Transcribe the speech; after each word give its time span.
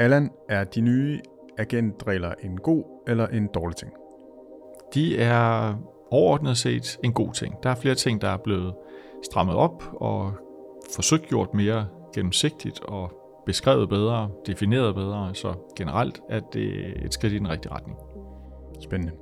Allan, 0.00 0.30
er 0.48 0.64
de 0.64 0.80
nye 0.80 1.20
agentregler 1.58 2.34
en 2.42 2.56
god 2.56 2.84
eller 3.06 3.26
en 3.26 3.46
dårlig 3.46 3.76
ting? 3.76 3.92
De 4.94 5.18
er 5.18 5.74
overordnet 6.10 6.58
set 6.58 6.98
en 7.04 7.12
god 7.12 7.32
ting. 7.32 7.54
Der 7.62 7.70
er 7.70 7.74
flere 7.74 7.94
ting, 7.94 8.20
der 8.20 8.28
er 8.28 8.36
blevet 8.36 8.74
strammet 9.24 9.56
op 9.56 9.82
og 9.92 10.32
forsøgt 10.94 11.28
gjort 11.28 11.54
mere 11.54 11.86
gennemsigtigt 12.14 12.84
og 12.84 13.12
beskrevet 13.46 13.88
bedre, 13.88 14.30
defineret 14.46 14.94
bedre, 14.94 15.34
så 15.34 15.54
generelt 15.76 16.20
er 16.28 16.40
det 16.40 16.92
et 17.04 17.14
skridt 17.14 17.32
i 17.32 17.38
den 17.38 17.50
rigtige 17.50 17.72
retning. 17.72 17.98
Spændende. 18.80 19.12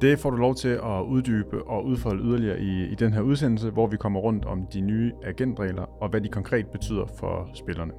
Det 0.00 0.18
får 0.18 0.30
du 0.30 0.36
lov 0.36 0.54
til 0.54 0.68
at 0.68 1.02
uddybe 1.08 1.64
og 1.68 1.84
udfolde 1.84 2.24
yderligere 2.24 2.60
i, 2.60 2.84
i 2.84 2.94
den 2.94 3.12
her 3.12 3.20
udsendelse, 3.20 3.70
hvor 3.70 3.86
vi 3.86 3.96
kommer 3.96 4.20
rundt 4.20 4.44
om 4.44 4.66
de 4.66 4.80
nye 4.80 5.12
agentregler 5.24 6.02
og 6.02 6.08
hvad 6.08 6.20
de 6.20 6.28
konkret 6.28 6.66
betyder 6.66 7.06
for 7.06 7.48
spillerne. 7.54 7.92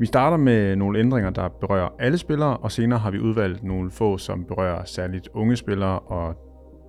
Vi 0.00 0.06
starter 0.06 0.36
med 0.36 0.76
nogle 0.76 0.98
ændringer, 0.98 1.30
der 1.30 1.48
berører 1.48 1.88
alle 1.98 2.18
spillere, 2.18 2.56
og 2.56 2.72
senere 2.72 2.98
har 2.98 3.10
vi 3.10 3.18
udvalgt 3.18 3.64
nogle 3.64 3.90
få, 3.90 4.18
som 4.18 4.44
berører 4.44 4.84
særligt 4.84 5.28
unge 5.34 5.56
spillere 5.56 5.98
og 5.98 6.34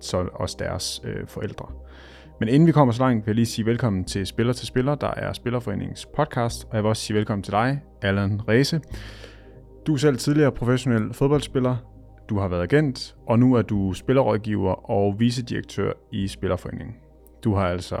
så 0.00 0.28
også 0.34 0.56
deres 0.58 1.02
øh, 1.04 1.26
forældre. 1.26 1.66
Men 2.40 2.48
inden 2.48 2.66
vi 2.66 2.72
kommer 2.72 2.92
så 2.92 3.02
langt, 3.02 3.26
vil 3.26 3.30
jeg 3.30 3.34
lige 3.34 3.46
sige 3.46 3.66
velkommen 3.66 4.04
til 4.04 4.26
Spiller 4.26 4.52
til 4.52 4.66
Spiller, 4.66 4.94
der 4.94 5.10
er 5.16 5.32
Spillerforeningens 5.32 6.06
podcast, 6.16 6.64
og 6.64 6.76
jeg 6.76 6.82
vil 6.82 6.88
også 6.88 7.02
sige 7.02 7.16
velkommen 7.16 7.42
til 7.42 7.52
dig, 7.52 7.80
Allan 8.02 8.40
Rese. 8.48 8.80
Du 9.86 9.92
er 9.92 9.96
selv 9.96 10.16
tidligere 10.16 10.52
professionel 10.52 11.14
fodboldspiller, 11.14 11.76
du 12.28 12.38
har 12.38 12.48
været 12.48 12.62
agent, 12.62 13.16
og 13.26 13.38
nu 13.38 13.54
er 13.54 13.62
du 13.62 13.92
spillerrådgiver 13.92 14.90
og 14.90 15.20
vicedirektør 15.20 15.92
i 16.12 16.28
Spillerforeningen. 16.28 16.96
Du 17.44 17.54
har 17.54 17.66
altså, 17.66 17.96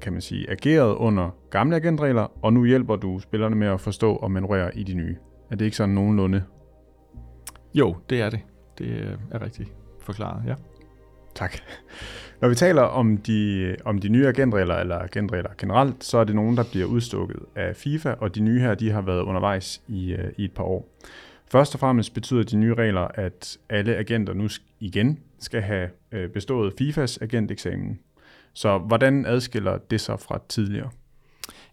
kan 0.00 0.12
man 0.12 0.22
sige, 0.22 0.50
ageret 0.50 0.94
under 0.94 1.30
gamle 1.50 1.76
agentregler, 1.76 2.44
og 2.44 2.52
nu 2.52 2.64
hjælper 2.64 2.96
du 2.96 3.18
spillerne 3.18 3.56
med 3.56 3.66
at 3.66 3.80
forstå 3.80 4.16
og 4.16 4.30
manøvrere 4.30 4.78
i 4.78 4.82
de 4.82 4.94
nye. 4.94 5.16
Er 5.50 5.56
det 5.56 5.64
ikke 5.64 5.76
sådan 5.76 5.94
nogenlunde? 5.94 6.42
Jo, 7.74 7.96
det 8.10 8.20
er 8.20 8.30
det. 8.30 8.40
Det 8.78 9.18
er 9.30 9.42
rigtigt 9.42 9.72
forklaret, 10.00 10.42
ja. 10.46 10.54
Tak. 11.34 11.58
Når 12.40 12.48
vi 12.48 12.54
taler 12.54 12.82
om 12.82 13.16
de, 13.16 13.76
om 13.84 13.98
de 13.98 14.08
nye 14.08 14.26
agentregler, 14.26 14.74
eller 14.74 14.98
agentregler 14.98 15.50
generelt, 15.58 16.04
så 16.04 16.18
er 16.18 16.24
det 16.24 16.34
nogen, 16.34 16.56
der 16.56 16.64
bliver 16.70 16.86
udstukket 16.86 17.36
af 17.56 17.76
FIFA, 17.76 18.10
og 18.10 18.34
de 18.34 18.40
nye 18.40 18.60
her, 18.60 18.74
de 18.74 18.90
har 18.90 19.00
været 19.00 19.22
undervejs 19.22 19.82
i, 19.88 20.12
øh, 20.12 20.32
i 20.36 20.44
et 20.44 20.52
par 20.52 20.64
år. 20.64 20.88
Først 21.50 21.74
og 21.74 21.80
fremmest 21.80 22.14
betyder 22.14 22.42
de 22.42 22.56
nye 22.56 22.74
regler, 22.74 23.08
at 23.14 23.58
alle 23.68 23.96
agenter 23.96 24.34
nu 24.34 24.48
igen 24.80 25.18
skal 25.38 25.62
have 25.62 25.88
øh, 26.12 26.30
bestået 26.30 26.74
FIFAs 26.78 27.18
agenteksamen. 27.18 27.98
Så 28.52 28.78
hvordan 28.78 29.26
adskiller 29.26 29.78
det 29.78 30.00
sig 30.00 30.20
fra 30.20 30.40
tidligere? 30.48 30.90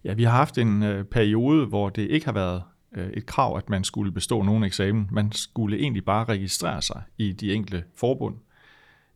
Ja, 0.03 0.13
vi 0.13 0.23
har 0.23 0.31
haft 0.31 0.57
en 0.57 0.83
øh, 0.83 1.05
periode, 1.05 1.65
hvor 1.65 1.89
det 1.89 2.09
ikke 2.09 2.25
har 2.25 2.33
været 2.33 2.63
øh, 2.95 3.09
et 3.09 3.25
krav, 3.25 3.57
at 3.57 3.69
man 3.69 3.83
skulle 3.83 4.11
bestå 4.11 4.41
nogen 4.41 4.63
eksamen. 4.63 5.07
Man 5.11 5.31
skulle 5.31 5.77
egentlig 5.77 6.05
bare 6.05 6.25
registrere 6.25 6.81
sig 6.81 7.01
i 7.17 7.31
de 7.31 7.53
enkelte 7.53 7.83
forbund, 7.95 8.35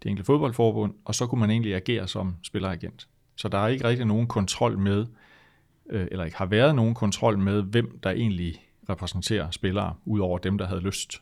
de 0.03 0.09
enkelte 0.09 0.25
fodboldforbund, 0.25 0.93
og 1.05 1.15
så 1.15 1.27
kunne 1.27 1.39
man 1.39 1.49
egentlig 1.49 1.75
agere 1.75 2.07
som 2.07 2.35
spilleragent. 2.43 3.07
Så 3.35 3.47
der 3.47 3.57
er 3.57 3.67
ikke 3.67 3.87
rigtig 3.87 4.05
nogen 4.05 4.27
kontrol 4.27 4.77
med, 4.77 5.05
øh, 5.89 6.07
eller 6.11 6.25
ikke 6.25 6.37
har 6.37 6.45
været 6.45 6.75
nogen 6.75 6.93
kontrol 6.93 7.37
med, 7.37 7.61
hvem 7.61 7.99
der 8.03 8.09
egentlig 8.09 8.65
repræsenterer 8.89 9.51
spillere, 9.51 9.93
ud 10.05 10.19
over 10.19 10.37
dem, 10.37 10.57
der 10.57 10.67
havde 10.67 10.81
lyst. 10.81 11.21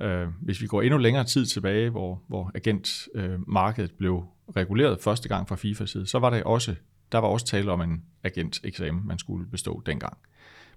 Øh, 0.00 0.28
hvis 0.40 0.60
vi 0.60 0.66
går 0.66 0.82
endnu 0.82 0.98
længere 0.98 1.24
tid 1.24 1.46
tilbage, 1.46 1.90
hvor, 1.90 2.22
hvor 2.26 2.50
agentmarkedet 2.54 3.90
øh, 3.90 3.96
blev 3.96 4.24
reguleret 4.56 5.00
første 5.00 5.28
gang 5.28 5.48
fra 5.48 5.56
FIFA 5.56 5.86
side, 5.86 6.06
så 6.06 6.18
var 6.18 6.30
det 6.30 6.42
også, 6.42 6.74
der 7.12 7.18
var 7.18 7.28
også 7.28 7.46
tale 7.46 7.72
om 7.72 7.80
en 7.80 8.02
agenteksamen, 8.24 9.06
man 9.06 9.18
skulle 9.18 9.46
bestå 9.50 9.82
dengang. 9.86 10.18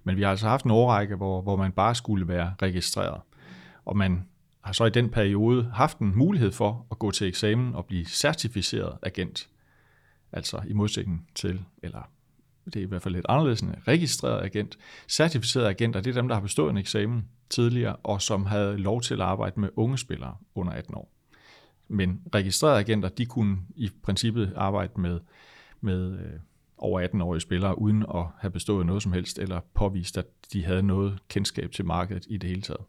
Men 0.04 0.16
vi 0.16 0.22
har 0.22 0.30
altså 0.30 0.48
haft 0.48 0.64
en 0.64 0.70
årrække, 0.70 1.16
hvor, 1.16 1.42
hvor 1.42 1.56
man 1.56 1.72
bare 1.72 1.94
skulle 1.94 2.28
være 2.28 2.54
registreret. 2.62 3.20
Og 3.84 3.96
man 3.96 4.26
har 4.60 4.72
så 4.72 4.84
i 4.84 4.90
den 4.90 5.08
periode 5.08 5.70
haft 5.74 5.98
en 5.98 6.16
mulighed 6.16 6.52
for 6.52 6.86
at 6.90 6.98
gå 6.98 7.10
til 7.10 7.28
eksamen 7.28 7.74
og 7.74 7.86
blive 7.86 8.04
certificeret 8.04 8.98
agent. 9.02 9.48
Altså 10.32 10.62
i 10.66 10.72
modsætning 10.72 11.28
til, 11.34 11.64
eller 11.82 12.08
det 12.64 12.76
er 12.76 12.80
i 12.80 12.84
hvert 12.84 13.02
fald 13.02 13.14
lidt 13.14 13.26
anderledes 13.28 13.60
end 13.60 13.70
registreret 13.88 14.44
agent. 14.44 14.78
Certificerede 15.08 15.68
agenter, 15.68 16.00
det 16.00 16.10
er 16.10 16.20
dem, 16.20 16.28
der 16.28 16.34
har 16.34 16.42
bestået 16.42 16.70
en 16.70 16.76
eksamen 16.76 17.28
tidligere, 17.50 17.96
og 17.96 18.22
som 18.22 18.46
havde 18.46 18.76
lov 18.78 19.00
til 19.00 19.14
at 19.14 19.20
arbejde 19.20 19.60
med 19.60 19.68
unge 19.76 19.98
spillere 19.98 20.36
under 20.54 20.72
18 20.72 20.94
år. 20.94 21.10
Men 21.88 22.20
registrerede 22.34 22.78
agenter, 22.78 23.08
de 23.08 23.26
kunne 23.26 23.58
i 23.76 23.90
princippet 24.02 24.52
arbejde 24.56 25.00
med, 25.00 25.20
med 25.80 26.12
øh, 26.12 26.40
over 26.78 27.08
18-årige 27.08 27.40
spillere, 27.40 27.78
uden 27.78 28.04
at 28.14 28.24
have 28.38 28.50
bestået 28.50 28.86
noget 28.86 29.02
som 29.02 29.12
helst, 29.12 29.38
eller 29.38 29.60
påvist, 29.74 30.18
at 30.18 30.26
de 30.52 30.64
havde 30.64 30.82
noget 30.82 31.18
kendskab 31.28 31.70
til 31.70 31.84
markedet 31.84 32.26
i 32.28 32.36
det 32.36 32.48
hele 32.48 32.62
taget. 32.62 32.80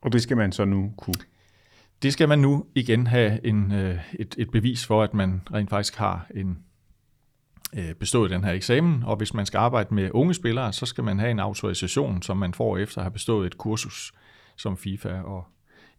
Og 0.00 0.12
det 0.12 0.22
skal 0.22 0.36
man 0.36 0.52
så 0.52 0.64
nu 0.64 0.92
kunne? 0.96 1.24
Det 2.02 2.12
skal 2.12 2.28
man 2.28 2.38
nu 2.38 2.66
igen 2.74 3.06
have 3.06 3.46
en, 3.46 3.72
øh, 3.72 3.98
et, 4.18 4.34
et 4.38 4.50
bevis 4.50 4.86
for, 4.86 5.02
at 5.02 5.14
man 5.14 5.42
rent 5.52 5.70
faktisk 5.70 5.96
har 5.96 6.26
en 6.34 6.58
Øh, 7.76 7.94
bestået 7.94 8.30
den 8.30 8.44
her 8.44 8.52
eksamen, 8.52 9.02
og 9.02 9.16
hvis 9.16 9.34
man 9.34 9.46
skal 9.46 9.58
arbejde 9.58 9.94
med 9.94 10.10
unge 10.14 10.34
spillere, 10.34 10.72
så 10.72 10.86
skal 10.86 11.04
man 11.04 11.18
have 11.18 11.30
en 11.30 11.40
autorisation, 11.40 12.22
som 12.22 12.36
man 12.36 12.54
får 12.54 12.78
efter 12.78 12.98
at 12.98 13.04
have 13.04 13.12
bestået 13.12 13.46
et 13.46 13.58
kursus, 13.58 14.12
som 14.56 14.76
FIFA 14.76 15.08
og 15.08 15.44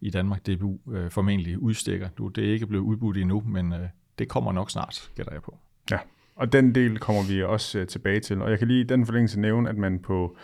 i 0.01 0.09
Danmark 0.09 0.47
DBU 0.47 0.79
øh, 0.91 1.11
formentlig 1.11 1.59
udstikker. 1.59 2.09
Nu, 2.19 2.27
det 2.27 2.47
er 2.47 2.53
ikke 2.53 2.67
blevet 2.67 2.83
udbudt 2.83 3.17
endnu, 3.17 3.43
men 3.47 3.73
øh, 3.73 3.79
det 4.19 4.29
kommer 4.29 4.51
nok 4.51 4.71
snart, 4.71 5.11
gætter 5.15 5.33
jeg 5.33 5.41
på. 5.41 5.57
Ja, 5.91 5.99
og 6.35 6.53
den 6.53 6.75
del 6.75 6.99
kommer 6.99 7.23
vi 7.23 7.43
også 7.43 7.79
øh, 7.79 7.88
tilbage 7.88 8.19
til. 8.19 8.41
Og 8.41 8.49
jeg 8.49 8.59
kan 8.59 8.67
lige 8.67 8.81
i 8.81 8.83
den 8.83 9.05
forlængelse 9.05 9.39
nævne, 9.39 9.69
at 9.69 9.77
man 9.77 9.99
på 9.99 10.38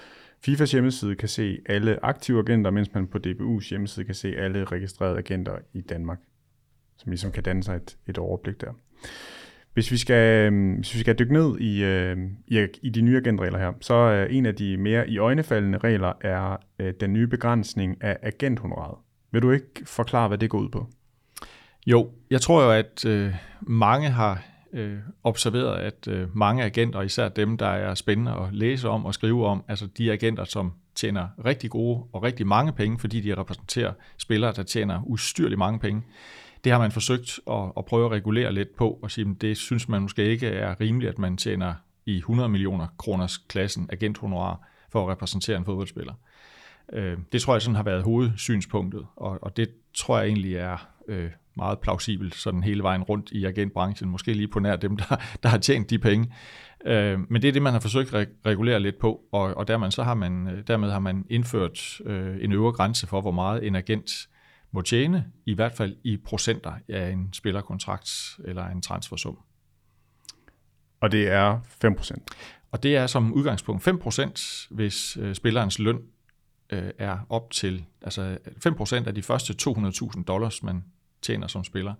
FIFAs 0.45 0.71
hjemmeside 0.71 1.15
kan 1.15 1.29
se 1.29 1.57
alle 1.65 2.05
aktive 2.05 2.39
agenter, 2.39 2.71
mens 2.71 2.93
man 2.93 3.07
på 3.07 3.17
DBU's 3.27 3.69
hjemmeside 3.69 4.05
kan 4.05 4.15
se 4.15 4.35
alle 4.37 4.65
registrerede 4.65 5.17
agenter 5.17 5.57
i 5.73 5.81
Danmark, 5.81 6.19
som 6.97 7.09
ligesom 7.09 7.31
kan 7.31 7.43
danne 7.43 7.63
sig 7.63 7.75
et, 7.75 7.97
et 8.07 8.17
overblik 8.17 8.61
der. 8.61 8.73
Hvis 9.73 9.91
vi 9.91 9.97
skal, 9.97 10.45
øhm, 10.45 10.73
hvis 10.73 10.95
vi 10.95 10.99
skal 10.99 11.19
dykke 11.19 11.33
ned 11.33 11.59
i, 11.59 11.83
øh, 11.83 12.17
i, 12.47 12.67
i 12.81 12.89
de 12.89 13.01
nye 13.01 13.17
agentregler 13.17 13.59
her, 13.59 13.73
så 13.81 13.93
er 13.93 14.25
en 14.25 14.45
af 14.45 14.55
de 14.55 14.77
mere 14.77 15.09
i 15.09 15.17
øjnefaldende 15.17 15.77
regler 15.77 16.13
er 16.21 16.57
øh, 16.79 16.93
den 16.99 17.13
nye 17.13 17.27
begrænsning 17.27 18.03
af 18.03 18.17
agenthonoraret. 18.21 18.97
Vil 19.31 19.41
du 19.41 19.51
ikke 19.51 19.85
forklare, 19.85 20.27
hvad 20.27 20.37
det 20.37 20.49
går 20.49 20.59
ud 20.59 20.69
på? 20.69 20.87
Jo, 21.87 22.09
jeg 22.29 22.41
tror 22.41 22.63
jo, 22.63 22.71
at 22.71 23.05
øh, 23.05 23.33
mange 23.61 24.09
har 24.09 24.43
øh, 24.73 24.97
observeret, 25.23 25.79
at 25.79 26.07
øh, 26.07 26.37
mange 26.37 26.63
agenter, 26.63 27.01
især 27.01 27.29
dem, 27.29 27.57
der 27.57 27.67
er 27.67 27.95
spændende 27.95 28.31
at 28.31 28.53
læse 28.53 28.89
om 28.89 29.05
og 29.05 29.13
skrive 29.13 29.47
om, 29.47 29.63
altså 29.67 29.87
de 29.97 30.11
agenter, 30.11 30.43
som 30.43 30.71
tjener 30.95 31.27
rigtig 31.45 31.69
gode 31.69 32.03
og 32.13 32.23
rigtig 32.23 32.47
mange 32.47 32.73
penge, 32.73 32.99
fordi 32.99 33.21
de 33.21 33.37
repræsenterer 33.37 33.93
spillere, 34.17 34.53
der 34.55 34.63
tjener 34.63 35.01
ustyrligt 35.05 35.59
mange 35.59 35.79
penge, 35.79 36.01
det 36.63 36.71
har 36.71 36.79
man 36.79 36.91
forsøgt 36.91 37.39
at, 37.51 37.71
at 37.77 37.85
prøve 37.85 38.05
at 38.05 38.11
regulere 38.11 38.53
lidt 38.53 38.75
på, 38.75 38.99
og 39.01 39.11
sige, 39.11 39.27
at 39.29 39.41
det 39.41 39.57
synes 39.57 39.89
man 39.89 40.01
måske 40.01 40.25
ikke 40.25 40.47
er 40.47 40.81
rimeligt, 40.81 41.09
at 41.09 41.19
man 41.19 41.37
tjener 41.37 41.73
i 42.05 42.17
100 42.17 42.49
millioner 42.49 42.87
kroners 42.97 43.37
klassen 43.37 43.89
agenthonorar 43.91 44.69
for 44.91 45.03
at 45.03 45.11
repræsentere 45.11 45.57
en 45.57 45.65
fodboldspiller. 45.65 46.13
Øh, 46.93 47.17
det 47.31 47.41
tror 47.41 47.53
jeg 47.53 47.61
sådan 47.61 47.75
har 47.75 47.83
været 47.83 48.03
hovedsynspunktet, 48.03 49.05
og, 49.15 49.39
og 49.41 49.57
det 49.57 49.69
tror 49.93 50.17
jeg 50.17 50.27
egentlig 50.27 50.55
er 50.55 50.87
øh, 51.07 51.29
meget 51.55 51.79
plausibelt 51.79 52.35
sådan 52.35 52.63
hele 52.63 52.83
vejen 52.83 53.03
rundt 53.03 53.31
i 53.31 53.45
agentbranchen, 53.45 54.09
måske 54.09 54.33
lige 54.33 54.47
på 54.47 54.59
nær 54.59 54.75
dem, 54.75 54.97
der, 55.09 55.15
der 55.43 55.49
har 55.49 55.57
tjent 55.57 55.89
de 55.89 55.99
penge. 55.99 56.33
Øh, 56.85 57.19
men 57.29 57.41
det 57.41 57.47
er 57.47 57.51
det, 57.51 57.61
man 57.61 57.73
har 57.73 57.79
forsøgt 57.79 58.13
at 58.13 58.27
regulere 58.45 58.79
lidt 58.79 58.99
på, 58.99 59.21
og, 59.31 59.57
og 59.57 59.67
dermed, 59.67 59.91
så 59.91 60.03
har 60.03 60.13
man, 60.13 60.47
øh, 60.47 60.63
dermed 60.67 60.91
har 60.91 60.99
man 60.99 61.25
indført 61.29 62.01
øh, 62.05 62.37
en 62.41 62.51
øvre 62.51 62.71
grænse 62.71 63.07
for, 63.07 63.21
hvor 63.21 63.31
meget 63.31 63.67
en 63.67 63.75
agent 63.75 64.27
må 64.73 64.81
tjene, 64.81 65.25
i 65.45 65.53
hvert 65.53 65.73
fald 65.73 65.95
i 66.03 66.17
procenter 66.17 66.73
af 66.89 67.09
en 67.09 67.33
spillerkontrakt 67.33 68.39
eller 68.45 68.67
en 68.67 68.81
transfersum. 68.81 69.37
Og 70.99 71.11
det 71.11 71.27
er 71.27 71.59
5%? 71.85 72.15
Og 72.71 72.83
det 72.83 72.95
er 72.95 73.07
som 73.07 73.33
udgangspunkt 73.33 73.87
5%, 73.87 74.67
hvis 74.69 75.17
øh, 75.17 75.35
spillerens 75.35 75.79
løn 75.79 76.01
øh, 76.69 76.91
er 76.97 77.17
op 77.29 77.51
til, 77.51 77.85
altså 78.01 78.37
5% 78.67 79.07
af 79.07 79.15
de 79.15 79.23
første 79.23 79.69
200.000 79.69 80.23
dollars, 80.23 80.63
man 80.63 80.83
tjener 81.21 81.47
som 81.47 81.63
spiller. 81.63 81.93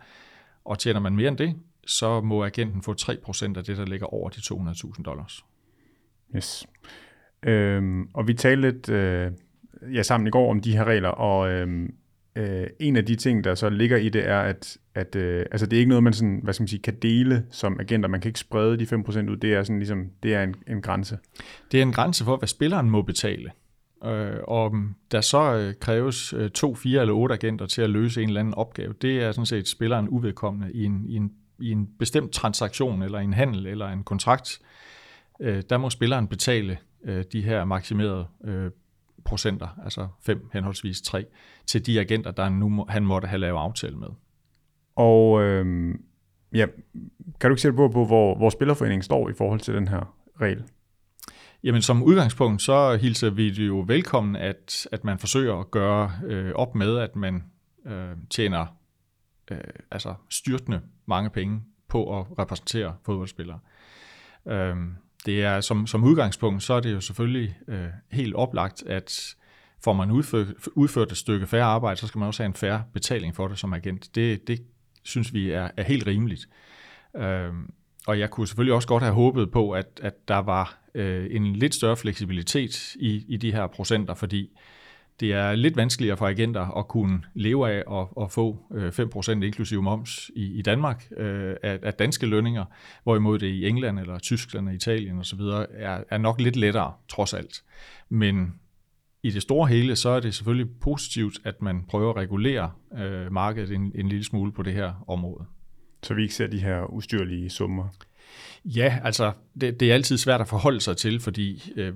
Og 0.66 0.80
tjener 0.80 1.00
man 1.00 1.16
mere 1.16 1.28
end 1.28 1.38
det, 1.38 1.56
så 1.88 2.22
må 2.22 2.46
agenten 2.46 2.82
få 2.82 2.96
3% 3.02 3.58
af 3.58 3.64
det, 3.64 3.78
der 3.78 3.86
ligger 3.86 4.06
over 4.06 4.30
de 4.30 4.40
200.000 4.40 5.04
dollars. 5.04 5.46
Yes. 6.36 6.68
Øhm, 7.44 8.10
og 8.14 8.28
vi 8.28 8.34
talte 8.34 8.72
lidt 8.72 8.90
øh, 8.90 9.32
ja, 9.94 10.04
sammen 10.04 10.28
i 10.28 10.30
går 10.30 10.52
om 10.52 10.62
de 10.62 10.78
her 10.78 10.84
regler, 10.84 11.10
og 11.10 11.52
øhm, 11.52 11.96
øh, 12.36 12.68
en 12.80 12.96
af 12.96 13.06
de 13.06 13.16
ting, 13.16 13.44
der 13.44 13.56
så 13.56 13.70
ligger 13.70 13.98
i 13.98 14.10
det, 14.10 14.28
er, 14.28 14.40
at, 14.40 14.78
at 14.96 15.16
øh, 15.16 15.46
altså 15.52 15.66
det 15.66 15.78
er 15.78 15.80
ikke 15.80 15.90
noget, 15.90 16.04
man 16.04 16.14
sådan, 16.14 16.40
hvad 16.44 16.54
skal 16.54 16.62
man 16.62 16.68
sige, 16.68 16.82
kan 16.82 16.96
dele 17.02 17.46
som 17.52 17.80
agenter. 17.80 18.10
Man 18.10 18.22
kan 18.22 18.30
ikke 18.30 18.40
sprede 18.40 18.78
de 18.78 18.84
5% 18.84 19.32
ud. 19.32 19.38
Det 19.38 19.54
er, 19.54 19.64
sådan, 19.64 19.80
ligesom, 19.80 20.10
det 20.24 20.34
er 20.34 20.44
en, 20.44 20.56
en 20.68 20.82
grænse. 20.82 21.18
Det 21.72 21.78
er 21.78 21.82
en 21.82 21.92
grænse 21.92 22.24
for, 22.24 22.38
hvad 22.38 22.48
spilleren 22.48 22.90
må 22.90 23.02
betale. 23.02 23.52
Øh, 24.06 24.40
og 24.44 24.74
der 25.12 25.22
så 25.22 25.56
øh, 25.56 25.74
kræves 25.80 26.34
øh, 26.34 26.50
to, 26.50 26.76
fire 26.76 27.02
eller 27.02 27.14
otte 27.14 27.36
agenter 27.36 27.66
til 27.66 27.82
at 27.82 27.90
løse 27.90 28.22
en 28.22 28.28
eller 28.28 28.40
anden 28.40 28.54
opgave, 28.54 28.94
det 29.02 29.24
er 29.24 29.32
sådan 29.32 29.46
set 29.46 29.68
spilleren 29.68 30.10
uvedkommende 30.10 30.74
i 30.74 30.84
en, 30.84 31.06
i 31.08 31.16
en, 31.16 31.32
i 31.60 31.72
en 31.72 31.90
bestemt 32.00 32.32
transaktion, 32.32 33.04
eller 33.04 33.20
en 33.20 33.34
handel, 33.34 33.68
eller 33.68 33.88
en 33.90 34.04
kontrakt. 34.04 34.60
øh, 35.40 35.64
der 35.70 35.78
må 35.78 35.90
spilleren 35.90 36.28
betale 36.28 36.78
øh, 37.04 37.24
de 37.32 37.42
her 37.42 37.66
maksimerede 37.66 38.26
øh, 38.46 38.72
procenter, 39.26 39.68
altså 39.84 40.08
5 40.22 40.50
henholdsvis 40.54 41.02
3, 41.02 41.26
til 41.66 41.86
de 41.86 42.00
agenter, 42.00 42.32
der 42.32 42.50
nu 42.50 42.70
må, 42.70 42.86
han 42.90 43.06
måtte 43.06 43.28
have 43.28 43.40
lavet 43.40 43.60
aftale 43.60 43.98
med. 43.98 44.08
Og 44.96 45.42
øh, 45.42 45.96
ja, 46.54 46.66
kan 47.40 47.50
du 47.50 47.54
ikke 47.54 47.62
sætte 47.62 47.76
på, 47.76 47.88
på 47.88 48.06
hvor, 48.06 48.36
hvor 48.38 48.50
Spillerforeningen 48.50 49.04
står 49.04 49.30
i 49.30 49.34
forhold 49.34 49.60
til 49.60 49.74
den 49.74 49.88
her 49.88 50.16
regel? 50.42 50.64
Jamen 51.64 51.82
som 51.82 52.04
udgangspunkt, 52.04 52.62
så 52.62 52.98
hilser 53.02 53.30
vi 53.30 53.50
det 53.50 53.68
jo 53.68 53.84
velkommen, 53.88 54.36
at, 54.36 54.88
at 54.92 55.04
man 55.04 55.20
forsøger 55.20 55.56
at 55.56 55.72
gøre 55.72 56.12
øh, 56.26 56.52
op 56.56 56.76
med, 56.76 56.98
at 56.98 57.16
man 57.16 57.44
øh, 57.86 58.18
tjener 58.30 58.66
øh, 59.52 59.58
altså 59.92 60.14
styrtende 60.30 60.82
mange 61.06 61.30
penge 61.30 61.62
på 61.88 62.20
at 62.20 62.26
repræsentere 62.40 62.96
fodboldspillere. 63.06 63.60
Øh, 64.48 64.76
det 65.26 65.44
er 65.44 65.62
som, 65.62 65.88
som 65.88 66.04
udgangspunkt, 66.04 66.64
så 66.64 66.74
er 66.74 66.80
det 66.80 66.94
jo 66.94 67.02
selvfølgelig 67.02 67.58
øh, 67.68 67.86
helt 68.12 68.36
oplagt, 68.36 68.84
at 68.86 69.36
får 69.84 69.94
man 69.94 70.12
udført, 70.12 70.48
udført 70.76 71.12
et 71.12 71.18
stykke 71.18 71.48
færre 71.48 71.64
arbejde, 71.64 72.00
så 72.00 72.08
skal 72.08 72.20
man 72.20 72.28
også 72.28 72.44
have 72.44 72.48
en 72.48 72.54
færre 72.54 72.84
betaling 72.94 73.36
for 73.36 73.48
det 73.48 73.60
som 73.60 73.74
agent. 73.74 74.16
Det, 74.16 74.48
det 74.48 74.62
synes 75.04 75.34
vi 75.34 75.52
er, 75.52 75.70
er 75.78 75.84
helt 75.84 76.08
rimeligt. 76.08 76.50
Øh, 77.16 77.54
og 78.08 78.20
jeg 78.20 78.30
kunne 78.30 78.48
selvfølgelig 78.48 78.74
også 78.74 78.88
godt 78.88 79.04
have 79.04 79.16
håbet 79.16 79.52
på, 79.52 79.72
at, 79.72 80.00
at 80.04 80.28
der 80.28 80.38
var 80.38 80.78
øh, 80.96 81.28
en 81.32 81.56
lidt 81.56 81.76
større 81.76 81.98
fleksibilitet 81.98 82.96
i, 82.96 83.26
i 83.28 83.38
de 83.38 83.52
her 83.52 83.68
procenter, 83.68 84.14
fordi 84.14 84.50
det 85.20 85.34
er 85.34 85.56
lidt 85.56 85.78
vanskeligere 85.78 86.18
for 86.18 86.28
agenter 86.28 86.78
at 86.78 86.88
kunne 86.88 87.22
leve 87.34 87.72
af 87.72 87.84
og, 87.88 88.18
og 88.18 88.32
få 88.32 88.60
øh, 88.74 88.88
5% 88.88 89.32
inklusive 89.32 89.82
moms 89.82 90.32
i, 90.36 90.60
i 90.60 90.62
Danmark 90.62 91.08
øh, 91.18 91.56
af, 91.64 91.80
af 91.82 91.94
danske 91.94 92.26
lønninger, 92.26 92.66
hvorimod 93.04 93.40
det 93.40 93.48
i 93.48 93.68
England 93.68 94.00
eller 94.00 94.20
Tyskland 94.20 94.68
og 94.68 94.76
Italien 94.76 95.20
osv. 95.20 95.40
Er, 95.40 96.04
er 96.10 96.18
nok 96.18 96.42
lidt 96.42 96.56
lettere, 96.56 96.94
trods 97.10 97.34
alt. 97.34 97.64
Men 98.10 98.54
i 99.24 99.30
det 99.30 99.42
store 99.42 99.68
hele, 99.68 99.96
så 99.96 100.10
er 100.10 100.20
det 100.20 100.34
selvfølgelig 100.34 100.70
positivt, 100.82 101.40
at 101.44 101.62
man 101.62 101.84
prøver 101.88 102.10
at 102.10 102.16
regulere 102.16 102.72
øh, 102.98 103.32
markedet 103.32 103.72
en, 103.72 103.92
en 103.96 104.10
lille 104.10 104.24
smule 104.24 104.52
på 104.52 104.64
det 104.64 104.74
her 104.74 105.04
område. 105.08 105.46
Så 106.04 106.14
vi 106.14 106.22
ikke 106.22 106.34
ser 106.34 106.48
de 106.48 106.60
her 106.60 106.94
ustyrlige 106.94 107.50
summer? 107.50 107.88
Ja, 108.66 109.00
altså 109.04 109.32
det, 109.62 109.80
det 109.80 109.90
er 109.90 109.94
altid 109.94 110.18
svært 110.18 110.42
at 110.42 110.48
forholde 110.48 110.82
sig 110.82 110.98
til, 110.98 111.20
fordi 111.20 111.72
øh, 111.76 111.94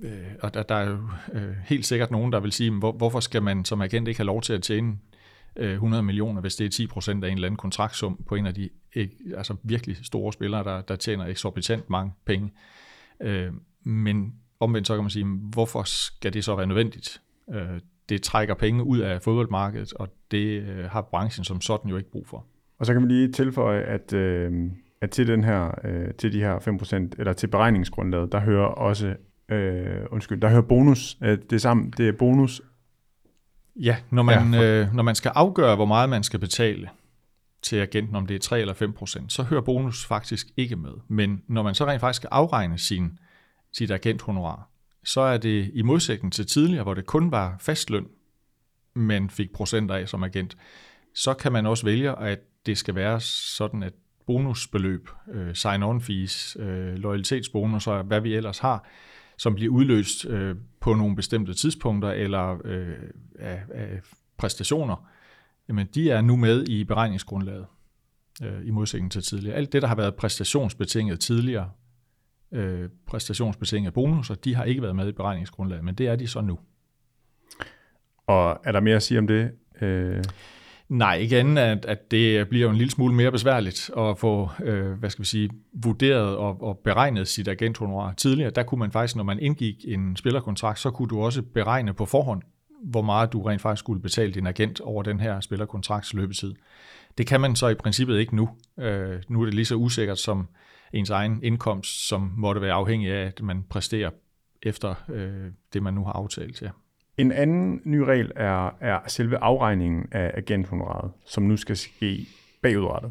øh, 0.00 0.10
og 0.42 0.54
der, 0.54 0.62
der 0.62 0.74
er 0.74 0.90
jo 0.90 0.98
øh, 1.32 1.56
helt 1.64 1.86
sikkert 1.86 2.10
nogen, 2.10 2.32
der 2.32 2.40
vil 2.40 2.52
sige, 2.52 2.70
hvor, 2.70 2.92
hvorfor 2.92 3.20
skal 3.20 3.42
man 3.42 3.64
som 3.64 3.80
agent 3.80 4.08
ikke 4.08 4.18
have 4.18 4.26
lov 4.26 4.42
til 4.42 4.52
at 4.52 4.62
tjene 4.62 4.98
øh, 5.56 5.72
100 5.72 6.02
millioner, 6.02 6.40
hvis 6.40 6.56
det 6.56 6.64
er 6.64 6.70
10 6.70 6.86
procent 6.86 7.24
af 7.24 7.28
en 7.28 7.34
eller 7.34 7.48
anden 7.48 7.58
kontraktsum 7.58 8.24
på 8.26 8.34
en 8.34 8.46
af 8.46 8.54
de 8.54 8.68
ikke, 8.92 9.16
altså 9.36 9.56
virkelig 9.62 9.96
store 10.02 10.32
spillere, 10.32 10.64
der, 10.64 10.80
der 10.80 10.96
tjener 10.96 11.26
eksorbitant 11.26 11.90
mange 11.90 12.12
penge. 12.26 12.52
Øh, 13.20 13.52
men 13.82 14.34
omvendt 14.60 14.86
så 14.86 14.94
kan 14.94 15.04
man 15.04 15.10
sige, 15.10 15.26
hvorfor 15.26 15.82
skal 15.82 16.32
det 16.32 16.44
så 16.44 16.56
være 16.56 16.66
nødvendigt? 16.66 17.22
Øh, 17.54 17.80
det 18.08 18.22
trækker 18.22 18.54
penge 18.54 18.84
ud 18.84 18.98
af 18.98 19.22
fodboldmarkedet, 19.22 19.92
og 19.92 20.08
det 20.30 20.62
øh, 20.62 20.84
har 20.84 21.02
branchen 21.02 21.44
som 21.44 21.60
sådan 21.60 21.90
jo 21.90 21.96
ikke 21.96 22.10
brug 22.10 22.26
for. 22.26 22.46
Og 22.78 22.86
så 22.86 22.92
kan 22.92 23.02
man 23.02 23.10
lige 23.10 23.32
tilføje, 23.32 23.80
at, 23.80 24.12
øh, 24.12 24.52
at 25.00 25.10
til, 25.10 25.26
den 25.26 25.44
her, 25.44 25.80
øh, 25.84 26.14
til 26.14 26.32
de 26.32 26.40
her 26.40 26.58
5%, 26.58 27.18
eller 27.18 27.32
til 27.32 27.46
beregningsgrundlaget, 27.46 28.32
der 28.32 28.40
hører 28.40 28.66
også, 28.66 29.16
øh, 29.48 30.06
undskyld, 30.10 30.40
der 30.40 30.48
hører 30.48 30.62
bonus, 30.62 31.16
øh, 31.22 31.38
det, 31.50 31.52
er 31.52 31.58
sammen, 31.58 31.90
det 31.96 32.08
er 32.08 32.12
bonus. 32.12 32.62
Ja, 33.76 33.96
når 34.10 34.22
man, 34.22 34.54
ja, 34.54 34.58
for... 34.58 34.86
øh, 34.86 34.94
når 34.94 35.02
man 35.02 35.14
skal 35.14 35.32
afgøre, 35.34 35.76
hvor 35.76 35.84
meget 35.84 36.08
man 36.08 36.22
skal 36.22 36.40
betale 36.40 36.90
til 37.62 37.76
agenten, 37.76 38.16
om 38.16 38.26
det 38.26 38.34
er 38.34 38.38
3 38.38 38.60
eller 38.60 38.74
5%, 38.74 39.24
så 39.28 39.42
hører 39.42 39.60
bonus 39.60 40.06
faktisk 40.06 40.46
ikke 40.56 40.76
med. 40.76 40.92
Men 41.08 41.42
når 41.48 41.62
man 41.62 41.74
så 41.74 41.86
rent 41.86 42.00
faktisk 42.00 42.16
skal 42.16 42.28
afregne 42.32 42.78
sin, 42.78 43.18
sit 43.72 43.90
agenthonorar, 43.90 44.68
så 45.04 45.20
er 45.20 45.36
det 45.36 45.70
i 45.74 45.82
modsætning 45.82 46.32
til 46.32 46.46
tidligere, 46.46 46.82
hvor 46.82 46.94
det 46.94 47.06
kun 47.06 47.30
var 47.30 47.56
fastløn, 47.60 48.06
man 48.94 49.30
fik 49.30 49.52
procenter 49.52 49.94
af 49.94 50.08
som 50.08 50.24
agent, 50.24 50.56
så 51.14 51.34
kan 51.34 51.52
man 51.52 51.66
også 51.66 51.84
vælge, 51.84 52.18
at 52.18 52.38
det 52.66 52.78
skal 52.78 52.94
være 52.94 53.20
sådan, 53.20 53.82
at 53.82 53.92
bonusbeløb, 54.26 55.08
øh, 55.32 55.54
sign-on 55.54 56.00
fees, 56.00 56.56
øh, 56.60 56.94
loyalitetsbonus 56.94 57.86
og 57.86 58.02
hvad 58.02 58.20
vi 58.20 58.34
ellers 58.34 58.58
har, 58.58 58.86
som 59.38 59.54
bliver 59.54 59.72
udløst 59.72 60.26
øh, 60.26 60.56
på 60.80 60.94
nogle 60.94 61.16
bestemte 61.16 61.54
tidspunkter 61.54 62.10
eller 62.10 62.58
øh, 62.64 62.94
af, 63.38 63.62
af 63.74 64.00
præstationer, 64.36 65.08
jamen 65.68 65.88
de 65.94 66.10
er 66.10 66.20
nu 66.20 66.36
med 66.36 66.68
i 66.68 66.84
beregningsgrundlaget 66.84 67.66
øh, 68.42 68.66
i 68.66 68.70
modsætning 68.70 69.12
til 69.12 69.22
tidligere. 69.22 69.56
Alt 69.56 69.72
det, 69.72 69.82
der 69.82 69.88
har 69.88 69.94
været 69.94 70.14
præstationsbetinget 70.14 71.20
tidligere, 71.20 71.70
øh, 72.52 72.88
præstationsbetingede 73.06 73.92
bonusser, 73.92 74.34
de 74.34 74.54
har 74.54 74.64
ikke 74.64 74.82
været 74.82 74.96
med 74.96 75.08
i 75.08 75.12
beregningsgrundlaget, 75.12 75.84
men 75.84 75.94
det 75.94 76.08
er 76.08 76.16
de 76.16 76.26
så 76.26 76.40
nu. 76.40 76.58
Og 78.26 78.60
er 78.64 78.72
der 78.72 78.80
mere 78.80 78.96
at 78.96 79.02
sige 79.02 79.18
om 79.18 79.26
det? 79.26 79.52
Øh 79.80 80.24
Nej, 80.88 81.14
igen, 81.14 81.58
at, 81.58 81.84
at 81.84 82.10
det 82.10 82.48
bliver 82.48 82.64
jo 82.64 82.70
en 82.70 82.76
lille 82.76 82.90
smule 82.90 83.14
mere 83.14 83.30
besværligt 83.30 83.90
at 83.98 84.18
få, 84.18 84.50
øh, 84.64 84.92
hvad 84.92 85.10
skal 85.10 85.22
vi 85.22 85.26
sige, 85.26 85.50
vurderet 85.72 86.36
og, 86.36 86.62
og 86.62 86.78
beregnet 86.78 87.28
sit 87.28 87.48
agenthonorar. 87.48 88.14
Tidligere, 88.14 88.50
der 88.50 88.62
kunne 88.62 88.78
man 88.78 88.92
faktisk, 88.92 89.16
når 89.16 89.24
man 89.24 89.38
indgik 89.38 89.84
en 89.88 90.16
spillerkontrakt, 90.16 90.78
så 90.78 90.90
kunne 90.90 91.08
du 91.08 91.20
også 91.20 91.42
beregne 91.42 91.94
på 91.94 92.06
forhånd, 92.06 92.42
hvor 92.82 93.02
meget 93.02 93.32
du 93.32 93.42
rent 93.42 93.62
faktisk 93.62 93.80
skulle 93.80 94.02
betale 94.02 94.32
din 94.32 94.46
agent 94.46 94.80
over 94.80 95.02
den 95.02 95.20
her 95.20 95.40
spillerkontrakts 95.40 96.14
løbetid. 96.14 96.54
Det 97.18 97.26
kan 97.26 97.40
man 97.40 97.56
så 97.56 97.68
i 97.68 97.74
princippet 97.74 98.18
ikke 98.18 98.36
nu. 98.36 98.48
Øh, 98.78 99.22
nu 99.28 99.40
er 99.40 99.44
det 99.44 99.54
lige 99.54 99.64
så 99.64 99.74
usikkert 99.74 100.18
som 100.18 100.48
ens 100.92 101.10
egen 101.10 101.40
indkomst, 101.42 102.08
som 102.08 102.32
måtte 102.36 102.60
være 102.60 102.72
afhængig 102.72 103.12
af, 103.12 103.26
at 103.26 103.42
man 103.42 103.64
præsterer 103.70 104.10
efter 104.62 104.94
øh, 105.08 105.50
det, 105.72 105.82
man 105.82 105.94
nu 105.94 106.04
har 106.04 106.12
aftalt. 106.12 106.62
Ja. 106.62 106.68
En 107.18 107.32
anden 107.32 107.80
ny 107.84 107.96
regel 107.98 108.32
er, 108.36 108.76
er 108.80 108.98
selve 109.06 109.38
afregningen 109.38 110.06
af 110.12 110.32
agenthonoraret, 110.36 111.12
som 111.26 111.42
nu 111.42 111.56
skal 111.56 111.76
ske 111.76 112.26
bagudrettet. 112.62 113.10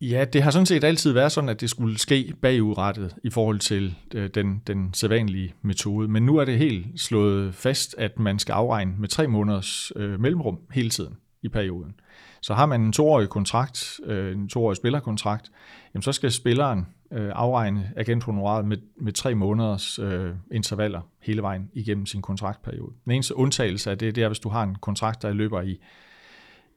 Ja, 0.00 0.24
det 0.24 0.42
har 0.42 0.50
sådan 0.50 0.66
set 0.66 0.84
altid 0.84 1.12
været 1.12 1.32
sådan, 1.32 1.50
at 1.50 1.60
det 1.60 1.70
skulle 1.70 1.98
ske 1.98 2.34
bagudrettet 2.42 3.16
i 3.24 3.30
forhold 3.30 3.58
til 3.58 3.94
øh, 4.14 4.30
den, 4.34 4.62
den 4.66 4.94
sædvanlige 4.94 5.54
metode. 5.62 6.08
Men 6.08 6.22
nu 6.22 6.36
er 6.36 6.44
det 6.44 6.58
helt 6.58 7.00
slået 7.00 7.54
fast, 7.54 7.94
at 7.98 8.18
man 8.18 8.38
skal 8.38 8.52
afregne 8.52 8.94
med 8.98 9.08
tre 9.08 9.26
måneders 9.26 9.92
øh, 9.96 10.20
mellemrum 10.20 10.58
hele 10.72 10.90
tiden 10.90 11.16
i 11.42 11.48
perioden. 11.48 11.94
Så 12.40 12.54
har 12.54 12.66
man 12.66 12.80
en 12.80 12.92
toårig 12.92 13.28
kontrakt, 13.28 14.00
øh, 14.04 14.32
en 14.32 14.48
toårig 14.48 14.76
spillerkontrakt, 14.76 15.50
jamen 15.94 16.02
så 16.02 16.12
skal 16.12 16.32
spilleren 16.32 16.86
øh, 17.12 17.30
afregne 17.34 17.92
agenthonoraret 17.96 18.64
med, 18.64 18.76
med 18.96 19.12
tre 19.12 19.34
måneders 19.34 19.98
øh, 19.98 20.30
intervaller 20.52 21.00
hele 21.22 21.42
vejen 21.42 21.70
igennem 21.72 22.06
sin 22.06 22.22
kontraktperiode. 22.22 22.92
Den 23.04 23.12
eneste 23.12 23.36
undtagelse 23.36 23.90
af 23.90 23.98
det, 23.98 24.14
det 24.14 24.24
er, 24.24 24.28
hvis 24.28 24.38
du 24.38 24.48
har 24.48 24.62
en 24.62 24.74
kontrakt, 24.74 25.22
der 25.22 25.32
løber 25.32 25.62
i, 25.62 25.80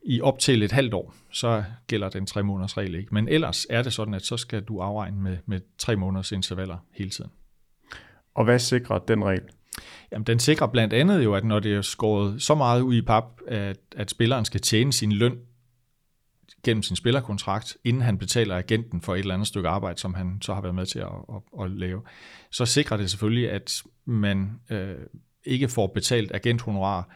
i 0.04 0.22
op 0.22 0.40
til 0.40 0.64
et 0.64 0.72
halvt 0.72 0.94
år, 0.94 1.14
så 1.32 1.64
gælder 1.88 2.10
den 2.10 2.26
tre 2.26 2.44
måneders 2.44 2.78
regel 2.78 2.96
ikke. 2.96 3.14
Men 3.14 3.28
ellers 3.28 3.68
er 3.70 3.82
det 3.82 3.94
sådan, 3.94 4.14
at 4.14 4.26
så 4.26 4.38
skal 4.38 4.62
du 4.62 4.80
afregne 4.80 5.22
med, 5.22 5.38
med 5.46 5.60
tre 5.78 5.96
måneders 5.96 6.32
intervaller 6.32 6.78
hele 6.92 7.10
tiden. 7.10 7.32
Og 8.36 8.44
hvad 8.44 8.60
sikrer 8.60 9.00
den 9.00 9.24
regel? 9.24 9.44
Jamen, 10.12 10.26
den 10.26 10.40
sikrer 10.40 10.68
blandt 10.68 10.94
andet 10.94 11.24
jo, 11.24 11.34
at 11.34 11.44
når 11.44 11.60
det 11.60 11.74
er 11.74 11.82
skåret 11.82 12.42
så 12.42 12.56
meget 12.56 12.82
ud 12.82 12.96
i 12.96 13.02
pap, 13.02 13.26
at, 13.48 13.78
at 13.96 14.10
spilleren 14.10 14.46
skal 14.46 14.62
tjene 14.62 14.94
sin 14.94 15.12
løn 15.12 15.38
gennem 16.64 16.84
sin 16.84 16.96
spillerkontrakt, 16.96 17.78
inden 17.84 18.02
han 18.02 18.18
betaler 18.18 18.58
agenten 18.58 19.02
for 19.02 19.16
et 19.16 19.20
eller 19.20 19.34
andet 19.34 19.48
stykke 19.48 19.70
arbejde, 19.70 20.00
som 20.00 20.14
han 20.14 20.38
så 20.42 20.54
har 20.54 20.62
været 20.62 20.76
med 20.76 20.86
til 20.86 21.00
at, 21.00 21.08
at, 21.08 21.64
at 21.64 21.72
lave, 21.72 22.02
så 22.52 22.66
sikrer 22.66 22.98
det 22.98 23.10
selvfølgelig, 23.10 23.52
at 23.52 23.84
man 24.06 24.60
øh, 24.72 24.96
ikke 25.46 25.68
får 25.68 25.88
betalt 25.88 26.32
agenthonorar, 26.34 27.16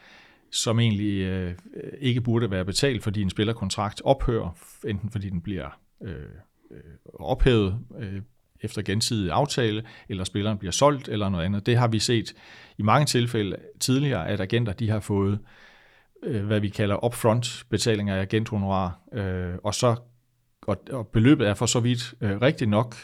som 0.52 0.80
egentlig 0.80 1.20
øh, 1.20 1.54
ikke 2.00 2.20
burde 2.20 2.50
være 2.50 2.64
betalt, 2.64 3.02
fordi 3.02 3.22
en 3.22 3.30
spillerkontrakt 3.30 4.02
ophører, 4.04 4.56
enten 4.86 5.10
fordi 5.10 5.30
den 5.30 5.40
bliver 5.40 5.78
øh, 6.02 6.14
øh, 6.70 6.80
ophævet 7.14 7.78
øh, 7.98 8.22
efter 8.60 8.82
gensidig 8.82 9.32
aftale, 9.32 9.84
eller 10.08 10.24
spilleren 10.24 10.58
bliver 10.58 10.72
solgt, 10.72 11.08
eller 11.08 11.28
noget 11.28 11.44
andet. 11.44 11.66
Det 11.66 11.76
har 11.76 11.88
vi 11.88 11.98
set 11.98 12.34
i 12.78 12.82
mange 12.82 13.06
tilfælde 13.06 13.56
tidligere, 13.80 14.28
at 14.28 14.40
agenter 14.40 14.72
de 14.72 14.90
har 14.90 15.00
fået 15.00 15.32
øh, 15.32 15.38
øh, 16.22 16.46
hvad 16.46 16.60
vi 16.60 16.68
kalder 16.68 17.04
upfront 17.04 17.64
betaling 17.70 18.10
af 18.10 18.20
agenthonorar, 18.20 19.00
øh, 19.12 19.54
og 19.64 19.74
så 19.74 19.96
og, 20.68 20.76
og 20.90 21.06
beløbet 21.06 21.48
er 21.48 21.54
for 21.54 21.66
så 21.66 21.80
vidt 21.80 22.14
øh, 22.20 22.42
rigtigt 22.42 22.70
nok, 22.70 22.96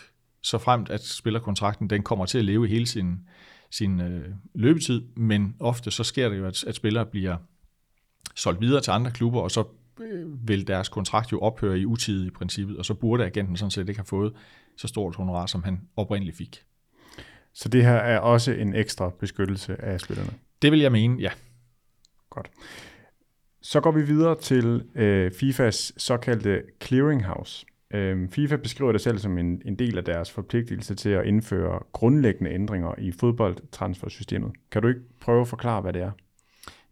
så 0.42 0.58
fremt 0.58 0.90
at 0.90 1.04
spillerkontrakten 1.04 1.90
den 1.90 2.02
kommer 2.02 2.26
til 2.26 2.38
at 2.38 2.44
leve 2.44 2.66
hele 2.66 2.86
sin, 2.86 3.20
sin 3.70 4.00
øh, 4.00 4.28
løbetid, 4.54 5.02
men 5.16 5.56
ofte 5.60 5.90
så 5.90 6.04
sker 6.04 6.28
det 6.28 6.38
jo, 6.38 6.46
at, 6.46 6.64
at 6.64 6.74
spillere 6.74 7.06
bliver 7.06 7.36
solgt 8.34 8.60
videre 8.60 8.80
til 8.80 8.90
andre 8.90 9.10
klubber, 9.10 9.40
og 9.40 9.50
så 9.50 9.64
øh, 10.00 10.48
vil 10.48 10.66
deres 10.66 10.88
kontrakt 10.88 11.32
jo 11.32 11.40
ophøre 11.40 11.78
i 11.78 11.86
utid 11.86 12.26
i 12.26 12.30
princippet, 12.30 12.76
og 12.76 12.84
så 12.84 12.94
burde 12.94 13.24
agenten 13.24 13.56
sådan 13.56 13.70
set 13.70 13.88
ikke 13.88 13.98
have 13.98 14.06
fået 14.06 14.32
så 14.76 14.88
stort 14.88 15.16
honorar, 15.16 15.46
som 15.46 15.62
han 15.62 15.80
oprindeligt 15.96 16.36
fik. 16.36 16.64
Så 17.54 17.68
det 17.68 17.84
her 17.84 17.96
er 17.96 18.18
også 18.18 18.52
en 18.52 18.74
ekstra 18.74 19.10
beskyttelse 19.20 19.82
af 19.82 20.00
spillerne? 20.00 20.30
Det 20.62 20.72
vil 20.72 20.80
jeg 20.80 20.92
mene, 20.92 21.20
ja. 21.20 21.30
Godt. 22.30 22.50
Så 23.66 23.80
går 23.80 23.90
vi 23.90 24.02
videre 24.02 24.34
til 24.34 24.84
øh, 24.94 25.32
FIFAs 25.32 25.92
såkaldte 25.96 26.62
clearinghouse. 26.82 27.66
Øh, 27.94 28.28
FIFA 28.28 28.56
beskriver 28.56 28.92
det 28.92 29.00
selv 29.00 29.18
som 29.18 29.38
en, 29.38 29.62
en 29.64 29.78
del 29.78 29.98
af 29.98 30.04
deres 30.04 30.30
forpligtelse 30.30 30.94
til 30.94 31.08
at 31.08 31.26
indføre 31.26 31.78
grundlæggende 31.92 32.50
ændringer 32.50 32.94
i 32.98 33.12
fodboldtransfersystemet. 33.12 34.52
Kan 34.70 34.82
du 34.82 34.88
ikke 34.88 35.00
prøve 35.20 35.40
at 35.40 35.48
forklare, 35.48 35.80
hvad 35.80 35.92
det 35.92 36.02
er? 36.02 36.10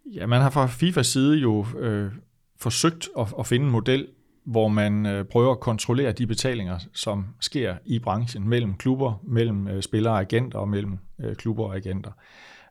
Ja, 0.06 0.26
man 0.26 0.40
har 0.40 0.50
fra 0.50 0.66
FIFAs 0.66 1.06
side 1.06 1.36
jo 1.36 1.66
øh, 1.78 2.12
forsøgt 2.58 3.08
at, 3.18 3.34
at 3.38 3.46
finde 3.46 3.66
en 3.66 3.72
model, 3.72 4.08
hvor 4.44 4.68
man 4.68 5.06
øh, 5.06 5.24
prøver 5.24 5.52
at 5.52 5.60
kontrollere 5.60 6.12
de 6.12 6.26
betalinger, 6.26 6.78
som 6.92 7.26
sker 7.40 7.76
i 7.84 7.98
branchen 7.98 8.48
mellem 8.48 8.74
klubber, 8.74 9.20
mellem 9.22 9.68
øh, 9.68 9.82
spillere 9.82 10.12
og 10.12 10.20
agenter 10.20 10.58
og 10.58 10.68
mellem 10.68 10.98
øh, 11.20 11.36
klubber 11.36 11.64
og 11.64 11.76
agenter. 11.76 12.10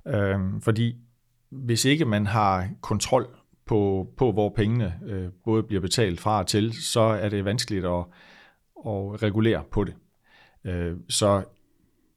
Øh, 0.07 0.39
fordi 0.61 0.95
hvis 1.49 1.85
ikke 1.85 2.05
man 2.05 2.27
har 2.27 2.69
kontrol 2.81 3.40
på, 3.71 4.07
på 4.17 4.31
hvor 4.31 4.49
pengene 4.49 4.99
øh, 5.05 5.29
både 5.45 5.63
bliver 5.63 5.81
betalt 5.81 6.19
fra 6.19 6.39
og 6.39 6.47
til, 6.47 6.73
så 6.73 6.99
er 6.99 7.29
det 7.29 7.45
vanskeligt 7.45 7.85
at, 7.85 8.03
at 8.85 9.23
regulere 9.23 9.63
på 9.71 9.83
det. 9.83 9.93
Øh, 10.65 10.93
så 11.09 11.43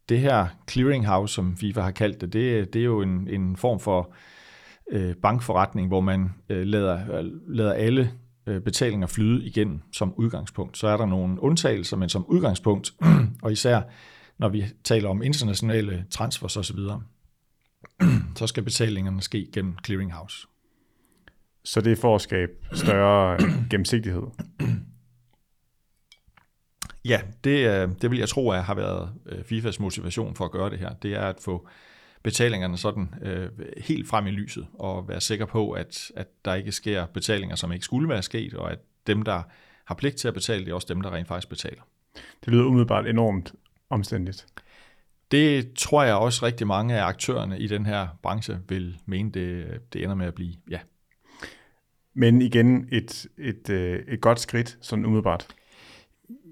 det 0.08 0.20
her 0.20 0.46
clearinghouse, 0.70 1.34
som 1.34 1.56
FIFA 1.56 1.80
har 1.80 1.90
kaldt 1.90 2.20
det, 2.20 2.32
det, 2.32 2.72
det 2.74 2.80
er 2.80 2.84
jo 2.84 3.02
en, 3.02 3.28
en 3.28 3.56
form 3.56 3.80
for 3.80 4.14
øh, 4.90 5.14
bankforretning, 5.14 5.88
hvor 5.88 6.00
man 6.00 6.30
øh, 6.48 6.66
lader, 6.66 7.22
lader 7.48 7.72
alle 7.72 8.10
øh, 8.46 8.60
betalinger 8.60 9.06
flyde 9.06 9.44
igennem 9.44 9.80
som 9.92 10.14
udgangspunkt. 10.16 10.78
Så 10.78 10.88
er 10.88 10.96
der 10.96 11.06
nogle 11.06 11.42
undtagelser, 11.42 11.96
men 11.96 12.08
som 12.08 12.26
udgangspunkt, 12.26 12.94
og 13.42 13.52
især 13.52 13.82
når 14.38 14.48
vi 14.48 14.64
taler 14.84 15.08
om 15.08 15.22
internationale 15.22 16.04
transfers 16.10 16.56
osv., 16.56 16.78
så 18.38 18.46
skal 18.46 18.62
betalingerne 18.62 19.22
ske 19.22 19.48
gennem 19.52 19.76
clearinghouse. 19.84 20.46
Så 21.64 21.80
det 21.80 21.92
er 21.92 21.96
for 21.96 22.14
at 22.14 22.20
skabe 22.20 22.52
større 22.72 23.38
gennemsigtighed? 23.70 24.22
Ja, 27.04 27.20
det, 27.44 28.02
det 28.02 28.10
vil 28.10 28.18
jeg 28.18 28.28
tro 28.28 28.50
at 28.50 28.64
har 28.64 28.74
været 28.74 29.14
øh, 29.26 29.44
FIFAs 29.44 29.80
motivation 29.80 30.34
for 30.34 30.44
at 30.44 30.50
gøre 30.50 30.70
det 30.70 30.78
her. 30.78 30.92
Det 30.92 31.14
er 31.14 31.22
at 31.22 31.36
få 31.40 31.68
betalingerne 32.22 32.76
sådan 32.76 33.14
øh, 33.22 33.48
helt 33.78 34.08
frem 34.08 34.26
i 34.26 34.30
lyset, 34.30 34.66
og 34.74 35.08
være 35.08 35.20
sikker 35.20 35.46
på, 35.46 35.70
at, 35.70 36.12
at 36.16 36.26
der 36.44 36.54
ikke 36.54 36.72
sker 36.72 37.06
betalinger, 37.06 37.56
som 37.56 37.72
ikke 37.72 37.84
skulle 37.84 38.08
være 38.08 38.22
sket, 38.22 38.54
og 38.54 38.72
at 38.72 38.78
dem, 39.06 39.22
der 39.22 39.42
har 39.84 39.94
pligt 39.94 40.16
til 40.16 40.28
at 40.28 40.34
betale, 40.34 40.64
det 40.64 40.70
er 40.70 40.74
også 40.74 40.86
dem, 40.90 41.00
der 41.00 41.14
rent 41.14 41.28
faktisk 41.28 41.48
betaler. 41.48 41.82
Det 42.14 42.52
lyder 42.52 42.64
umiddelbart 42.64 43.06
enormt 43.06 43.52
omstændigt. 43.90 44.46
Det 45.30 45.74
tror 45.74 46.02
jeg 46.02 46.14
også 46.14 46.46
rigtig 46.46 46.66
mange 46.66 46.98
af 46.98 47.04
aktørerne 47.04 47.58
i 47.58 47.66
den 47.66 47.86
her 47.86 48.08
branche 48.22 48.58
vil 48.68 48.98
mene, 49.06 49.30
det, 49.30 49.66
det 49.92 50.02
ender 50.02 50.14
med 50.14 50.26
at 50.26 50.34
blive, 50.34 50.54
ja. 50.70 50.78
Men 52.14 52.42
igen, 52.42 52.88
et, 52.92 53.26
et, 53.38 53.70
øh, 53.70 54.00
et 54.08 54.20
godt 54.20 54.40
skridt, 54.40 54.78
sådan 54.80 55.04
umiddelbart. 55.04 55.46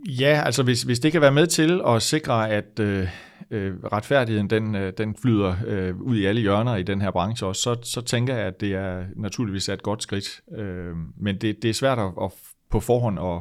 Ja, 0.08 0.42
altså 0.44 0.62
hvis, 0.62 0.82
hvis 0.82 1.00
det 1.00 1.12
kan 1.12 1.20
være 1.20 1.32
med 1.32 1.46
til 1.46 1.80
at 1.86 2.02
sikre, 2.02 2.50
at 2.50 2.78
øh, 2.80 3.08
øh 3.50 3.74
retfærdigheden 3.92 4.50
den, 4.50 4.74
øh, 4.74 4.92
den 4.98 5.16
flyder 5.22 5.54
øh, 5.66 6.00
ud 6.00 6.16
i 6.16 6.24
alle 6.24 6.40
hjørner 6.40 6.76
i 6.76 6.82
den 6.82 7.00
her 7.00 7.10
branche 7.10 7.46
også, 7.46 7.62
så, 7.62 7.76
så 7.82 8.00
tænker 8.00 8.36
jeg, 8.36 8.46
at 8.46 8.60
det 8.60 8.74
er 8.74 9.04
naturligvis 9.16 9.68
et 9.68 9.82
godt 9.82 10.02
skridt. 10.02 10.40
Øh, 10.58 10.96
men 11.16 11.36
det, 11.40 11.62
det 11.62 11.70
er 11.70 11.74
svært 11.74 11.98
at, 11.98 12.12
at 12.22 12.30
på 12.70 12.80
forhånd 12.80 13.18
at, 13.18 13.36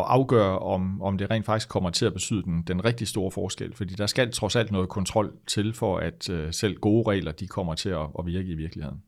at 0.00 0.04
afgøre, 0.06 0.58
om, 0.58 1.02
om 1.02 1.18
det 1.18 1.30
rent 1.30 1.46
faktisk 1.46 1.68
kommer 1.68 1.90
til 1.90 2.06
at 2.06 2.12
betyde 2.12 2.42
den, 2.42 2.62
den 2.62 2.84
rigtig 2.84 3.08
store 3.08 3.30
forskel. 3.30 3.74
Fordi 3.74 3.94
der 3.94 4.06
skal 4.06 4.32
trods 4.32 4.56
alt 4.56 4.72
noget 4.72 4.88
kontrol 4.88 5.32
til, 5.46 5.74
for 5.74 5.98
at 5.98 6.30
øh, 6.30 6.52
selv 6.52 6.76
gode 6.78 7.10
regler 7.10 7.32
de 7.32 7.46
kommer 7.46 7.74
til 7.74 7.88
at, 7.88 8.06
at 8.18 8.26
virke 8.26 8.48
i 8.48 8.54
virkeligheden 8.54 9.02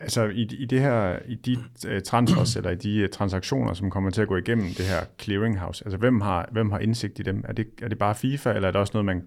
altså 0.00 0.24
i, 0.24 0.42
i 0.58 0.64
det 0.64 0.80
her, 0.80 1.18
i 1.28 1.34
de 1.34 1.56
uh, 1.88 2.00
transfers, 2.04 2.56
eller 2.56 2.70
i 2.70 2.74
de 2.74 3.02
uh, 3.02 3.08
transaktioner, 3.08 3.74
som 3.74 3.90
kommer 3.90 4.10
til 4.10 4.22
at 4.22 4.28
gå 4.28 4.36
igennem 4.36 4.66
det 4.66 4.84
her 4.84 5.04
clearinghouse, 5.20 5.84
altså 5.84 5.98
hvem 5.98 6.20
har, 6.20 6.48
hvem 6.52 6.70
har 6.70 6.78
indsigt 6.78 7.18
i 7.18 7.22
dem? 7.22 7.44
Er 7.48 7.52
det, 7.52 7.66
er 7.82 7.88
det 7.88 7.98
bare 7.98 8.14
FIFA, 8.14 8.52
eller 8.52 8.68
er 8.68 8.72
det 8.72 8.80
også 8.80 8.90
noget, 8.94 9.04
man 9.04 9.22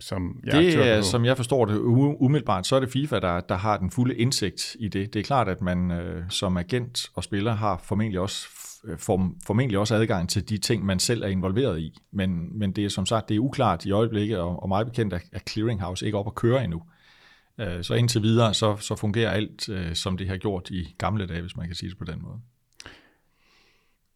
som 0.00 0.40
jeg 0.44 0.62
Det 0.62 0.88
er, 0.88 1.02
som 1.02 1.24
jeg 1.24 1.36
forstår 1.36 1.64
det 1.64 1.78
umiddelbart, 2.20 2.66
så 2.66 2.76
er 2.76 2.80
det 2.80 2.90
FIFA, 2.90 3.18
der, 3.18 3.40
der 3.40 3.54
har 3.54 3.76
den 3.76 3.90
fulde 3.90 4.14
indsigt 4.14 4.76
i 4.78 4.88
det. 4.88 5.14
Det 5.14 5.20
er 5.20 5.24
klart, 5.24 5.48
at 5.48 5.60
man 5.60 5.90
øh, 5.90 6.22
som 6.28 6.56
agent 6.56 7.10
og 7.14 7.24
spiller 7.24 7.54
har 7.54 7.80
formentlig 7.84 8.20
også, 8.20 8.46
for, 8.98 9.32
formentlig 9.46 9.78
også 9.78 9.94
adgang 9.94 10.28
til 10.28 10.48
de 10.48 10.58
ting, 10.58 10.84
man 10.84 10.98
selv 10.98 11.22
er 11.22 11.28
involveret 11.28 11.80
i. 11.80 11.98
Men, 12.12 12.58
men 12.58 12.72
det 12.72 12.84
er 12.84 12.88
som 12.88 13.06
sagt 13.06 13.28
det 13.28 13.34
er 13.34 13.40
uklart 13.40 13.84
i 13.84 13.90
øjeblikket, 13.90 14.38
og, 14.38 14.62
og 14.62 14.68
meget 14.68 14.86
bekendt, 14.86 15.14
at 15.32 15.48
Clearinghouse 15.48 16.06
ikke 16.06 16.18
op 16.18 16.26
at 16.26 16.34
køre 16.34 16.64
endnu. 16.64 16.76
Øh, 16.78 17.01
Øh, 17.58 17.84
så 17.84 17.94
indtil 17.94 18.22
videre, 18.22 18.54
så, 18.54 18.76
så 18.76 18.96
fungerer 18.96 19.30
alt, 19.30 19.68
øh, 19.68 19.94
som 19.94 20.16
det 20.16 20.28
har 20.28 20.36
gjort 20.36 20.70
i 20.70 20.94
gamle 20.98 21.26
dage, 21.26 21.40
hvis 21.40 21.56
man 21.56 21.66
kan 21.66 21.74
sige 21.74 21.90
det 21.90 21.98
på 21.98 22.04
den 22.04 22.22
måde. 22.22 22.40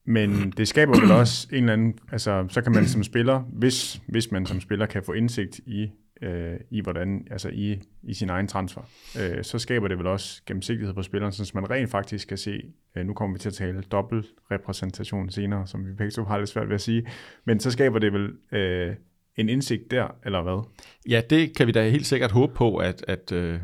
Men 0.08 0.50
det 0.50 0.68
skaber 0.68 1.00
vel 1.00 1.10
også 1.10 1.48
en 1.52 1.56
eller 1.56 1.72
anden, 1.72 1.98
altså 2.12 2.46
så 2.48 2.62
kan 2.62 2.72
man 2.72 2.86
som 2.86 3.04
spiller, 3.04 3.38
hvis, 3.38 4.00
hvis 4.08 4.30
man 4.30 4.46
som 4.46 4.60
spiller 4.60 4.86
kan 4.86 5.02
få 5.02 5.12
indsigt 5.12 5.58
i, 5.66 5.90
øh, 6.22 6.54
i 6.70 6.80
hvordan, 6.80 7.26
altså 7.30 7.48
i, 7.48 7.82
i 8.02 8.14
sin 8.14 8.30
egen 8.30 8.48
transfer, 8.48 8.82
øh, 9.20 9.44
så 9.44 9.58
skaber 9.58 9.88
det 9.88 9.98
vel 9.98 10.06
også 10.06 10.42
gennemsigtighed 10.46 10.94
på 10.94 11.02
spilleren, 11.02 11.32
så 11.32 11.50
man 11.54 11.70
rent 11.70 11.90
faktisk 11.90 12.28
kan 12.28 12.38
se, 12.38 12.62
øh, 12.96 13.06
nu 13.06 13.14
kommer 13.14 13.36
vi 13.36 13.40
til 13.40 13.48
at 13.48 13.54
tale 13.54 13.82
dobbelt 13.82 14.26
repræsentation 14.50 15.30
senere, 15.30 15.66
som 15.66 15.86
vi 15.86 15.92
begge 15.92 16.10
to 16.10 16.24
har 16.24 16.38
lidt 16.38 16.48
svært 16.48 16.68
ved 16.68 16.74
at 16.74 16.80
sige, 16.80 17.06
men 17.44 17.60
så 17.60 17.70
skaber 17.70 17.98
det 17.98 18.12
vel 18.12 18.32
øh, 18.52 18.94
en 19.36 19.48
indsigt 19.48 19.90
der, 19.90 20.08
eller 20.24 20.42
hvad? 20.42 20.64
Ja, 21.08 21.22
det 21.30 21.56
kan 21.56 21.66
vi 21.66 21.72
da 21.72 21.88
helt 21.88 22.06
sikkert 22.06 22.32
håbe 22.32 22.54
på, 22.54 22.76
at, 22.76 23.04
at 23.08 23.32
øh, 23.32 23.60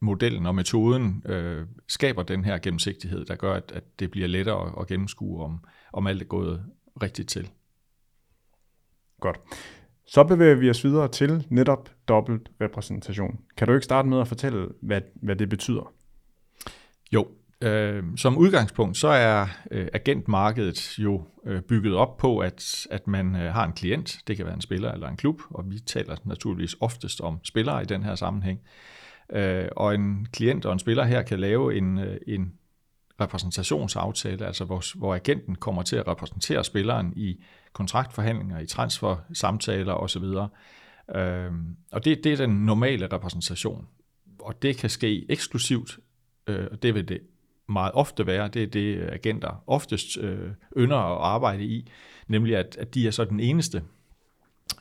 modellen 0.00 0.46
og 0.46 0.54
metoden 0.54 1.22
øh, 1.26 1.66
skaber 1.88 2.22
den 2.22 2.44
her 2.44 2.58
gennemsigtighed, 2.58 3.24
der 3.24 3.34
gør, 3.34 3.54
at, 3.54 3.72
at 3.74 3.84
det 4.00 4.10
bliver 4.10 4.26
lettere 4.26 4.66
at, 4.66 4.72
at 4.80 4.86
gennemskue, 4.86 5.44
om, 5.44 5.64
om 5.92 6.06
alt 6.06 6.22
er 6.22 6.26
gået 6.26 6.64
rigtigt 7.02 7.28
til. 7.28 7.50
Godt. 9.20 9.40
Så 10.06 10.24
bevæger 10.24 10.54
vi 10.54 10.70
os 10.70 10.84
videre 10.84 11.08
til 11.08 11.46
netop 11.50 11.90
dobbelt 12.08 12.50
repræsentation. 12.60 13.40
Kan 13.56 13.68
du 13.68 13.74
ikke 13.74 13.84
starte 13.84 14.08
med 14.08 14.20
at 14.20 14.28
fortælle, 14.28 14.68
hvad, 14.80 15.00
hvad 15.14 15.36
det 15.36 15.48
betyder? 15.48 15.92
Jo, 17.12 17.28
Øh, 17.64 18.04
som 18.16 18.36
udgangspunkt 18.36 18.96
så 18.96 19.08
er 19.08 19.46
øh, 19.70 19.88
agentmarkedet 19.92 20.98
jo 20.98 21.26
øh, 21.46 21.62
bygget 21.62 21.94
op 21.94 22.16
på, 22.16 22.38
at, 22.38 22.86
at 22.90 23.06
man 23.06 23.36
øh, 23.36 23.52
har 23.52 23.64
en 23.64 23.72
klient, 23.72 24.18
det 24.26 24.36
kan 24.36 24.46
være 24.46 24.54
en 24.54 24.60
spiller 24.60 24.92
eller 24.92 25.08
en 25.08 25.16
klub, 25.16 25.40
og 25.50 25.70
vi 25.70 25.78
taler 25.78 26.16
naturligvis 26.24 26.76
oftest 26.80 27.20
om 27.20 27.38
spillere 27.44 27.82
i 27.82 27.86
den 27.86 28.02
her 28.02 28.14
sammenhæng. 28.14 28.60
Øh, 29.32 29.68
og 29.76 29.94
en 29.94 30.26
klient 30.32 30.66
og 30.66 30.72
en 30.72 30.78
spiller 30.78 31.04
her 31.04 31.22
kan 31.22 31.40
lave 31.40 31.76
en, 31.76 31.98
øh, 31.98 32.16
en 32.26 32.52
repræsentationsaftale, 33.20 34.46
altså 34.46 34.64
hvor, 34.64 34.98
hvor 34.98 35.14
agenten 35.14 35.54
kommer 35.54 35.82
til 35.82 35.96
at 35.96 36.08
repræsentere 36.08 36.64
spilleren 36.64 37.12
i 37.16 37.42
kontraktforhandlinger, 37.72 38.60
i 38.60 38.66
transfersamtaler 38.66 39.92
osv. 39.92 40.24
Øh, 41.16 41.52
og 41.92 42.04
det, 42.04 42.24
det 42.24 42.32
er 42.32 42.36
den 42.36 42.50
normale 42.50 43.06
repræsentation, 43.12 43.86
og 44.40 44.62
det 44.62 44.76
kan 44.76 44.90
ske 44.90 45.26
eksklusivt, 45.28 45.98
øh, 46.46 46.66
og 46.70 46.82
det 46.82 46.94
vil 46.94 47.08
det 47.08 47.20
meget 47.68 47.92
ofte 47.94 48.26
være, 48.26 48.48
det 48.48 48.62
er 48.62 48.66
det 48.66 48.96
øh, 48.96 49.08
agenter 49.12 49.64
oftest 49.66 50.18
øh, 50.18 50.50
ynder 50.76 50.96
at 50.96 51.18
arbejde 51.20 51.64
i, 51.64 51.90
nemlig 52.28 52.56
at, 52.56 52.76
at 52.80 52.94
de 52.94 53.06
er 53.06 53.10
så 53.10 53.24
den 53.24 53.40
eneste 53.40 53.82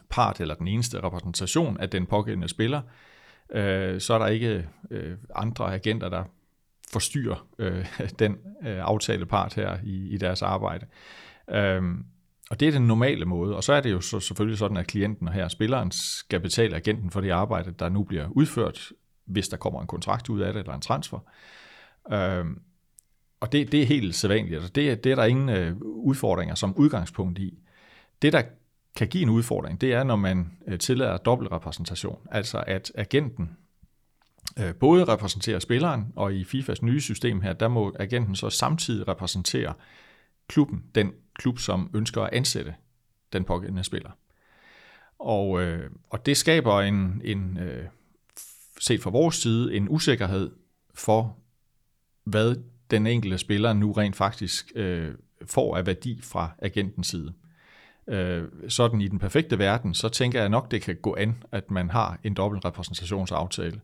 part 0.10 0.42
eller 0.42 0.56
den 0.56 0.68
eneste 0.68 1.04
repræsentation 1.04 1.78
af 1.80 1.90
den 1.90 2.06
pågældende 2.06 2.48
spiller. 2.48 2.82
Øh, 3.52 4.02
så 4.02 4.14
er 4.14 4.20
der 4.20 4.28
ikke 4.28 4.68
øh, 4.92 5.18
andre 5.36 5.74
agenter, 5.74 6.10
der 6.10 6.24
forstyrrer 6.92 7.48
øh, 7.60 7.86
den 8.20 8.38
øh, 8.68 8.80
aftalepart 8.80 9.54
her 9.54 9.78
i, 9.84 10.10
i 10.10 10.18
deres 10.18 10.42
arbejde. 10.42 10.86
Øh, 11.50 11.84
og 12.50 12.60
det 12.60 12.68
er 12.68 12.72
den 12.72 12.88
normale 12.88 13.26
måde. 13.26 13.56
Og 13.56 13.64
så 13.64 13.74
er 13.74 13.82
det 13.82 13.92
jo 13.92 14.02
så 14.02 14.20
selvfølgelig 14.20 14.58
sådan, 14.58 14.78
at 14.78 14.88
klienten 14.88 15.28
her, 15.28 15.48
spilleren, 15.48 15.92
skal 15.92 16.40
betale 16.40 16.76
agenten 16.76 17.12
for 17.12 17.22
det 17.22 17.30
arbejde, 17.30 17.72
der 17.72 17.90
nu 17.90 18.04
bliver 18.04 18.28
udført, 18.30 18.92
hvis 19.26 19.48
der 19.48 19.58
kommer 19.58 19.82
en 19.82 19.88
kontrakt 19.88 20.30
ud 20.30 20.40
af 20.40 20.54
det, 20.54 20.60
eller 20.60 20.74
en 20.74 20.82
transfer. 20.82 21.20
Øhm, 22.12 22.62
og 23.44 23.52
det, 23.52 23.72
det 23.72 23.82
er 23.82 23.86
helt 23.86 24.16
sædvanligt. 24.16 24.56
Altså 24.56 24.72
det, 24.72 25.04
det 25.04 25.12
er 25.12 25.16
der 25.16 25.24
ingen 25.24 25.50
øh, 25.50 25.76
udfordringer 25.82 26.56
som 26.56 26.76
udgangspunkt 26.78 27.40
i. 27.40 27.60
Det, 28.22 28.34
der 28.34 28.42
kan 28.96 29.08
give 29.08 29.24
en 29.24 29.30
udfordring, 29.30 29.82
det 29.82 29.94
er, 29.94 30.04
når 30.04 30.16
man 30.16 30.52
øh, 30.68 30.80
tillader 30.80 31.18
dobbeltrepræsentation. 31.18 32.28
Altså 32.32 32.64
at 32.68 32.92
agenten 32.96 33.58
øh, 34.60 34.76
både 34.76 35.04
repræsenterer 35.04 35.60
spilleren, 35.60 36.14
og 36.16 36.34
i 36.34 36.44
FIFAs 36.44 36.82
nye 36.82 37.02
system 37.02 37.42
her, 37.42 37.54
der 37.54 37.68
må 37.68 37.96
agenten 38.00 38.36
så 38.36 38.50
samtidig 38.50 39.08
repræsentere 39.08 39.74
klubben, 40.48 40.84
den 40.96 41.12
klub, 41.36 41.60
som 41.60 41.92
ønsker 41.94 42.22
at 42.22 42.34
ansætte 42.34 42.76
den 43.34 43.44
pågældende 43.44 43.84
spiller. 43.84 44.12
Og, 45.20 45.62
øh, 45.62 45.92
og 46.10 46.26
det 46.26 46.38
skaber 46.38 46.82
en, 46.82 47.22
en 47.24 47.58
øh, 47.58 47.86
set 48.80 49.02
fra 49.02 49.10
vores 49.10 49.36
side, 49.36 49.76
en 49.76 49.90
usikkerhed 49.90 50.52
for, 50.94 51.38
hvad 52.24 52.56
den 52.94 53.08
enkelte 53.08 53.38
spiller 53.38 53.74
nu 53.74 53.92
rent 53.92 54.16
faktisk 54.16 54.72
øh, 54.76 55.12
får 55.46 55.78
af 55.78 55.86
værdi 55.86 56.22
fra 56.24 56.50
agentens 56.62 57.08
side. 57.08 57.34
Øh, 58.08 58.44
sådan 58.68 59.02
i 59.02 59.08
den 59.08 59.20
perfekte 59.20 59.60
verden, 59.60 59.94
så 59.94 60.10
tænker 60.10 60.40
jeg 60.40 60.50
nok, 60.50 60.72
det 60.72 60.82
kan 60.82 60.96
gå 60.96 61.16
an, 61.16 61.44
at 61.52 61.72
man 61.72 61.90
har 61.90 62.20
en 62.24 62.34
dobbelt 62.34 62.66
repræsentationsaftale. 62.66 63.82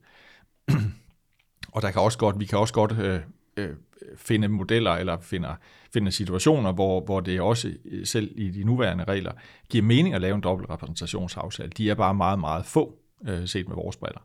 og 1.74 1.82
der 1.82 1.92
kan 1.92 2.02
også 2.02 2.18
godt, 2.18 2.40
vi 2.40 2.46
kan 2.46 2.58
også 2.58 2.74
godt 2.74 2.92
øh, 2.92 3.20
øh, 3.58 3.76
finde 4.18 4.48
modeller 4.48 4.92
eller 4.92 5.20
finder, 5.20 5.56
finder 5.94 6.12
situationer, 6.12 6.72
hvor, 6.72 7.02
hvor 7.02 7.20
det 7.20 7.42
også 7.42 7.74
øh, 7.86 8.06
selv 8.06 8.32
i 8.36 8.50
de 8.50 8.64
nuværende 8.64 9.04
regler 9.04 9.32
giver 9.70 9.84
mening 9.84 10.16
at 10.16 10.22
lave 10.22 10.36
en 10.36 10.42
dobbelt 10.42 10.70
repræsentationsaftale. 10.70 11.70
De 11.70 11.90
er 11.90 11.96
bare 11.96 12.14
meget, 12.14 12.40
meget 12.40 12.66
få 12.66 12.98
øh, 13.28 13.48
set 13.48 13.68
med 13.68 13.76
vores 13.76 13.98
briller. 13.98 14.22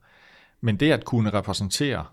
Men 0.60 0.76
det 0.76 0.92
at 0.92 1.04
kunne 1.04 1.30
repræsentere 1.30 2.04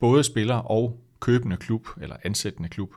både 0.00 0.24
spiller 0.24 0.56
og 0.56 1.00
købende 1.22 1.56
klub 1.56 1.88
eller 2.00 2.16
ansættende 2.24 2.68
klub, 2.68 2.94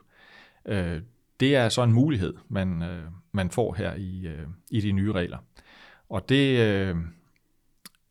øh, 0.66 1.00
det 1.40 1.56
er 1.56 1.68
så 1.68 1.82
en 1.82 1.92
mulighed, 1.92 2.34
man, 2.48 2.82
øh, 2.82 3.04
man 3.32 3.50
får 3.50 3.74
her 3.74 3.94
i, 3.94 4.26
øh, 4.26 4.46
i 4.70 4.80
de 4.80 4.92
nye 4.92 5.12
regler. 5.12 5.38
Og 6.08 6.28
det, 6.28 6.58
øh, 6.58 6.96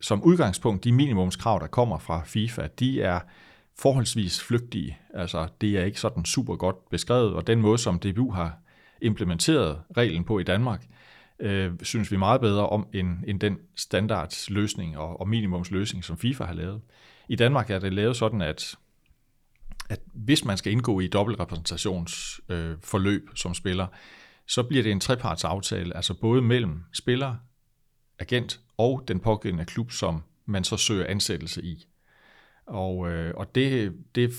som 0.00 0.22
udgangspunkt, 0.22 0.84
de 0.84 0.92
minimumskrav, 0.92 1.60
der 1.60 1.66
kommer 1.66 1.98
fra 1.98 2.22
FIFA, 2.24 2.66
de 2.78 3.02
er 3.02 3.20
forholdsvis 3.78 4.42
flygtige. 4.42 4.98
Altså, 5.14 5.48
det 5.60 5.78
er 5.78 5.84
ikke 5.84 6.00
sådan 6.00 6.24
super 6.24 6.56
godt 6.56 6.88
beskrevet, 6.90 7.34
og 7.34 7.46
den 7.46 7.60
måde, 7.60 7.78
som 7.78 7.98
DBU 7.98 8.30
har 8.30 8.58
implementeret 9.02 9.82
reglen 9.96 10.24
på 10.24 10.38
i 10.38 10.42
Danmark, 10.42 10.86
øh, 11.40 11.72
synes 11.82 12.12
vi 12.12 12.16
meget 12.16 12.40
bedre 12.40 12.68
om 12.68 12.86
end, 12.92 13.18
end 13.26 13.40
den 13.40 13.58
standardsløsning 13.74 14.98
og, 14.98 15.20
og 15.20 15.28
minimumsløsning, 15.28 16.04
som 16.04 16.18
FIFA 16.18 16.44
har 16.44 16.54
lavet. 16.54 16.80
I 17.28 17.36
Danmark 17.36 17.70
er 17.70 17.78
det 17.78 17.92
lavet 17.92 18.16
sådan, 18.16 18.42
at, 18.42 18.76
at 19.88 20.00
hvis 20.14 20.44
man 20.44 20.56
skal 20.56 20.72
indgå 20.72 21.00
i 21.00 21.06
dobbeltrepræsentationsforløb 21.06 23.28
øh, 23.30 23.36
som 23.36 23.54
spiller, 23.54 23.86
så 24.46 24.62
bliver 24.62 24.82
det 24.82 24.92
en 24.92 25.00
trepartsaftale, 25.00 25.96
altså 25.96 26.14
både 26.14 26.42
mellem 26.42 26.82
spiller, 26.92 27.36
agent 28.18 28.60
og 28.78 29.04
den 29.08 29.20
pågældende 29.20 29.64
klub, 29.64 29.92
som 29.92 30.22
man 30.46 30.64
så 30.64 30.76
søger 30.76 31.06
ansættelse 31.06 31.62
i. 31.62 31.86
Og, 32.66 33.10
øh, 33.10 33.34
og 33.36 33.54
det, 33.54 33.92
det 34.14 34.30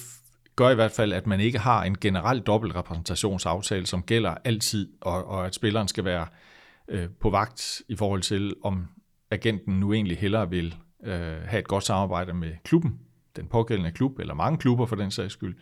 gør 0.55 0.69
i 0.69 0.75
hvert 0.75 0.91
fald, 0.91 1.13
at 1.13 1.27
man 1.27 1.39
ikke 1.39 1.59
har 1.59 1.83
en 1.83 1.97
generel 1.97 2.39
dobbeltrepræsentationsaftale, 2.39 3.85
som 3.85 4.03
gælder 4.03 4.35
altid, 4.43 4.89
og, 5.01 5.25
og 5.25 5.45
at 5.45 5.55
spilleren 5.55 5.87
skal 5.87 6.05
være 6.05 6.27
øh, 6.87 7.09
på 7.19 7.29
vagt 7.29 7.81
i 7.87 7.95
forhold 7.95 8.21
til, 8.21 8.53
om 8.63 8.87
agenten 9.31 9.79
nu 9.79 9.93
egentlig 9.93 10.17
hellere 10.17 10.49
vil 10.49 10.75
øh, 11.03 11.41
have 11.41 11.59
et 11.59 11.67
godt 11.67 11.83
samarbejde 11.83 12.33
med 12.33 12.51
klubben, 12.63 12.99
den 13.37 13.47
pågældende 13.47 13.91
klub, 13.91 14.19
eller 14.19 14.33
mange 14.33 14.57
klubber 14.57 14.85
for 14.85 14.95
den 14.95 15.11
sags 15.11 15.33
skyld, 15.33 15.55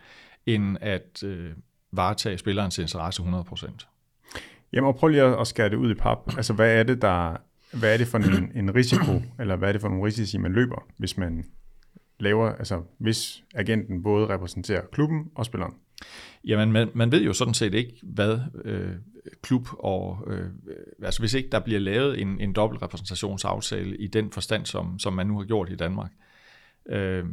end 0.46 0.78
at 0.82 1.24
øh, 1.24 1.52
varetage 1.92 2.38
spillerens 2.38 2.78
interesse 2.78 3.24
100%. 3.24 4.72
Jamen, 4.74 4.88
og 4.88 4.96
prøv 4.96 5.08
lige 5.08 5.24
at 5.24 5.48
skære 5.48 5.70
det 5.70 5.76
ud 5.76 5.92
i 5.92 5.94
pap. 5.94 6.38
Altså, 6.38 6.54
hvad 6.54 6.80
er 6.80 6.84
det, 6.84 7.02
der, 7.02 7.38
hvad 7.74 7.94
er 7.94 7.98
det 7.98 8.08
for 8.08 8.18
en, 8.18 8.52
en 8.56 8.76
risiko, 8.76 9.22
eller 9.40 9.56
hvad 9.56 9.68
er 9.68 9.72
det 9.72 9.82
for 9.82 9.90
nogle 9.90 10.06
risici, 10.06 10.38
man 10.38 10.54
løber, 10.54 10.86
hvis 10.98 11.18
man 11.18 11.46
laver, 12.20 12.50
altså 12.50 12.82
hvis 12.98 13.44
agenten 13.56 14.04
både 14.04 14.28
repræsenterer 14.28 14.82
klubben 14.92 15.32
og 15.36 15.46
spilleren? 15.46 15.74
Jamen, 16.46 16.72
man, 16.72 16.90
man 16.94 17.12
ved 17.12 17.24
jo 17.24 17.34
sådan 17.34 17.54
set 17.54 17.74
ikke, 17.74 18.00
hvad 18.04 18.40
øh, 18.66 18.92
klub 19.42 19.68
og... 19.80 20.28
Øh, 20.28 20.50
altså 21.04 21.20
hvis 21.20 21.34
ikke 21.34 21.50
der 21.50 21.60
bliver 21.60 21.80
lavet 21.80 22.22
en, 22.22 22.40
en 22.40 22.54
dobbelt 22.54 22.82
repræsentationsaftale 22.82 23.98
i 23.98 24.08
den 24.08 24.32
forstand, 24.32 24.66
som, 24.66 25.00
som 25.00 25.14
man 25.14 25.28
nu 25.28 25.38
har 25.38 25.46
gjort 25.46 25.70
i 25.70 25.76
Danmark, 25.76 26.12
øh, 26.90 27.26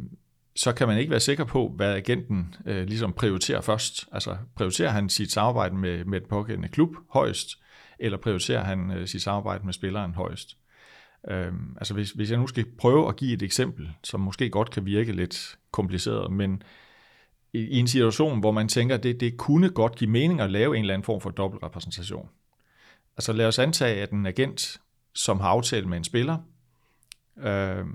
så 0.55 0.73
kan 0.73 0.87
man 0.87 0.97
ikke 0.97 1.11
være 1.11 1.19
sikker 1.19 1.43
på, 1.43 1.73
hvad 1.75 1.93
agenten 1.93 2.55
øh, 2.65 2.87
ligesom 2.87 3.13
prioriterer 3.13 3.61
først. 3.61 4.07
Altså 4.11 4.37
prioriterer 4.55 4.89
han 4.89 5.09
sit 5.09 5.31
samarbejde 5.31 5.75
med, 5.75 6.05
med 6.05 6.19
den 6.19 6.29
pågældende 6.29 6.69
klub 6.69 6.95
højst, 7.09 7.49
eller 7.99 8.17
prioriterer 8.17 8.63
han 8.63 8.91
øh, 8.91 9.07
sit 9.07 9.21
samarbejde 9.21 9.65
med 9.65 9.73
spilleren 9.73 10.13
højst? 10.13 10.57
Øhm, 11.29 11.75
altså 11.77 11.93
hvis, 11.93 12.11
hvis 12.11 12.31
jeg 12.31 12.39
nu 12.39 12.47
skal 12.47 12.65
prøve 12.77 13.07
at 13.07 13.15
give 13.15 13.33
et 13.33 13.41
eksempel, 13.41 13.89
som 14.03 14.19
måske 14.19 14.49
godt 14.49 14.71
kan 14.71 14.85
virke 14.85 15.11
lidt 15.11 15.57
kompliceret, 15.71 16.31
men 16.31 16.63
i, 17.53 17.59
i 17.59 17.79
en 17.79 17.87
situation, 17.87 18.39
hvor 18.39 18.51
man 18.51 18.67
tænker, 18.67 18.95
at 18.95 19.03
det, 19.03 19.19
det 19.19 19.37
kunne 19.37 19.69
godt 19.69 19.95
give 19.95 20.09
mening 20.09 20.41
at 20.41 20.51
lave 20.51 20.77
en 20.77 20.83
eller 20.83 20.93
anden 20.93 21.05
form 21.05 21.21
for 21.21 21.29
dobbeltrepræsentation. 21.29 22.29
Altså 23.17 23.33
lad 23.33 23.45
os 23.45 23.59
antage, 23.59 24.01
at 24.01 24.11
en 24.11 24.25
agent, 24.25 24.81
som 25.15 25.39
har 25.39 25.47
aftalt 25.47 25.87
med 25.87 25.97
en 25.97 26.03
spiller, 26.03 26.37
øh, 27.37 27.85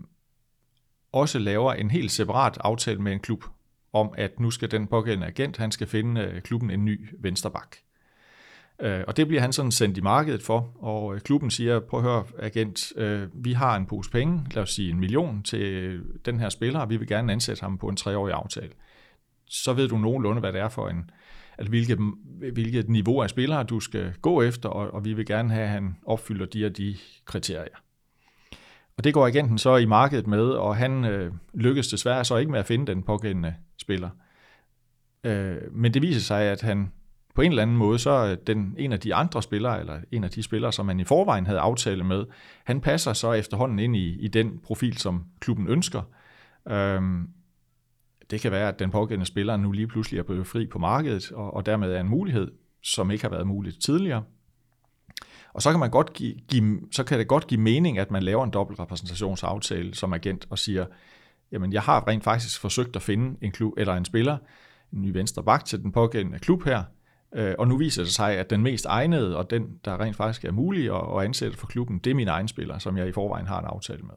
også 1.12 1.38
laver 1.38 1.72
en 1.72 1.90
helt 1.90 2.12
separat 2.12 2.58
aftale 2.60 2.98
med 2.98 3.12
en 3.12 3.20
klub, 3.20 3.44
om 3.92 4.10
at 4.16 4.40
nu 4.40 4.50
skal 4.50 4.70
den 4.70 4.86
pågældende 4.86 5.26
agent, 5.26 5.56
han 5.56 5.72
skal 5.72 5.86
finde 5.86 6.20
øh, 6.20 6.42
klubben 6.42 6.70
en 6.70 6.84
ny 6.84 7.08
vensterbak. 7.18 7.76
Øh, 8.80 9.04
og 9.06 9.16
det 9.16 9.26
bliver 9.26 9.40
han 9.40 9.52
sådan 9.52 9.72
sendt 9.72 9.98
i 9.98 10.00
markedet 10.00 10.42
for, 10.42 10.72
og 10.78 11.14
øh, 11.14 11.20
klubben 11.20 11.50
siger, 11.50 11.80
prøv 11.80 12.00
at 12.00 12.04
høre 12.04 12.24
agent, 12.38 12.92
vi 13.34 13.52
har 13.52 13.76
en 13.76 13.86
pose 13.86 14.10
penge, 14.10 14.46
lad 14.54 14.62
os 14.62 14.70
sige 14.70 14.90
en 14.90 15.00
million 15.00 15.42
til 15.42 16.00
den 16.24 16.40
her 16.40 16.48
spiller, 16.48 16.80
og 16.80 16.90
vi 16.90 16.96
vil 16.96 17.08
gerne 17.08 17.32
ansætte 17.32 17.62
ham 17.62 17.78
på 17.78 17.88
en 17.88 17.96
treårig 17.96 18.34
aftale. 18.34 18.72
Så 19.46 19.72
ved 19.72 19.88
du 19.88 19.98
nogenlunde, 19.98 20.40
hvad 20.40 20.52
det 20.52 20.60
er 20.60 20.68
for 20.68 20.88
en, 20.88 21.10
altså 21.58 21.70
hvilket, 21.70 21.98
hvilket 22.52 22.88
niveau 22.88 23.22
af 23.22 23.30
spillere 23.30 23.64
du 23.64 23.80
skal 23.80 24.14
gå 24.22 24.42
efter, 24.42 24.68
og, 24.68 24.94
og 24.94 25.04
vi 25.04 25.12
vil 25.12 25.26
gerne 25.26 25.52
have, 25.52 25.64
at 25.64 25.70
han 25.70 25.96
opfylder 26.06 26.46
de 26.46 26.66
og 26.66 26.76
de 26.76 26.96
kriterier. 27.24 27.76
Og 28.98 29.04
det 29.04 29.14
går 29.14 29.26
agenten 29.26 29.58
så 29.58 29.76
i 29.76 29.84
markedet 29.84 30.26
med, 30.26 30.44
og 30.44 30.76
han 30.76 31.04
øh, 31.04 31.32
lykkes 31.54 31.88
desværre 31.88 32.24
så 32.24 32.36
ikke 32.36 32.50
med 32.50 32.58
at 32.58 32.66
finde 32.66 32.86
den 32.86 33.02
pågældende 33.02 33.54
spiller. 33.76 34.10
Øh, 35.24 35.56
men 35.72 35.94
det 35.94 36.02
viser 36.02 36.20
sig, 36.20 36.42
at 36.42 36.60
han 36.60 36.92
på 37.34 37.42
en 37.42 37.52
eller 37.52 37.62
anden 37.62 37.76
måde, 37.76 37.98
så 37.98 38.26
øh, 38.26 38.36
den, 38.46 38.74
en 38.78 38.92
af 38.92 39.00
de 39.00 39.14
andre 39.14 39.42
spillere, 39.42 39.80
eller 39.80 40.00
en 40.12 40.24
af 40.24 40.30
de 40.30 40.42
spillere, 40.42 40.72
som 40.72 40.86
man 40.86 41.00
i 41.00 41.04
forvejen 41.04 41.46
havde 41.46 41.60
aftale 41.60 42.04
med, 42.04 42.24
han 42.64 42.80
passer 42.80 43.12
så 43.12 43.32
efterhånden 43.32 43.78
ind 43.78 43.96
i, 43.96 44.18
i 44.20 44.28
den 44.28 44.58
profil, 44.64 44.96
som 44.96 45.24
klubben 45.40 45.68
ønsker. 45.68 46.02
Øhm, 46.68 47.28
det 48.30 48.40
kan 48.40 48.52
være, 48.52 48.68
at 48.68 48.78
den 48.78 48.90
pågældende 48.90 49.26
spiller 49.26 49.56
nu 49.56 49.72
lige 49.72 49.86
pludselig 49.86 50.18
er 50.18 50.22
blevet 50.22 50.46
fri 50.46 50.66
på 50.66 50.78
markedet, 50.78 51.32
og, 51.32 51.54
og 51.54 51.66
dermed 51.66 51.92
er 51.92 52.00
en 52.00 52.08
mulighed, 52.08 52.50
som 52.82 53.10
ikke 53.10 53.24
har 53.24 53.30
været 53.30 53.46
muligt 53.46 53.82
tidligere. 53.82 54.22
Og 55.52 55.62
så 55.62 55.70
kan, 55.70 55.80
man 55.80 55.90
godt 55.90 56.12
give, 56.12 56.34
give, 56.48 56.80
så 56.92 57.04
kan 57.04 57.18
det 57.18 57.28
godt 57.28 57.46
give 57.46 57.60
mening, 57.60 57.98
at 57.98 58.10
man 58.10 58.22
laver 58.22 58.44
en 58.44 58.50
dobbelt 58.50 58.80
repræsentationsaftale 58.80 59.94
som 59.94 60.12
agent 60.12 60.46
og 60.50 60.58
siger, 60.58 60.86
jamen 61.52 61.72
jeg 61.72 61.82
har 61.82 62.08
rent 62.08 62.24
faktisk 62.24 62.60
forsøgt 62.60 62.96
at 62.96 63.02
finde 63.02 63.38
en 63.42 63.52
klub 63.52 63.72
eller 63.76 63.94
en 63.94 64.04
spiller, 64.04 64.38
en 64.92 65.02
ny 65.02 65.12
venstre 65.12 65.44
bak 65.44 65.64
til 65.64 65.82
den 65.82 65.92
pågældende 65.92 66.38
klub 66.38 66.64
her, 66.64 66.82
øh, 67.34 67.54
og 67.58 67.68
nu 67.68 67.76
viser 67.76 68.02
det 68.02 68.12
sig, 68.12 68.38
at 68.38 68.50
den 68.50 68.62
mest 68.62 68.86
egnede, 68.86 69.36
og 69.36 69.50
den, 69.50 69.78
der 69.84 70.00
rent 70.00 70.16
faktisk 70.16 70.44
er 70.44 70.52
mulig 70.52 71.16
at, 71.16 71.24
ansætte 71.24 71.58
for 71.58 71.66
klubben, 71.66 71.98
det 71.98 72.10
er 72.10 72.14
min 72.14 72.28
egen 72.28 72.48
spiller, 72.48 72.78
som 72.78 72.96
jeg 72.96 73.08
i 73.08 73.12
forvejen 73.12 73.46
har 73.46 73.60
en 73.60 73.66
aftale 73.66 74.02
med. 74.02 74.14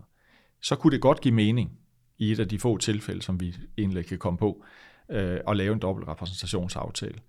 Så 0.62 0.76
kunne 0.76 0.92
det 0.92 1.02
godt 1.02 1.22
give 1.22 1.34
mening 1.34 1.72
i 2.18 2.32
et 2.32 2.40
af 2.40 2.48
de 2.48 2.60
få 2.60 2.78
tilfælde, 2.78 3.22
som 3.22 3.40
vi 3.40 3.56
egentlig 3.78 4.06
kan 4.06 4.18
komme 4.18 4.38
på, 4.38 4.64
øh, 5.12 5.40
at 5.48 5.58
lave 5.58 5.74
en 5.74 5.80
dobbelt 5.80 6.08
repræsentationsaftale. 6.08 7.20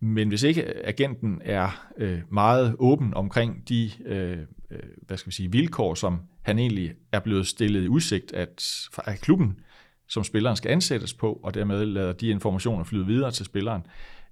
Men 0.00 0.28
hvis 0.28 0.42
ikke 0.42 0.86
agenten 0.86 1.40
er 1.44 1.86
øh, 1.98 2.20
meget 2.30 2.76
åben 2.78 3.14
omkring 3.14 3.68
de 3.68 3.90
øh, 4.06 4.38
øh, 4.70 4.80
hvad 5.02 5.16
skal 5.16 5.30
vi 5.30 5.34
sige, 5.34 5.52
vilkår, 5.52 5.94
som 5.94 6.20
han 6.42 6.58
egentlig 6.58 6.92
er 7.12 7.20
blevet 7.20 7.46
stillet 7.46 7.84
i 7.84 7.88
udsigt 7.88 8.32
at, 8.32 8.88
af 9.06 9.18
klubben, 9.18 9.60
som 10.08 10.24
spilleren 10.24 10.56
skal 10.56 10.70
ansættes 10.70 11.14
på, 11.14 11.40
og 11.42 11.54
dermed 11.54 11.86
lader 11.86 12.12
de 12.12 12.28
informationer 12.28 12.84
flyde 12.84 13.06
videre 13.06 13.30
til 13.30 13.44
spilleren, 13.44 13.82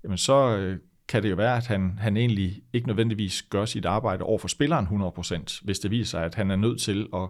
jamen 0.05 0.19
så 0.19 0.57
øh, 0.57 0.79
kan 1.09 1.23
det 1.23 1.31
jo 1.31 1.37
være, 1.37 1.57
at 1.57 1.67
han, 1.67 1.99
han 1.99 2.17
egentlig 2.17 2.63
ikke 2.73 2.87
nødvendigvis 2.87 3.43
gør 3.43 3.65
sit 3.65 3.85
arbejde 3.85 4.25
over 4.25 4.39
for 4.39 4.49
spilleren 4.49 4.87
100%, 4.87 5.61
hvis 5.65 5.79
det 5.79 5.91
viser 5.91 6.11
sig, 6.11 6.25
at 6.25 6.35
han 6.35 6.51
er 6.51 6.57
nødt 6.57 6.81
til 6.81 7.07
at 7.15 7.29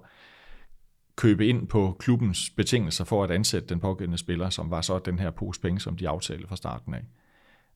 købe 1.16 1.46
ind 1.46 1.68
på 1.68 1.96
klubbens 1.98 2.50
betingelser 2.50 3.04
for 3.04 3.24
at 3.24 3.30
ansætte 3.30 3.68
den 3.68 3.80
pågældende 3.80 4.18
spiller, 4.18 4.50
som 4.50 4.70
var 4.70 4.80
så 4.80 4.98
den 4.98 5.18
her 5.18 5.30
pose 5.30 5.60
penge, 5.60 5.80
som 5.80 5.96
de 5.96 6.08
aftalte 6.08 6.48
fra 6.48 6.56
starten 6.56 6.94
af. 6.94 7.02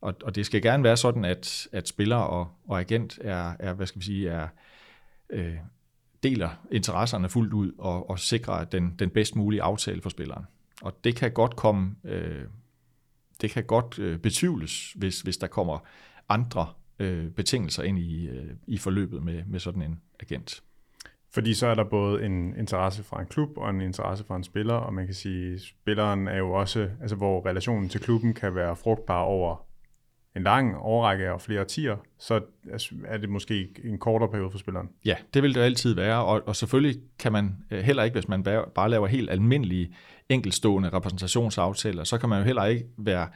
Og, 0.01 0.15
og 0.23 0.35
det 0.35 0.47
skal 0.47 0.63
gerne 0.63 0.85
være 0.85 0.97
sådan, 0.97 1.25
at, 1.25 1.69
at 1.73 1.89
spiller 1.89 2.17
og, 2.17 2.49
og 2.69 2.81
agent 2.81 3.19
er, 3.21 3.53
er, 3.59 3.73
hvad 3.73 3.87
skal 3.87 4.01
vi 4.01 4.05
sige, 4.05 4.29
er, 4.29 4.49
øh, 5.31 5.57
deler 6.23 6.51
interesserne 6.71 7.29
fuldt 7.29 7.53
ud 7.53 7.73
og, 7.79 8.11
og 8.11 8.19
sikrer 8.19 8.65
den, 8.65 8.95
den 8.99 9.11
bedst 9.11 9.37
mulige 9.37 9.63
aftale 9.63 10.03
for 10.03 10.11
spilleren. 10.11 10.45
Og 10.83 11.05
det 11.05 11.17
kan 11.17 11.33
godt 11.33 11.57
komme 11.57 11.95
øh, 12.05 12.45
det 13.41 13.51
kan 13.51 13.65
godt 13.65 13.99
øh, 13.99 14.19
betvivles, 14.19 14.93
hvis, 14.93 15.21
hvis 15.21 15.37
der 15.37 15.47
kommer 15.47 15.79
andre 16.29 16.67
øh, 16.99 17.31
betingelser 17.31 17.83
ind 17.83 17.99
i, 17.99 18.29
øh, 18.29 18.51
i 18.67 18.79
forløbet 18.79 19.23
med, 19.23 19.45
med 19.47 19.61
sådan 19.61 19.83
en 19.83 20.01
agent. 20.21 20.63
Fordi 21.33 21.55
så 21.55 21.67
er 21.67 21.75
der 21.75 21.85
både 21.85 22.25
en 22.25 22.57
interesse 22.57 23.03
fra 23.03 23.21
en 23.21 23.27
klub 23.27 23.49
og 23.57 23.71
en 23.71 23.81
interesse 23.81 24.25
fra 24.25 24.37
en 24.37 24.45
spiller, 24.45 24.75
og 24.75 24.95
man 24.95 25.07
kan 25.07 25.15
sige, 25.15 25.55
at 25.55 25.61
spilleren 25.61 26.29
er 26.29 26.37
jo 26.37 26.53
også, 26.53 26.91
altså 27.01 27.17
hvor 27.17 27.47
relationen 27.47 27.89
til 27.89 28.01
klubben 28.01 28.35
kan 28.35 28.55
være 28.55 28.77
frugtbar 28.77 29.21
over 29.21 29.67
en 30.37 30.43
lang 30.43 30.77
årrække 30.77 31.33
og 31.33 31.41
flere 31.41 31.61
årtier, 31.61 31.97
så 32.19 32.41
er 33.05 33.19
det 33.19 33.29
måske 33.29 33.69
en 33.85 33.99
kortere 33.99 34.31
periode 34.31 34.51
for 34.51 34.59
spilleren. 34.59 34.89
Ja, 35.05 35.17
det 35.35 35.43
vil 35.43 35.55
det 35.55 35.61
altid 35.61 35.95
være, 35.95 36.25
og, 36.25 36.43
og 36.47 36.57
selvfølgelig 36.57 37.01
kan 37.19 37.33
man 37.33 37.57
øh, 37.71 37.81
heller 37.81 38.03
ikke, 38.03 38.15
hvis 38.15 38.29
man 38.29 38.43
bare 38.75 38.91
laver 38.91 39.07
helt 39.07 39.31
almindelige 39.31 39.95
enkelstående 40.29 40.89
repræsentationsaftaler, 40.89 42.05
så 42.05 42.19
kan 42.19 42.29
man 42.29 42.39
jo 42.39 42.45
heller 42.45 42.65
ikke 42.65 42.87
være 42.99 43.29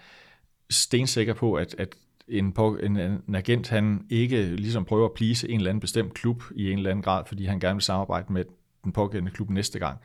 stensikker 0.70 1.34
på, 1.34 1.54
at, 1.54 1.74
at 1.78 1.94
en, 2.28 2.52
på, 2.52 2.76
en, 2.76 2.96
en 2.96 3.34
agent, 3.34 3.68
han 3.68 4.06
ikke 4.10 4.56
ligesom 4.56 4.84
prøver 4.84 5.04
at 5.04 5.12
please 5.14 5.48
en 5.48 5.56
eller 5.56 5.70
anden 5.70 5.80
bestemt 5.80 6.14
klub 6.14 6.42
i 6.54 6.70
en 6.70 6.78
eller 6.78 6.90
anden 6.90 7.02
grad, 7.02 7.22
fordi 7.26 7.44
han 7.44 7.60
gerne 7.60 7.74
vil 7.74 7.82
samarbejde 7.82 8.32
med 8.32 8.44
den 8.84 8.92
pågældende 8.92 9.32
klub 9.32 9.50
næste 9.50 9.78
gang. 9.78 9.98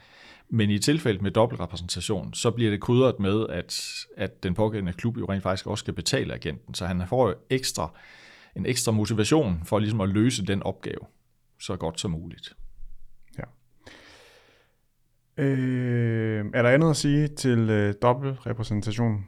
Men 0.49 0.69
i 0.69 0.79
tilfældet 0.79 1.21
med 1.21 1.31
dobbeltrepræsentation, 1.31 2.33
så 2.33 2.51
bliver 2.51 2.71
det 2.71 2.81
krydret 2.81 3.19
med, 3.19 3.45
at, 3.49 3.95
at 4.17 4.43
den 4.43 4.53
pågældende 4.53 4.93
klub 4.93 5.17
jo 5.17 5.25
rent 5.25 5.43
faktisk 5.43 5.67
også 5.67 5.81
skal 5.81 5.93
betale 5.93 6.33
agenten, 6.33 6.73
så 6.73 6.85
han 6.85 7.07
får 7.07 7.29
jo 7.29 7.35
ekstra, 7.49 7.93
en 8.55 8.65
ekstra 8.65 8.91
motivation 8.91 9.62
for 9.65 9.79
ligesom 9.79 10.01
at 10.01 10.09
løse 10.09 10.45
den 10.45 10.63
opgave 10.63 10.99
så 11.59 11.75
godt 11.75 11.99
som 11.99 12.12
muligt. 12.12 12.55
Ja. 13.38 13.43
Øh, 15.43 16.45
er 16.53 16.62
der 16.62 16.69
andet 16.69 16.89
at 16.89 16.97
sige 16.97 17.27
til 17.27 17.69
øh, 17.69 17.93
dobbeltrepræsentation? 18.01 19.25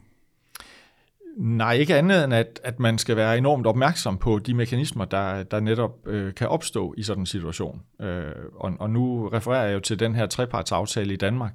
Nej, 1.37 1.73
ikke 1.73 1.95
andet 1.95 2.23
end, 2.23 2.33
at, 2.33 2.59
at 2.63 2.79
man 2.79 2.97
skal 2.97 3.15
være 3.15 3.37
enormt 3.37 3.67
opmærksom 3.67 4.17
på 4.17 4.39
de 4.39 4.53
mekanismer, 4.53 5.05
der, 5.05 5.43
der 5.43 5.59
netop 5.59 6.07
øh, 6.07 6.33
kan 6.33 6.47
opstå 6.47 6.93
i 6.97 7.03
sådan 7.03 7.21
en 7.21 7.25
situation. 7.25 7.81
Øh, 8.01 8.31
og, 8.55 8.73
og 8.79 8.89
nu 8.89 9.27
refererer 9.27 9.65
jeg 9.65 9.73
jo 9.73 9.79
til 9.79 9.99
den 9.99 10.15
her 10.15 10.25
trepartsaftale 10.25 11.13
i 11.13 11.17
Danmark, 11.17 11.53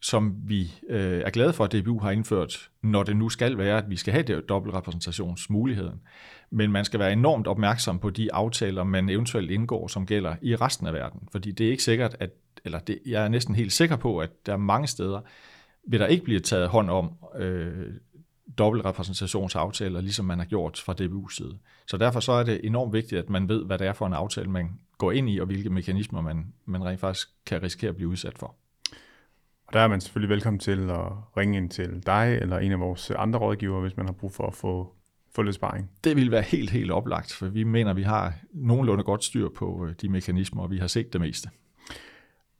som 0.00 0.36
vi 0.44 0.74
øh, 0.88 1.22
er 1.24 1.30
glade 1.30 1.52
for, 1.52 1.64
at 1.64 1.72
DBU 1.72 2.00
har 2.00 2.10
indført, 2.10 2.70
når 2.82 3.02
det 3.02 3.16
nu 3.16 3.28
skal 3.28 3.58
være, 3.58 3.78
at 3.78 3.90
vi 3.90 3.96
skal 3.96 4.12
have 4.12 4.22
det 4.22 4.48
dobbeltrepræsentationsmuligheden. 4.48 6.00
Men 6.50 6.72
man 6.72 6.84
skal 6.84 7.00
være 7.00 7.12
enormt 7.12 7.46
opmærksom 7.46 7.98
på 7.98 8.10
de 8.10 8.32
aftaler, 8.32 8.84
man 8.84 9.08
eventuelt 9.08 9.50
indgår, 9.50 9.88
som 9.88 10.06
gælder 10.06 10.34
i 10.42 10.56
resten 10.56 10.86
af 10.86 10.92
verden. 10.92 11.20
Fordi 11.32 11.52
det 11.52 11.66
er 11.66 11.70
ikke 11.70 11.82
sikkert, 11.82 12.16
at, 12.20 12.30
eller 12.64 12.78
det, 12.78 12.98
jeg 13.06 13.24
er 13.24 13.28
næsten 13.28 13.54
helt 13.54 13.72
sikker 13.72 13.96
på, 13.96 14.18
at 14.18 14.30
der 14.46 14.52
er 14.52 14.56
mange 14.56 14.86
steder, 14.86 15.20
vil 15.88 16.00
der 16.00 16.06
ikke 16.06 16.24
blive 16.24 16.40
taget 16.40 16.68
hånd 16.68 16.90
om 16.90 17.10
øh, 17.38 17.86
dobbeltrepræsentationsaftaler, 18.58 20.00
ligesom 20.00 20.26
man 20.26 20.38
har 20.38 20.46
gjort 20.46 20.82
fra 20.86 20.94
DBU's 21.00 21.36
side. 21.36 21.58
Så 21.86 21.96
derfor 21.96 22.20
så 22.20 22.32
er 22.32 22.42
det 22.42 22.60
enormt 22.64 22.92
vigtigt, 22.92 23.18
at 23.18 23.30
man 23.30 23.48
ved, 23.48 23.64
hvad 23.64 23.78
det 23.78 23.86
er 23.86 23.92
for 23.92 24.06
en 24.06 24.12
aftale, 24.12 24.50
man 24.50 24.70
går 24.98 25.12
ind 25.12 25.30
i, 25.30 25.38
og 25.38 25.46
hvilke 25.46 25.70
mekanismer 25.70 26.20
man, 26.20 26.52
man 26.64 26.84
rent 26.84 27.00
faktisk 27.00 27.28
kan 27.46 27.62
risikere 27.62 27.88
at 27.88 27.96
blive 27.96 28.08
udsat 28.08 28.38
for. 28.38 28.54
Og 29.66 29.72
der 29.72 29.80
er 29.80 29.88
man 29.88 30.00
selvfølgelig 30.00 30.28
velkommen 30.28 30.60
til 30.60 30.90
at 30.90 31.06
ringe 31.36 31.56
ind 31.56 31.70
til 31.70 32.02
dig 32.06 32.38
eller 32.42 32.58
en 32.58 32.72
af 32.72 32.80
vores 32.80 33.10
andre 33.10 33.38
rådgivere, 33.38 33.80
hvis 33.80 33.96
man 33.96 34.06
har 34.06 34.12
brug 34.12 34.32
for 34.32 34.46
at 34.46 34.54
få, 34.54 34.92
få 35.34 35.42
lidt 35.42 35.54
sparring. 35.54 35.90
Det 36.04 36.16
vil 36.16 36.30
være 36.30 36.42
helt, 36.42 36.70
helt 36.70 36.90
oplagt, 36.90 37.32
for 37.32 37.46
vi 37.46 37.64
mener, 37.64 37.90
at 37.90 37.96
vi 37.96 38.02
har 38.02 38.34
nogenlunde 38.52 39.04
godt 39.04 39.24
styr 39.24 39.48
på 39.48 39.86
øh, 39.86 39.94
de 40.02 40.08
mekanismer, 40.08 40.62
og 40.62 40.70
vi 40.70 40.78
har 40.78 40.86
set 40.86 41.12
det 41.12 41.20
meste. 41.20 41.50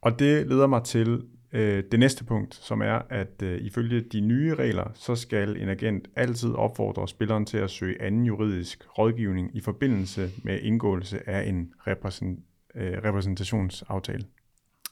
Og 0.01 0.19
det 0.19 0.47
leder 0.47 0.67
mig 0.67 0.83
til 0.83 1.23
øh, 1.53 1.83
det 1.91 1.99
næste 1.99 2.23
punkt, 2.23 2.55
som 2.55 2.81
er, 2.81 3.01
at 3.09 3.41
øh, 3.43 3.61
ifølge 3.61 4.01
de 4.01 4.19
nye 4.19 4.55
regler, 4.55 4.91
så 4.93 5.15
skal 5.15 5.61
en 5.61 5.69
agent 5.69 6.07
altid 6.15 6.53
opfordre 6.53 7.07
spilleren 7.07 7.45
til 7.45 7.57
at 7.57 7.69
søge 7.69 8.01
anden 8.01 8.25
juridisk 8.25 8.85
rådgivning 8.97 9.51
i 9.53 9.61
forbindelse 9.61 10.31
med 10.43 10.59
indgåelse 10.61 11.29
af 11.29 11.49
en 11.49 11.73
repræsent, 11.87 12.39
øh, 12.75 12.97
repræsentationsaftale. 13.03 14.25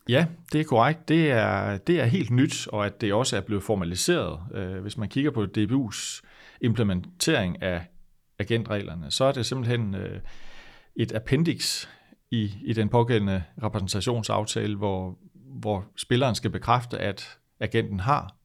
Ja, 0.09 0.25
det 0.53 0.61
er 0.61 0.65
korrekt. 0.65 1.09
Det 1.09 1.31
er, 1.31 1.77
det 1.77 1.99
er 1.99 2.05
helt 2.05 2.31
nyt, 2.31 2.67
og 2.67 2.85
at 2.85 3.01
det 3.01 3.13
også 3.13 3.37
er 3.37 3.41
blevet 3.41 3.63
formaliseret. 3.63 4.39
Øh, 4.53 4.81
hvis 4.81 4.97
man 4.97 5.09
kigger 5.09 5.31
på 5.31 5.47
DBU's 5.57 6.21
implementering 6.61 7.61
af 7.63 7.81
agentreglerne, 8.39 9.11
så 9.11 9.25
er 9.25 9.31
det 9.31 9.45
simpelthen 9.45 9.95
øh, 9.95 10.19
et 10.95 11.15
appendix 11.15 11.87
i, 12.31 12.51
i 12.61 12.73
den 12.73 12.89
pågældende 12.89 13.43
repræsentationsaftale, 13.63 14.75
hvor, 14.75 15.17
hvor 15.59 15.85
spilleren 15.95 16.35
skal 16.35 16.49
bekræfte, 16.49 16.97
at 16.97 17.37
agenten 17.59 17.99
har 17.99 18.35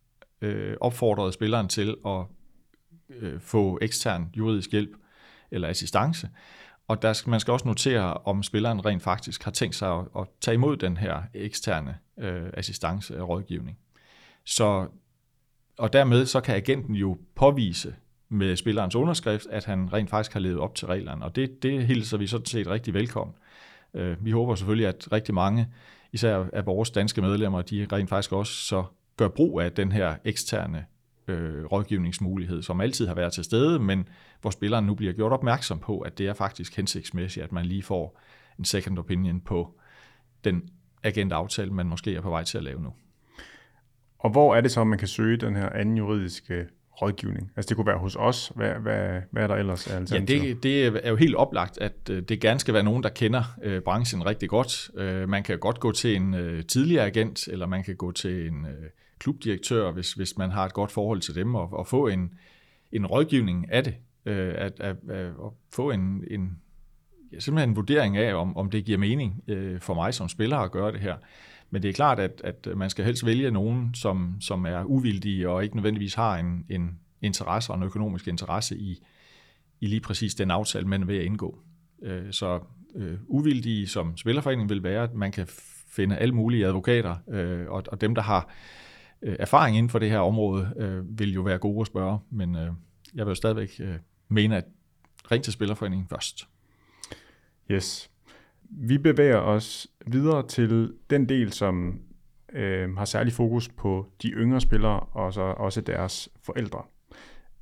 øh, 0.40 0.77
opfordret 0.81 1.35
spilleren 1.35 1.68
til 1.68 1.96
at 2.07 2.25
øh, 3.11 3.40
få 3.40 3.79
ekstern 3.83 4.31
juridisk 4.37 4.70
hjælp 4.72 4.90
eller 5.51 5.68
assistance. 5.68 6.29
Og 6.88 7.03
der 7.03 7.12
skal, 7.12 7.31
man 7.31 7.40
skal 7.40 7.53
også 7.53 7.68
notere, 7.68 8.14
om 8.14 8.42
spilleren 8.42 8.87
rent 8.87 9.03
faktisk 9.03 9.44
har 9.44 9.51
tænkt 9.51 9.75
sig 9.75 9.98
at, 9.98 10.05
at 10.18 10.27
tage 10.40 10.55
imod 10.55 10.77
den 10.77 10.96
her 10.96 11.22
eksterne 11.35 11.98
øh, 12.18 12.51
assistance 12.55 13.22
og 13.22 13.29
rådgivning. 13.29 13.79
Så, 14.44 14.88
og 15.79 15.92
dermed 15.92 16.27
så 16.27 16.40
kan 16.40 16.57
agenten 16.57 16.94
jo 16.94 17.18
påvise 17.35 17.94
med 18.29 18.57
spillerens 18.57 18.94
underskrift, 18.94 19.46
at 19.51 19.64
han 19.64 19.92
rent 19.92 20.11
faktisk 20.11 20.33
har 20.33 20.40
levet 20.40 20.59
op 20.59 20.75
til 20.75 20.87
reglerne. 20.87 21.25
Og 21.25 21.37
det, 21.37 21.62
det 21.62 21.87
hilser 21.87 22.18
vi 22.18 22.27
sådan 22.27 22.46
set 22.46 22.66
rigtig 22.66 22.94
velkommen. 22.94 23.35
Øh, 23.94 24.25
vi 24.25 24.31
håber 24.31 24.55
selvfølgelig, 24.55 24.87
at 24.87 25.09
rigtig 25.12 25.35
mange, 25.35 25.68
især 26.12 26.46
af 26.53 26.66
vores 26.66 26.90
danske 26.90 27.22
medlemmer, 27.22 27.62
de 27.62 27.87
rent 27.92 28.09
faktisk 28.09 28.33
også 28.33 28.53
så 28.53 28.85
gør 29.16 29.29
brug 29.29 29.61
af 29.61 29.72
den 29.72 29.92
her 29.92 30.16
eksterne 30.25 30.87
øh, 31.29 31.64
rådgivningsmulighed, 31.64 32.62
som 32.62 32.81
altid 32.81 33.07
har 33.07 33.14
været 33.14 33.33
til 33.33 33.44
stede, 33.44 33.79
men 33.79 34.09
hvor 34.40 34.51
spilleren 34.51 34.87
nu 34.87 34.94
bliver 34.94 35.12
gjort 35.12 35.33
opmærksom 35.33 35.79
på, 35.79 36.01
at 36.01 36.18
det 36.18 36.27
er 36.27 36.35
faktisk 36.35 36.77
hensigtsmæssigt, 36.77 37.44
at 37.44 37.53
man 37.53 37.66
lige 37.66 37.83
får 37.83 38.20
en 38.59 38.64
second 38.64 38.98
opinion 38.98 39.40
på 39.40 39.79
den 40.44 40.68
agentaftale, 41.03 41.70
man 41.70 41.87
måske 41.87 42.14
er 42.14 42.20
på 42.20 42.31
vej 42.31 42.44
til 42.44 42.59
at 42.59 42.64
lave 42.64 42.83
nu. 42.83 42.92
Og 44.18 44.31
hvor 44.31 44.55
er 44.55 44.61
det 44.61 44.70
så, 44.70 44.85
man 44.85 44.98
kan 44.98 45.09
søge 45.09 45.37
den 45.37 45.57
her 45.57 45.68
anden 45.70 45.96
juridiske 45.96 46.66
rådgivning? 47.03 47.51
Altså 47.57 47.69
det 47.69 47.77
kunne 47.77 47.87
være 47.87 47.99
hos 47.99 48.17
os. 48.17 48.53
Hvad, 48.57 48.75
hvad, 48.75 49.21
hvad 49.31 49.43
er 49.43 49.47
der 49.47 49.55
ellers 49.55 49.87
af 49.87 50.12
Ja, 50.12 50.19
det, 50.19 50.62
det 50.62 50.87
er 51.07 51.11
jo 51.11 51.17
helt 51.17 51.37
oplagt, 51.37 51.79
at 51.79 52.11
øh, 52.11 52.23
det 52.23 52.41
gerne 52.41 52.61
skal 52.61 52.75
være 52.75 52.83
nogen, 52.83 53.03
der 53.03 53.09
kender 53.09 53.43
øh, 53.62 53.81
branchen 53.81 54.27
rigtig 54.27 54.49
godt. 54.49 54.91
Øh, 54.95 55.29
man 55.29 55.43
kan 55.43 55.59
godt 55.59 55.81
gå 55.81 55.93
til 55.93 56.17
en 56.17 56.35
øh, 56.35 56.65
tidligere 56.65 57.07
agent, 57.07 57.49
eller 57.49 57.67
man 57.67 57.85
kan 57.85 57.97
gå 57.97 58.12
til 58.12 58.47
en 58.47 58.67
øh, 58.67 58.91
klubdirektør, 59.19 59.91
hvis, 59.91 60.12
hvis 60.12 60.38
man 60.38 60.51
har 60.51 60.65
et 60.65 60.73
godt 60.73 60.91
forhold 60.91 61.21
til 61.21 61.35
dem, 61.35 61.55
og, 61.55 61.73
og 61.73 61.87
få 61.87 62.09
en, 62.09 62.35
en 62.93 63.07
rådgivning 63.07 63.73
af 63.73 63.85
det. 63.85 63.95
Øh, 64.27 64.55
at, 64.57 64.81
at, 64.81 64.97
at, 65.09 65.27
at 65.27 65.53
få 65.75 65.91
en, 65.91 66.25
en 66.31 66.59
ja, 67.33 67.41
simpelthen 67.41 67.71
en 67.71 67.77
vurdering 67.77 68.17
af, 68.17 68.35
om, 68.35 68.57
om 68.57 68.71
det 68.71 68.85
giver 68.85 68.99
mening 68.99 69.43
øh, 69.49 69.81
for 69.81 69.95
mig 69.95 70.15
som 70.15 70.29
spiller 70.29 70.57
at 70.57 70.73
gøre 70.73 70.93
det 70.93 71.01
her. 71.01 71.17
Men 71.73 71.83
det 71.83 71.89
er 71.89 71.93
klart, 71.93 72.19
at, 72.19 72.41
at 72.45 72.69
man 72.77 72.91
skal 72.91 73.05
helst 73.05 73.27
vælge 73.27 73.51
nogen, 73.51 73.95
som, 73.95 74.37
som 74.41 74.67
er 74.67 74.85
uvildige 74.85 75.49
og 75.49 75.65
ikke 75.65 75.77
nødvendigvis 75.77 76.15
har 76.15 76.37
en, 76.37 76.67
en 76.69 76.99
interesse 77.23 77.73
og 77.73 77.77
en 77.79 77.83
økonomisk 77.83 78.29
interesse 78.29 78.79
i, 78.79 79.03
i 79.81 79.87
lige 79.87 80.01
præcis 80.01 80.35
den 80.35 80.51
aftale, 80.51 80.87
man 80.87 81.09
vil 81.09 81.25
indgå. 81.25 81.59
Øh, 82.03 82.33
så 82.33 82.61
øh, 82.95 83.19
uvildige 83.27 83.87
som 83.87 84.17
spillerforening 84.17 84.69
vil 84.69 84.83
være, 84.83 85.03
at 85.03 85.15
man 85.15 85.33
kan 85.33 85.47
finde 85.89 86.17
alle 86.17 86.35
mulige 86.35 86.67
advokater, 86.67 87.17
øh, 87.29 87.67
og, 87.69 87.85
og 87.89 88.01
dem, 88.01 88.15
der 88.15 88.23
har 88.23 88.49
øh, 89.23 89.37
erfaring 89.39 89.77
inden 89.77 89.91
for 89.91 89.99
det 89.99 90.11
her 90.11 90.19
område, 90.19 90.73
øh, 90.77 91.19
vil 91.19 91.35
jo 91.35 91.43
være 91.43 91.59
gode 91.59 91.81
at 91.81 91.87
spørge, 91.87 92.19
men 92.31 92.57
øh, 92.57 92.71
jeg 93.15 93.27
vil 93.27 93.31
jo 93.31 93.35
stadigvæk 93.35 93.81
øh, 93.81 93.97
mene, 94.29 94.57
at 94.57 94.65
ring 95.31 95.45
til 95.45 95.53
Spillerforeningen 95.53 96.09
først. 96.09 96.49
Yes. 97.71 98.12
Vi 98.75 98.99
bevæger 98.99 99.37
os 99.37 99.87
videre 100.07 100.49
til 100.49 100.93
den 101.11 101.29
del, 101.29 101.53
som 101.53 102.01
øh, 102.53 102.97
har 102.97 103.05
særlig 103.05 103.33
fokus 103.33 103.69
på 103.69 104.07
de 104.23 104.29
yngre 104.29 104.61
spillere 104.61 105.01
og 105.01 105.35
så 105.35 105.41
også 105.41 105.81
deres 105.81 106.29
forældre. 106.43 106.83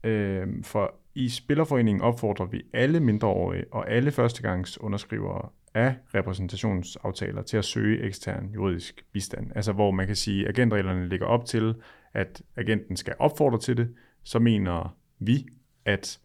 Øh, 0.05 0.49
for 0.65 0.95
i 1.15 1.29
Spillerforeningen 1.29 2.03
opfordrer 2.03 2.47
vi 2.47 2.63
alle 2.73 3.01
mindreårige 3.01 3.65
og 3.71 3.91
alle 3.91 4.11
førstegangs 4.11 4.81
underskrivere 4.81 5.49
af 5.75 5.95
repræsentationsaftaler 6.15 7.43
til 7.43 7.57
at 7.57 7.65
søge 7.65 8.03
ekstern 8.03 8.51
juridisk 8.55 9.05
bistand. 9.13 9.53
Altså 9.55 9.73
hvor 9.73 9.91
man 9.91 10.07
kan 10.07 10.17
sige, 10.17 10.49
at 10.49 10.59
agentreglerne 10.59 11.09
ligger 11.09 11.27
op 11.27 11.45
til, 11.45 11.75
at 12.15 12.43
agenten 12.57 12.97
skal 12.97 13.15
opfordre 13.19 13.59
til 13.59 13.77
det, 13.77 13.95
så 14.23 14.39
mener 14.39 14.97
vi, 15.19 15.47
at 15.85 16.21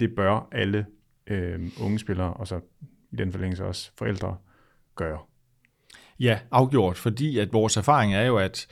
det 0.00 0.14
bør 0.14 0.48
alle 0.52 0.86
øh, 1.26 1.60
unge 1.82 1.98
spillere, 1.98 2.34
og 2.34 2.46
så 2.46 2.60
i 3.12 3.16
den 3.16 3.32
forlængelse 3.32 3.64
også 3.64 3.90
forældre, 3.98 4.36
gøre. 4.96 5.18
Ja, 6.20 6.38
afgjort, 6.50 6.96
fordi 6.96 7.38
at 7.38 7.52
vores 7.52 7.76
erfaring 7.76 8.14
er 8.14 8.22
jo, 8.22 8.36
at 8.36 8.66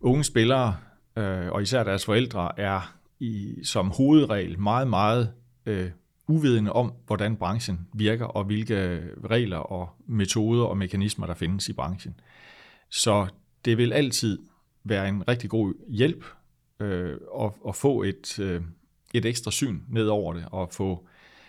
unge 0.00 0.24
spillere, 0.24 0.76
øh, 1.16 1.48
og 1.52 1.62
især 1.62 1.84
deres 1.84 2.04
forældre, 2.04 2.60
er 2.60 2.96
i, 3.20 3.54
som 3.64 3.90
hovedregel 3.90 4.58
meget, 4.58 4.88
meget 4.88 5.32
øh, 5.66 5.90
uvidende 6.28 6.72
om, 6.72 6.92
hvordan 7.06 7.36
branchen 7.36 7.88
virker, 7.94 8.24
og 8.24 8.44
hvilke 8.44 9.02
regler 9.30 9.58
og 9.58 9.88
metoder 10.06 10.64
og 10.64 10.76
mekanismer, 10.76 11.26
der 11.26 11.34
findes 11.34 11.68
i 11.68 11.72
branchen. 11.72 12.20
Så 12.88 13.26
det 13.64 13.78
vil 13.78 13.92
altid 13.92 14.38
være 14.84 15.08
en 15.08 15.28
rigtig 15.28 15.50
god 15.50 15.74
hjælp 15.88 16.24
øh, 16.80 17.16
at, 17.40 17.52
at 17.68 17.76
få 17.76 18.02
et, 18.02 18.38
øh, 18.38 18.62
et 19.14 19.24
ekstra 19.24 19.50
syn 19.50 19.80
ned 19.88 20.06
over 20.06 20.34
det, 20.34 20.44
og 20.50 20.68
få 20.72 21.06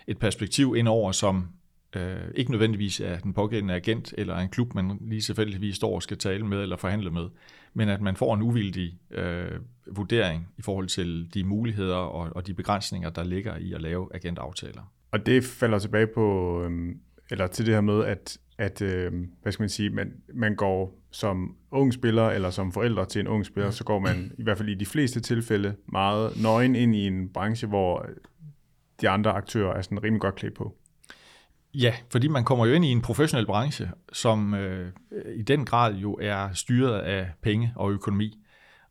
et 0.08 0.18
perspektiv 0.18 0.76
ind 0.78 0.88
over, 0.88 1.12
som 1.12 1.48
øh, 1.96 2.18
ikke 2.36 2.52
nødvendigvis 2.52 3.00
er 3.00 3.20
den 3.20 3.34
pågældende 3.34 3.74
agent 3.74 4.14
eller 4.18 4.38
en 4.38 4.50
klub, 4.50 4.76
man 4.76 4.98
lige 5.02 5.22
selvfølgelig 5.22 5.76
står 5.76 5.96
og 5.96 6.04
skal 6.04 6.18
tale 6.18 6.46
med 6.46 6.62
eller 6.62 6.78
forhandle 6.78 7.12
med, 7.12 7.30
men 7.74 7.90
at 7.90 8.02
man 8.02 8.16
får 8.16 8.36
en 8.36 8.42
uvildig 8.42 9.00
øh, 9.12 9.60
vurdering 9.92 10.48
i 10.58 10.62
forhold 10.62 10.88
til 10.88 11.34
de 11.34 11.44
muligheder 11.44 11.96
og, 11.96 12.36
og 12.36 12.48
de 12.48 12.54
begrænsninger, 12.54 13.10
der 13.10 13.24
ligger 13.24 13.58
i 13.58 13.74
at 13.74 13.82
lave 13.82 14.16
agentaftaler. 14.16 14.92
Og 15.12 15.26
det 15.26 15.44
falder 15.44 15.80
tilbage 15.80 16.08
på, 16.08 16.58
øh, 16.64 16.96
eller 17.32 17.48
til 17.48 17.66
det 17.66 17.74
her 17.74 17.82
med, 17.82 18.06
at, 18.06 18.38
at 18.58 18.82
øh, 18.82 19.12
hvad 19.42 19.52
skal 19.52 19.64
man 19.64 19.70
sige, 19.70 19.90
man, 19.90 20.14
man 20.34 20.56
går 20.56 20.98
som 21.12 21.56
ung 21.72 21.94
spiller 21.94 22.30
eller 22.30 22.50
som 22.50 22.72
forældre 22.72 23.06
til 23.06 23.20
en 23.20 23.28
ung 23.28 23.46
spiller, 23.46 23.72
så 23.72 23.84
går 23.84 24.00
man 24.00 24.32
i 24.38 24.44
hvert 24.44 24.58
fald 24.58 24.70
i 24.70 24.76
de 24.76 24.86
fleste 24.86 25.20
tilfælde 25.20 25.76
meget 25.86 26.42
nøgen 26.42 26.76
ind 26.76 26.96
i 26.96 27.08
en 27.08 27.30
branche, 27.30 27.68
hvor 27.68 28.06
de 29.02 29.10
andre 29.10 29.32
aktører 29.32 29.74
er 29.74 29.82
sådan 29.82 30.04
rimelig 30.04 30.22
godt 30.22 30.36
klædt 30.36 30.54
på. 30.54 30.76
Ja, 31.74 31.94
fordi 32.10 32.28
man 32.28 32.44
kommer 32.44 32.66
jo 32.66 32.74
ind 32.74 32.86
i 32.86 32.92
en 32.92 33.02
professionel 33.02 33.46
branche, 33.46 33.92
som 34.14 34.54
øh, 34.54 34.92
i 35.36 35.42
den 35.42 35.66
grad 35.66 35.96
jo 35.96 36.18
er 36.22 36.54
styret 36.54 37.00
af 37.00 37.32
penge 37.42 37.74
og 37.76 37.92
økonomi. 37.92 38.38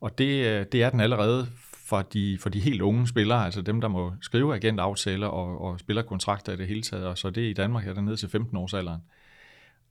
Og 0.01 0.19
det, 0.19 0.47
øh, 0.47 0.67
det 0.73 0.83
er 0.83 0.91
den 0.91 1.01
allerede 1.01 1.47
for 1.91 2.03
de, 2.03 2.39
for 2.41 2.49
de 2.49 2.61
helt 2.61 2.81
unge 2.81 3.09
spillere, 3.09 3.45
altså 3.45 3.63
dem, 3.63 3.81
der 3.81 3.89
må 3.89 4.13
skrive 4.21 4.55
agentaftaler 4.55 5.27
og, 5.27 5.61
og 5.61 5.81
spillerkontrakter 5.81 6.53
i 6.53 6.57
det 6.57 6.67
hele 6.69 6.83
taget. 6.83 7.07
Og 7.07 7.19
så 7.19 7.31
det 7.31 7.51
i 7.51 7.53
Danmark 7.53 7.87
er 7.87 7.95
der 7.95 8.01
ned 8.01 8.17
til 8.17 8.29
15 8.29 8.57
års 8.57 8.75
alderen. 8.75 9.01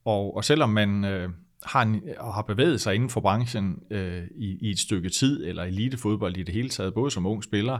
Og, 0.04 0.36
og 0.36 0.44
selvom 0.44 0.70
man 0.70 1.04
øh, 1.04 1.30
har, 1.64 1.82
en, 1.82 2.02
har 2.20 2.42
bevæget 2.42 2.80
sig 2.80 2.94
inden 2.94 3.10
for 3.10 3.20
branchen 3.20 3.82
øh, 3.90 4.22
i, 4.36 4.58
i 4.60 4.70
et 4.70 4.78
stykke 4.78 5.08
tid, 5.08 5.46
eller 5.46 5.62
elitefodbold 5.62 6.36
i 6.36 6.42
det 6.42 6.54
hele 6.54 6.68
taget, 6.68 6.94
både 6.94 7.10
som 7.10 7.26
ung 7.26 7.44
spiller, 7.44 7.78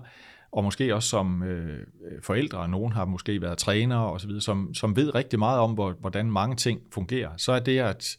og 0.52 0.64
måske 0.64 0.94
også 0.94 1.08
som 1.08 1.42
øh, 1.42 1.78
øh 1.78 2.22
forældre, 2.22 2.68
nogen 2.68 2.92
har 2.92 3.04
måske 3.04 3.42
været 3.42 3.58
trænere 3.58 4.12
osv., 4.12 4.40
som, 4.40 4.74
som 4.74 4.96
ved 4.96 5.14
rigtig 5.14 5.38
meget 5.38 5.60
om, 5.60 5.94
hvordan 6.00 6.32
mange 6.32 6.56
ting 6.56 6.80
fungerer, 6.92 7.30
så 7.36 7.52
er 7.52 7.60
det 7.60 7.78
at 7.78 8.18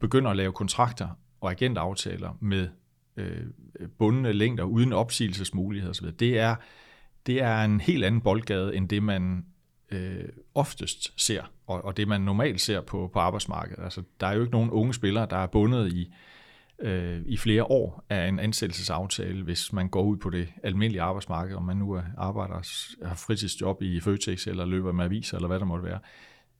begynde 0.00 0.30
at 0.30 0.36
lave 0.36 0.52
kontrakter 0.52 1.08
og 1.40 1.50
agentaftaler 1.50 2.38
med 2.40 2.68
øh, 3.16 3.46
bundne 3.98 4.32
længder 4.32 4.64
uden 4.64 4.92
opsigelsesmuligheder 4.92 5.90
osv., 5.90 6.10
det 6.10 6.38
er, 6.38 6.54
det 7.26 7.42
er 7.42 7.62
en 7.64 7.80
helt 7.80 8.04
anden 8.04 8.20
boldgade, 8.20 8.76
end 8.76 8.88
det 8.88 9.02
man 9.02 9.44
øh, 9.90 10.28
oftest 10.54 11.12
ser, 11.16 11.42
og, 11.66 11.84
og 11.84 11.96
det 11.96 12.08
man 12.08 12.20
normalt 12.20 12.60
ser 12.60 12.80
på, 12.80 13.10
på 13.12 13.18
arbejdsmarkedet. 13.18 13.84
Altså, 13.84 14.02
der 14.20 14.26
er 14.26 14.32
jo 14.32 14.40
ikke 14.40 14.52
nogen 14.52 14.70
unge 14.70 14.94
spillere, 14.94 15.26
der 15.30 15.36
er 15.36 15.46
bundet 15.46 15.92
i, 15.92 16.14
øh, 16.78 17.22
i 17.26 17.36
flere 17.36 17.64
år 17.64 18.04
af 18.08 18.28
en 18.28 18.38
ansættelsesaftale, 18.38 19.42
hvis 19.42 19.72
man 19.72 19.88
går 19.88 20.02
ud 20.02 20.16
på 20.16 20.30
det 20.30 20.48
almindelige 20.62 21.02
arbejdsmarked, 21.02 21.56
om 21.56 21.62
man 21.62 21.76
nu 21.76 22.00
arbejder 22.16 22.54
har 23.06 23.14
fritidsjob 23.14 23.82
i 23.82 24.00
Føtex 24.00 24.46
eller 24.46 24.64
løber 24.64 24.92
med 24.92 25.04
aviser 25.04 25.36
eller 25.36 25.48
hvad 25.48 25.58
der 25.58 25.64
måtte 25.64 25.84
være, 25.84 25.98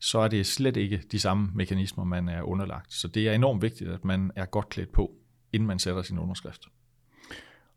så 0.01 0.19
er 0.19 0.29
det 0.29 0.47
slet 0.47 0.77
ikke 0.77 1.03
de 1.13 1.19
samme 1.19 1.51
mekanismer, 1.55 2.05
man 2.05 2.29
er 2.29 2.43
underlagt. 2.43 2.93
Så 2.93 3.09
det 3.09 3.29
er 3.29 3.33
enormt 3.33 3.63
vigtigt, 3.63 3.91
at 3.91 4.05
man 4.05 4.31
er 4.37 4.45
godt 4.45 4.69
klædt 4.69 4.93
på, 4.93 5.13
inden 5.53 5.67
man 5.67 5.79
sætter 5.79 6.03
sin 6.03 6.19
underskrift. 6.19 6.63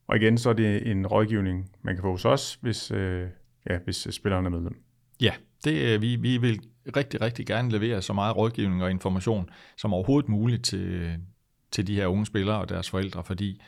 Og 0.07 0.15
igen, 0.15 0.37
så 0.37 0.49
er 0.49 0.53
det 0.53 0.91
en 0.91 1.07
rådgivning, 1.07 1.71
man 1.81 1.95
kan 1.95 2.01
få 2.01 2.11
hos 2.11 2.25
os, 2.25 2.57
hvis, 2.61 2.91
øh, 2.91 3.27
ja, 3.69 3.77
hvis 3.83 4.07
spilleren 4.11 4.45
er 4.45 4.49
medlem. 4.49 4.83
Ja, 5.21 5.33
det, 5.63 5.93
øh, 5.93 6.01
vi, 6.01 6.15
vi 6.15 6.37
vil 6.37 6.61
rigtig, 6.95 7.21
rigtig 7.21 7.45
gerne 7.45 7.71
levere 7.71 8.01
så 8.01 8.13
meget 8.13 8.37
rådgivning 8.37 8.83
og 8.83 8.91
information 8.91 9.49
som 9.77 9.93
overhovedet 9.93 10.29
muligt 10.29 10.65
til, 10.65 11.17
til 11.71 11.87
de 11.87 11.95
her 11.95 12.07
unge 12.07 12.25
spillere 12.25 12.59
og 12.59 12.69
deres 12.69 12.89
forældre, 12.89 13.23
fordi 13.23 13.61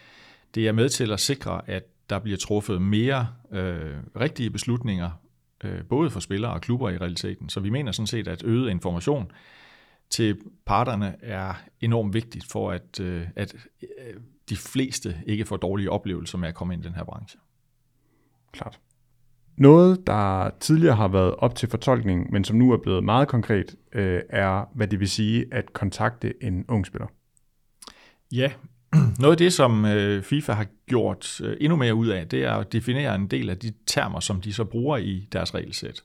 det 0.55 0.67
er 0.67 0.71
med 0.71 0.89
til 0.89 1.11
at 1.11 1.19
sikre, 1.19 1.69
at 1.69 1.83
der 2.09 2.19
bliver 2.19 2.37
truffet 2.37 2.81
mere 2.81 3.27
øh, 3.51 3.97
rigtige 4.19 4.49
beslutninger, 4.49 5.11
øh, 5.63 5.83
både 5.83 6.09
for 6.09 6.19
spillere 6.19 6.53
og 6.53 6.61
klubber 6.61 6.89
i 6.89 6.97
realiteten. 6.97 7.49
Så 7.49 7.59
vi 7.59 7.69
mener 7.69 7.91
sådan 7.91 8.07
set, 8.07 8.27
at 8.27 8.43
øget 8.43 8.69
information 8.69 9.31
til 10.09 10.37
parterne 10.65 11.15
er 11.21 11.53
enormt 11.81 12.13
vigtigt 12.13 12.45
for, 12.45 12.71
at, 12.71 12.99
øh, 12.99 13.27
at 13.35 13.55
øh, 13.83 14.13
de 14.49 14.55
fleste 14.55 15.15
ikke 15.25 15.45
får 15.45 15.57
dårlige 15.57 15.91
oplevelser 15.91 16.37
med 16.37 16.47
at 16.47 16.55
komme 16.55 16.73
ind 16.73 16.83
i 16.83 16.87
den 16.87 16.95
her 16.95 17.03
branche. 17.03 17.39
Klart. 18.51 18.79
Noget, 19.57 20.07
der 20.07 20.49
tidligere 20.59 20.95
har 20.95 21.07
været 21.07 21.35
op 21.35 21.55
til 21.55 21.69
fortolkning, 21.69 22.31
men 22.31 22.43
som 22.43 22.57
nu 22.57 22.71
er 22.71 22.77
blevet 22.77 23.03
meget 23.03 23.27
konkret, 23.27 23.75
øh, 23.93 24.21
er, 24.29 24.65
hvad 24.75 24.87
det 24.87 24.99
vil 24.99 25.09
sige 25.09 25.45
at 25.51 25.73
kontakte 25.73 26.43
en 26.43 26.65
ung 26.67 26.85
spiller. 26.85 27.07
Ja, 28.31 28.51
noget 29.19 29.33
af 29.33 29.37
det, 29.37 29.53
som 29.53 29.85
øh, 29.85 30.23
FIFA 30.23 30.53
har 30.53 30.67
gjort 30.87 31.41
øh, 31.41 31.57
endnu 31.61 31.75
mere 31.75 31.95
ud 31.95 32.07
af, 32.07 32.27
det 32.27 32.43
er 32.43 32.53
at 32.53 32.73
definere 32.73 33.15
en 33.15 33.27
del 33.27 33.49
af 33.49 33.57
de 33.57 33.73
termer, 33.87 34.19
som 34.19 34.41
de 34.41 34.53
så 34.53 34.63
bruger 34.63 34.97
i 34.97 35.27
deres 35.31 35.55
regelsæt. 35.55 36.03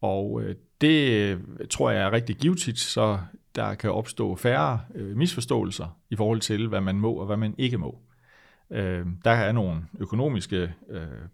Og 0.00 0.42
øh, 0.42 0.54
det 0.80 1.38
tror 1.70 1.90
jeg 1.90 2.02
er 2.02 2.12
rigtig 2.12 2.36
givetigt, 2.36 2.78
så 2.78 3.18
der 3.54 3.74
kan 3.74 3.90
opstå 3.90 4.36
færre 4.36 4.80
misforståelser 4.94 5.96
i 6.10 6.16
forhold 6.16 6.40
til, 6.40 6.68
hvad 6.68 6.80
man 6.80 6.96
må 6.96 7.12
og 7.12 7.26
hvad 7.26 7.36
man 7.36 7.54
ikke 7.58 7.78
må. 7.78 7.98
Der 9.24 9.30
er 9.30 9.52
nogle 9.52 9.82
økonomiske 9.98 10.74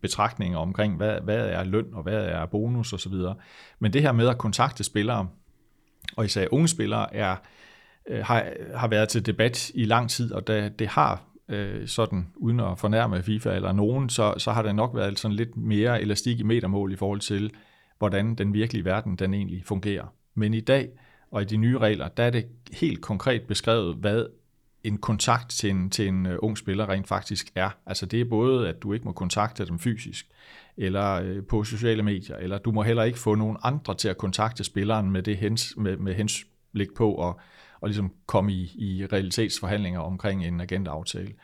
betragtninger 0.01 0.59
omkring, 0.59 0.97
hvad, 0.97 1.21
hvad 1.21 1.49
er 1.49 1.65
løn 1.65 1.87
og 1.93 2.03
hvad 2.03 2.25
er 2.25 2.47
bonus 2.47 2.93
osv. 2.93 3.13
Men 3.79 3.93
det 3.93 4.03
her 4.03 4.13
med 4.13 4.29
at 4.29 4.39
kontakte 4.39 4.85
spillere, 4.85 5.29
og 6.17 6.25
især 6.25 6.47
unge 6.51 6.69
spillere, 6.69 7.15
er 7.15 7.37
øh, 8.09 8.25
har, 8.25 8.47
har 8.75 8.89
været 8.89 9.09
til 9.09 9.27
debat 9.27 9.71
i 9.75 9.85
lang 9.85 10.11
tid, 10.11 10.33
og 10.33 10.47
da 10.47 10.69
det 10.69 10.89
har 10.89 11.23
øh, 11.49 11.89
sådan, 11.89 12.27
uden 12.37 12.61
at 12.61 12.79
fornærme 12.79 13.23
FIFA 13.23 13.55
eller 13.55 13.73
nogen, 13.73 14.09
så, 14.09 14.35
så 14.39 14.53
har 14.53 14.63
der 14.63 14.73
nok 14.73 14.95
været 14.95 15.19
sådan 15.19 15.37
lidt 15.37 15.57
mere 15.57 16.03
elastik 16.03 16.41
i 16.41 16.43
metermål 16.43 16.93
i 16.93 16.97
forhold 16.97 17.21
til, 17.21 17.51
hvordan 17.99 18.35
den 18.35 18.55
virkelige 18.55 18.85
verden 18.85 19.17
den 19.17 19.35
egentlig 19.35 19.65
fungerer. 19.65 20.07
Men 20.35 20.55
i 20.55 20.61
dag 20.61 20.89
og 21.31 21.43
i 21.43 21.45
de 21.45 21.57
nye 21.57 21.79
regler, 21.79 22.09
der 22.09 22.23
er 22.23 22.31
det 22.31 22.47
helt 22.73 23.01
konkret 23.01 23.43
beskrevet, 23.43 23.97
hvad 23.97 24.27
en 24.85 24.99
kontakt 24.99 25.51
til 25.51 25.71
en, 25.71 25.91
til 25.91 26.09
en 26.09 26.27
øh, 26.27 26.39
ung 26.43 26.59
spiller 26.59 26.89
rent 26.89 27.09
faktisk 27.09 27.53
er. 27.55 27.71
Altså 27.87 28.07
det 28.07 28.21
er 28.21 28.25
både, 28.25 28.69
at 28.69 28.83
du 28.83 28.93
ikke 28.93 29.05
må 29.05 29.13
kontakte 29.13 29.67
dem 29.67 29.79
fysisk, 29.79 30.27
eller 30.77 31.13
øh, 31.13 31.45
på 31.45 31.65
sociale 31.65 32.03
medier, 32.03 32.37
eller 32.37 32.59
du 32.59 32.73
må 32.73 32.83
heller 32.83 33.03
ikke 33.03 33.19
få 33.19 33.35
nogen 33.35 33.57
andre 33.63 33.95
til 33.95 34.09
at 34.09 34.19
kontakte 34.19 34.65
spilleren 34.65 35.11
med 35.11 35.23
det 35.23 35.37
hens, 35.37 35.75
med, 35.77 35.97
med 35.97 36.15
hensblik 36.15 36.95
på 36.97 37.29
at 37.29 37.35
og 37.81 37.89
ligesom 37.89 38.13
komme 38.27 38.53
i, 38.53 38.75
i 38.79 39.07
realitetsforhandlinger 39.07 40.01
omkring 40.01 40.47
en 40.47 40.61
agentaftale. 40.61 41.35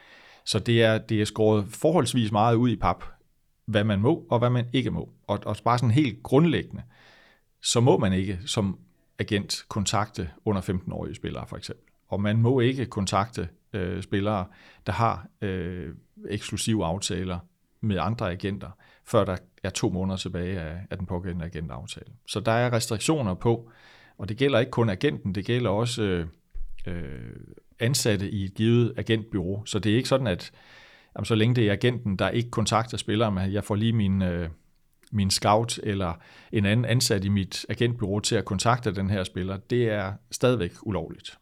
Så 0.44 0.58
det 0.58 0.82
er, 0.82 0.98
det 0.98 1.20
er 1.20 1.24
skåret 1.24 1.66
forholdsvis 1.68 2.32
meget 2.32 2.54
ud 2.54 2.70
i 2.70 2.76
pap, 2.76 3.04
hvad 3.66 3.84
man 3.84 4.00
må 4.00 4.26
og 4.30 4.38
hvad 4.38 4.50
man 4.50 4.66
ikke 4.72 4.90
må. 4.90 5.08
Og, 5.26 5.40
og 5.46 5.56
bare 5.64 5.78
sådan 5.78 5.90
helt 5.90 6.22
grundlæggende, 6.22 6.82
så 7.62 7.80
må 7.80 7.98
man 7.98 8.12
ikke 8.12 8.38
som 8.46 8.78
agent 9.18 9.64
kontakte 9.68 10.30
under 10.44 10.62
15-årige 10.62 11.14
spillere 11.14 11.46
for 11.46 11.56
eksempel. 11.56 11.84
Og 12.08 12.20
man 12.20 12.36
må 12.36 12.60
ikke 12.60 12.86
kontakte 12.86 13.48
øh, 13.72 14.02
spillere, 14.02 14.46
der 14.86 14.92
har 14.92 15.26
øh, 15.40 15.94
eksklusive 16.28 16.84
aftaler 16.84 17.38
med 17.80 17.98
andre 18.00 18.30
agenter, 18.30 18.70
før 19.04 19.24
der 19.24 19.36
er 19.62 19.70
to 19.70 19.90
måneder 19.90 20.16
tilbage 20.16 20.60
af, 20.60 20.80
af 20.90 20.98
den 20.98 21.06
pågældende 21.06 21.44
agentaftale. 21.44 22.12
Så 22.26 22.40
der 22.40 22.52
er 22.52 22.72
restriktioner 22.72 23.34
på, 23.34 23.70
og 24.18 24.28
det 24.28 24.36
gælder 24.36 24.58
ikke 24.58 24.70
kun 24.70 24.90
agenten, 24.90 25.34
det 25.34 25.44
gælder 25.44 25.70
også 25.70 26.02
øh, 26.02 26.26
øh, 26.86 27.36
ansatte 27.80 28.30
i 28.30 28.44
et 28.44 28.54
givet 28.54 28.94
agentbyrå. 28.96 29.62
Så 29.66 29.78
det 29.78 29.92
er 29.92 29.96
ikke 29.96 30.08
sådan, 30.08 30.26
at 30.26 30.52
jamen, 31.16 31.24
så 31.24 31.34
længe 31.34 31.54
det 31.54 31.68
er 31.68 31.72
agenten, 31.72 32.16
der 32.16 32.28
ikke 32.28 32.50
kontakter 32.50 32.96
spilleren, 32.96 33.38
at 33.38 33.52
jeg 33.52 33.64
får 33.64 33.74
lige 33.74 33.92
min, 33.92 34.22
øh, 34.22 34.48
min 35.12 35.30
scout 35.30 35.78
eller 35.82 36.12
en 36.52 36.66
anden 36.66 36.86
ansat 36.86 37.24
i 37.24 37.28
mit 37.28 37.66
agentbyrå 37.68 38.20
til 38.20 38.36
at 38.36 38.44
kontakte 38.44 38.94
den 38.94 39.10
her 39.10 39.24
spiller, 39.24 39.56
det 39.56 39.90
er 39.90 40.12
stadigvæk 40.30 40.72
ulovligt. 40.82 41.38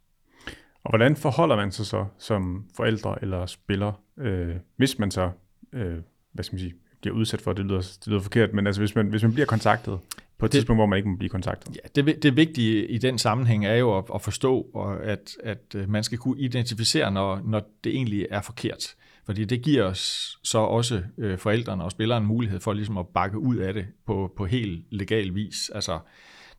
Og 0.85 0.91
hvordan 0.91 1.17
forholder 1.17 1.57
man 1.57 1.73
sig 1.73 1.87
så 1.87 2.07
som 2.19 2.67
forældre 2.77 3.23
eller 3.23 3.47
spiller, 3.47 3.93
øh, 4.19 4.57
hvis 4.77 4.99
man 4.99 5.11
så, 5.11 5.31
øh, 5.73 5.99
hvad 6.33 6.45
skal 6.45 6.55
man 6.55 6.61
sige, 6.61 6.75
bliver 7.01 7.17
udsat 7.17 7.41
for, 7.41 7.53
det 7.53 7.65
lyder, 7.65 7.81
det 7.81 8.07
lyder 8.07 8.21
forkert, 8.21 8.53
men 8.53 8.67
altså 8.67 8.81
hvis 8.81 8.95
man, 8.95 9.07
hvis 9.07 9.23
man 9.23 9.33
bliver 9.33 9.47
kontaktet 9.47 9.99
på 10.43 10.47
et 10.47 10.53
det, 10.53 10.59
tidspunkt, 10.59 10.79
hvor 10.79 10.87
man 10.87 10.97
ikke 10.97 11.09
må 11.09 11.17
blive 11.17 11.29
kontaktet. 11.29 11.77
Ja, 11.77 12.03
det, 12.03 12.23
det 12.23 12.37
vigtige 12.37 12.87
i 12.87 12.99
den 12.99 13.19
sammenhæng 13.19 13.67
er 13.67 13.75
jo 13.75 13.99
at, 13.99 14.05
at 14.15 14.23
forstå, 14.23 14.63
at, 15.05 15.37
at 15.43 15.75
øh, 15.75 15.89
man 15.89 16.05
skal 16.05 16.19
kunne 16.19 16.41
identificere, 16.41 17.11
når, 17.11 17.41
når 17.45 17.63
det 17.85 17.95
egentlig 17.95 18.27
er 18.31 18.41
forkert. 18.41 18.95
Fordi 19.27 19.45
det 19.45 19.63
giver 19.63 19.85
os 19.85 20.39
så 20.43 20.59
også 20.59 21.03
øh, 21.19 21.39
forældrene 21.39 21.85
og 21.85 21.91
spilleren 21.91 22.27
mulighed 22.27 22.61
for 22.61 22.73
ligesom 22.73 22.99
at 22.99 23.07
bakke 23.09 23.39
ud 23.39 23.57
af 23.57 23.75
det 23.75 23.87
på, 24.07 24.33
på 24.37 24.47
helt 24.47 24.85
legal 24.91 25.35
vis. 25.35 25.71
Altså, 25.75 25.99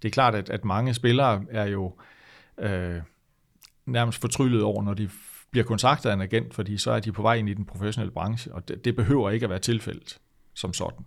det 0.01 0.07
er 0.07 0.11
klart, 0.11 0.35
at, 0.35 0.49
at 0.49 0.65
mange 0.65 0.93
spillere 0.93 1.43
er 1.51 1.65
jo 1.65 1.93
øh, 2.59 3.01
nærmest 3.85 4.21
fortryllet 4.21 4.63
over, 4.63 4.83
når 4.83 4.93
de 4.93 5.09
bliver 5.51 5.65
kontaktet 5.65 6.09
af 6.09 6.13
en 6.13 6.21
agent, 6.21 6.53
fordi 6.53 6.77
så 6.77 6.91
er 6.91 6.99
de 6.99 7.11
på 7.11 7.21
vej 7.21 7.35
ind 7.35 7.49
i 7.49 7.53
den 7.53 7.65
professionelle 7.65 8.11
branche, 8.11 8.53
og 8.53 8.67
det, 8.67 8.85
det 8.85 8.95
behøver 8.95 9.29
ikke 9.29 9.43
at 9.43 9.49
være 9.49 9.59
tilfældet 9.59 10.17
som 10.53 10.73
sådan. 10.73 11.05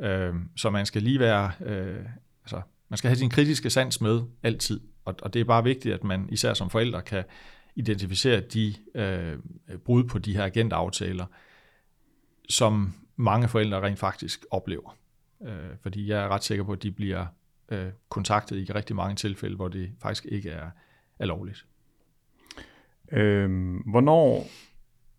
Øh, 0.00 0.34
så 0.56 0.70
man 0.70 0.86
skal 0.86 1.02
lige 1.02 1.20
være, 1.20 1.52
øh, 1.60 2.04
altså, 2.42 2.60
man 2.88 2.98
skal 2.98 3.08
have 3.08 3.18
sin 3.18 3.30
kritiske 3.30 3.70
sans 3.70 4.00
med 4.00 4.22
altid, 4.42 4.80
og, 5.04 5.14
og 5.22 5.34
det 5.34 5.40
er 5.40 5.44
bare 5.44 5.64
vigtigt, 5.64 5.94
at 5.94 6.04
man 6.04 6.28
især 6.32 6.54
som 6.54 6.70
forældre 6.70 7.02
kan 7.02 7.24
identificere 7.74 8.40
de 8.40 8.74
øh, 8.94 9.38
brud 9.78 10.04
på 10.04 10.18
de 10.18 10.36
her 10.36 10.44
agentaftaler, 10.44 11.26
som 12.48 12.94
mange 13.16 13.48
forældre 13.48 13.80
rent 13.80 13.98
faktisk 13.98 14.44
oplever. 14.50 14.96
Øh, 15.46 15.76
fordi 15.82 16.08
jeg 16.08 16.24
er 16.24 16.28
ret 16.28 16.44
sikker 16.44 16.64
på, 16.64 16.72
at 16.72 16.82
de 16.82 16.92
bliver 16.92 17.26
øh, 17.68 17.88
kontaktet 18.08 18.56
i 18.68 18.72
rigtig 18.72 18.96
mange 18.96 19.16
tilfælde, 19.16 19.56
hvor 19.56 19.68
det 19.68 19.92
faktisk 20.02 20.24
ikke 20.24 20.50
er, 20.50 20.70
er 21.18 21.26
lovligt. 21.26 21.66
Øhm, 23.12 23.76
hvornår 23.76 24.46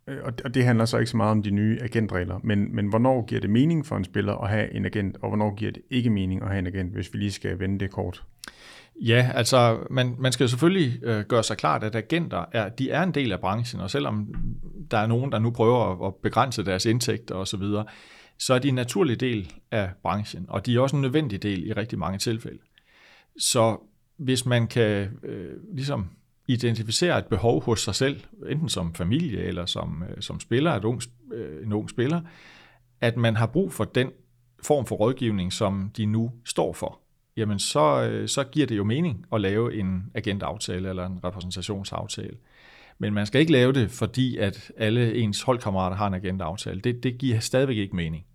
Øh, 0.07 0.17
og 0.23 0.53
det 0.53 0.65
handler 0.65 0.85
så 0.85 0.97
ikke 0.97 1.11
så 1.11 1.17
meget 1.17 1.31
om 1.31 1.43
de 1.43 1.51
nye 1.51 1.79
agentregler, 1.81 2.39
men, 2.43 2.75
men 2.75 2.87
hvornår 2.87 3.25
giver 3.25 3.41
det 3.41 3.49
mening 3.49 3.85
for 3.85 3.97
en 3.97 4.03
spiller 4.03 4.33
at 4.33 4.49
have 4.49 4.73
en 4.73 4.85
agent, 4.85 5.17
og 5.21 5.29
hvornår 5.29 5.55
giver 5.55 5.71
det 5.71 5.81
ikke 5.89 6.09
mening 6.09 6.41
at 6.41 6.47
have 6.47 6.59
en 6.59 6.67
agent, 6.67 6.93
hvis 6.93 7.13
vi 7.13 7.19
lige 7.19 7.31
skal 7.31 7.59
vende 7.59 7.79
det 7.79 7.91
kort? 7.91 8.23
Ja, 9.01 9.31
altså 9.35 9.79
man, 9.89 10.15
man 10.19 10.31
skal 10.31 10.43
jo 10.43 10.47
selvfølgelig 10.47 11.03
øh, 11.03 11.23
gøre 11.23 11.43
sig 11.43 11.57
klart, 11.57 11.83
at 11.83 11.95
agenter 11.95 12.45
er, 12.51 12.69
de 12.69 12.91
er 12.91 13.03
en 13.03 13.11
del 13.11 13.31
af 13.31 13.39
branchen, 13.39 13.81
og 13.81 13.91
selvom 13.91 14.33
der 14.91 14.97
er 14.97 15.07
nogen, 15.07 15.31
der 15.31 15.39
nu 15.39 15.51
prøver 15.51 15.91
at, 15.91 16.07
at 16.07 16.15
begrænse 16.15 16.65
deres 16.65 16.85
indtægter 16.85 17.35
osv., 17.35 17.59
så, 17.61 17.83
så 18.37 18.53
er 18.53 18.59
de 18.59 18.67
en 18.67 18.75
naturlig 18.75 19.19
del 19.19 19.53
af 19.71 19.89
branchen, 20.03 20.45
og 20.49 20.65
de 20.65 20.75
er 20.75 20.79
også 20.79 20.95
en 20.95 21.01
nødvendig 21.01 21.43
del 21.43 21.67
i 21.67 21.73
rigtig 21.73 21.99
mange 21.99 22.17
tilfælde. 22.17 22.59
Så 23.37 23.77
hvis 24.17 24.45
man 24.45 24.67
kan 24.67 25.09
øh, 25.23 25.53
ligesom 25.73 26.09
identificere 26.47 27.19
et 27.19 27.25
behov 27.25 27.63
hos 27.63 27.81
sig 27.81 27.95
selv, 27.95 28.21
enten 28.49 28.69
som 28.69 28.93
familie 28.93 29.39
eller 29.39 29.65
som, 29.65 30.03
øh, 30.09 30.21
som 30.21 30.39
spiller, 30.39 30.71
et 30.71 30.83
ung, 30.83 31.01
øh, 31.33 31.65
en 31.65 31.73
ung 31.73 31.89
spiller, 31.89 32.21
at 33.01 33.17
man 33.17 33.35
har 33.35 33.45
brug 33.45 33.73
for 33.73 33.83
den 33.83 34.11
form 34.63 34.85
for 34.85 34.95
rådgivning, 34.95 35.53
som 35.53 35.91
de 35.97 36.05
nu 36.05 36.31
står 36.45 36.73
for, 36.73 36.99
jamen 37.37 37.59
så, 37.59 38.09
øh, 38.09 38.27
så 38.27 38.43
giver 38.43 38.67
det 38.67 38.77
jo 38.77 38.83
mening 38.83 39.25
at 39.33 39.41
lave 39.41 39.75
en 39.75 40.11
agentaftale 40.15 40.89
eller 40.89 41.05
en 41.05 41.19
repræsentationsaftale. 41.23 42.37
Men 42.97 43.13
man 43.13 43.25
skal 43.25 43.41
ikke 43.41 43.51
lave 43.51 43.73
det, 43.73 43.91
fordi 43.91 44.37
at 44.37 44.71
alle 44.77 45.15
ens 45.15 45.41
holdkammerater 45.41 45.97
har 45.97 46.07
en 46.07 46.13
agentaftale. 46.13 46.81
Det, 46.81 47.03
det 47.03 47.17
giver 47.17 47.39
stadigvæk 47.39 47.77
ikke 47.77 47.95
mening. 47.95 48.25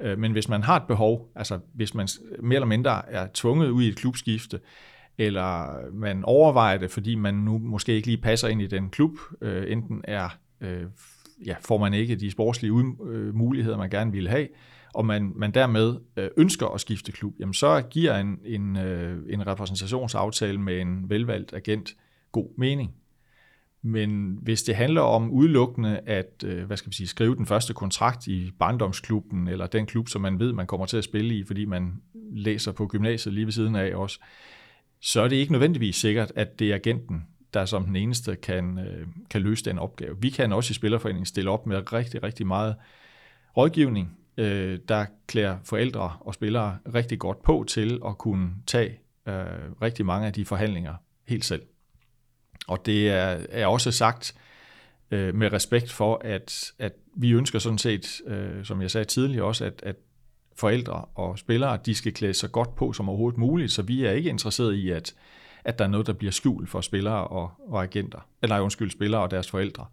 Men 0.00 0.32
hvis 0.32 0.48
man 0.48 0.62
har 0.62 0.76
et 0.76 0.86
behov, 0.88 1.32
altså 1.34 1.58
hvis 1.74 1.94
man 1.94 2.08
mere 2.42 2.56
eller 2.56 2.66
mindre 2.66 3.10
er 3.10 3.28
tvunget 3.34 3.68
ud 3.68 3.82
i 3.82 3.88
et 3.88 3.96
klubskifte, 3.96 4.60
eller 5.18 5.80
man 5.92 6.24
overvejer 6.24 6.78
det, 6.78 6.90
fordi 6.90 7.14
man 7.14 7.34
nu 7.34 7.58
måske 7.58 7.92
ikke 7.92 8.06
lige 8.06 8.22
passer 8.22 8.48
ind 8.48 8.62
i 8.62 8.66
den 8.66 8.90
klub, 8.90 9.12
øh, 9.40 9.72
enten 9.72 10.00
er, 10.04 10.28
øh, 10.60 10.82
ja, 11.46 11.54
får 11.60 11.78
man 11.78 11.94
ikke 11.94 12.16
de 12.16 12.30
sportslige 12.30 12.72
øh, 13.06 13.34
muligheder, 13.34 13.76
man 13.76 13.90
gerne 13.90 14.12
ville 14.12 14.30
have, 14.30 14.48
og 14.94 15.06
man, 15.06 15.32
man 15.36 15.50
dermed 15.50 15.96
øh, 16.16 16.28
ønsker 16.36 16.66
at 16.66 16.80
skifte 16.80 17.12
klub, 17.12 17.34
jamen 17.40 17.54
så 17.54 17.82
giver 17.90 18.16
en, 18.16 18.38
en, 18.44 18.76
øh, 18.76 19.22
en 19.28 19.46
repræsentationsaftale 19.46 20.60
med 20.60 20.80
en 20.80 21.10
velvalgt 21.10 21.54
agent 21.54 21.96
god 22.32 22.48
mening. 22.58 22.94
Men 23.82 24.38
hvis 24.42 24.62
det 24.62 24.76
handler 24.76 25.00
om 25.00 25.30
udelukkende 25.30 25.98
at 25.98 26.44
øh, 26.46 26.64
hvad 26.64 26.76
skal 26.76 26.90
vi 26.90 26.94
sige, 26.94 27.06
skrive 27.06 27.36
den 27.36 27.46
første 27.46 27.74
kontrakt 27.74 28.26
i 28.26 28.52
barndomsklubben, 28.58 29.48
eller 29.48 29.66
den 29.66 29.86
klub, 29.86 30.08
som 30.08 30.22
man 30.22 30.38
ved, 30.38 30.52
man 30.52 30.66
kommer 30.66 30.86
til 30.86 30.96
at 30.96 31.04
spille 31.04 31.34
i, 31.34 31.44
fordi 31.44 31.64
man 31.64 32.02
læser 32.30 32.72
på 32.72 32.86
gymnasiet 32.86 33.34
lige 33.34 33.46
ved 33.46 33.52
siden 33.52 33.76
af 33.76 33.94
også, 33.94 34.20
så 35.06 35.20
er 35.20 35.28
det 35.28 35.36
ikke 35.36 35.52
nødvendigvis 35.52 35.96
sikkert, 35.96 36.32
at 36.34 36.58
det 36.58 36.70
er 36.70 36.74
agenten, 36.74 37.26
der 37.54 37.64
som 37.64 37.84
den 37.84 37.96
eneste 37.96 38.36
kan, 38.36 38.78
øh, 38.78 39.06
kan 39.30 39.42
løse 39.42 39.64
den 39.64 39.78
opgave. 39.78 40.20
Vi 40.20 40.30
kan 40.30 40.52
også 40.52 40.70
i 40.70 40.74
Spillerforeningen 40.74 41.26
stille 41.26 41.50
op 41.50 41.66
med 41.66 41.92
rigtig, 41.92 42.22
rigtig 42.22 42.46
meget 42.46 42.76
rådgivning, 43.56 44.18
øh, 44.36 44.78
der 44.88 45.06
klæder 45.26 45.58
forældre 45.64 46.16
og 46.20 46.34
spillere 46.34 46.78
rigtig 46.94 47.18
godt 47.18 47.42
på 47.42 47.64
til 47.68 48.00
at 48.06 48.18
kunne 48.18 48.50
tage 48.66 48.98
øh, 49.26 49.34
rigtig 49.82 50.06
mange 50.06 50.26
af 50.26 50.32
de 50.32 50.44
forhandlinger 50.44 50.94
helt 51.28 51.44
selv. 51.44 51.62
Og 52.66 52.86
det 52.86 53.10
er, 53.10 53.46
er 53.50 53.66
også 53.66 53.90
sagt 53.90 54.34
øh, 55.10 55.34
med 55.34 55.52
respekt 55.52 55.92
for, 55.92 56.20
at, 56.24 56.72
at 56.78 56.92
vi 57.16 57.30
ønsker 57.30 57.58
sådan 57.58 57.78
set, 57.78 58.20
øh, 58.26 58.64
som 58.64 58.82
jeg 58.82 58.90
sagde 58.90 59.04
tidligere 59.04 59.44
også, 59.44 59.64
at, 59.64 59.82
at 59.82 59.96
forældre 60.58 61.04
og 61.14 61.38
spillere, 61.38 61.78
de 61.86 61.94
skal 61.94 62.12
klæde 62.12 62.34
sig 62.34 62.52
godt 62.52 62.74
på 62.74 62.92
som 62.92 63.08
overhovedet 63.08 63.38
muligt, 63.38 63.72
så 63.72 63.82
vi 63.82 64.04
er 64.04 64.10
ikke 64.10 64.30
interesseret 64.30 64.74
i, 64.74 64.90
at, 64.90 65.14
at 65.64 65.78
der 65.78 65.84
er 65.84 65.88
noget, 65.88 66.06
der 66.06 66.12
bliver 66.12 66.32
skjult 66.32 66.70
for 66.70 66.80
spillere 66.80 67.26
og, 67.26 67.50
og 67.68 67.82
agenter, 67.82 68.28
eller 68.42 68.60
undskyld, 68.60 68.90
spillere 68.90 69.22
og 69.22 69.30
deres 69.30 69.50
forældre. 69.50 69.86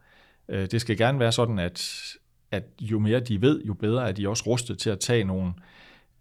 Øh, 0.49 0.71
det 0.71 0.82
skal 0.82 0.97
gerne 0.97 1.19
være 1.19 1.32
sådan, 1.32 1.60
at, 1.60 2.02
at 2.52 2.63
jo 2.82 2.99
mere 2.99 3.19
de 3.19 3.41
ved, 3.41 3.63
jo 3.63 3.73
bedre 3.73 4.08
er 4.08 4.12
de 4.12 4.30
også 4.30 4.43
rustet 4.47 4.78
til 4.80 4.89
at 4.89 4.99
tage 4.99 5.23
nogle, 5.23 5.54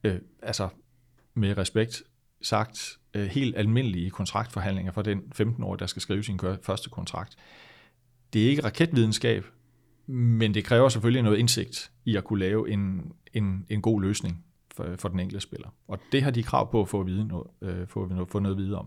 øh, 0.05 0.18
altså 0.42 0.68
med 1.35 1.59
respekt 1.59 2.02
sagt, 2.42 2.98
øh, 3.14 3.26
helt 3.26 3.57
almindelige 3.57 4.11
kontraktforhandlinger 4.11 4.92
for 4.92 5.02
den 5.02 5.22
15-årige, 5.40 5.78
der 5.78 5.87
skal 5.87 6.02
skrive 6.02 6.24
sin 6.24 6.40
første 6.62 6.90
kontrakt. 6.90 7.37
Det 8.33 8.44
er 8.44 8.50
ikke 8.50 8.64
raketvidenskab, 8.64 9.44
men 10.12 10.55
det 10.55 10.64
kræver 10.64 10.88
selvfølgelig 10.88 11.22
noget 11.22 11.38
indsigt 11.38 11.90
i 12.05 12.16
at 12.16 12.25
kunne 12.25 12.38
lave 12.38 12.70
en, 12.70 13.12
en, 13.33 13.66
en 13.68 13.83
god 13.83 14.03
løsning 14.03 14.44
for, 14.75 14.87
for 14.98 15.09
den 15.09 15.20
enkelte 15.20 15.40
spiller. 15.40 15.68
Og 15.88 15.98
det 16.12 16.22
har 16.22 16.31
de 16.31 16.42
krav 16.42 16.70
på 16.70 16.81
at 16.81 16.88
få, 16.88 17.01
at 17.01 17.07
vide 17.07 17.29
noget, 17.29 17.46
øh, 17.62 17.87
få, 17.88 18.27
få 18.29 18.38
noget 18.38 18.59
videre 18.59 18.79
om. 18.79 18.87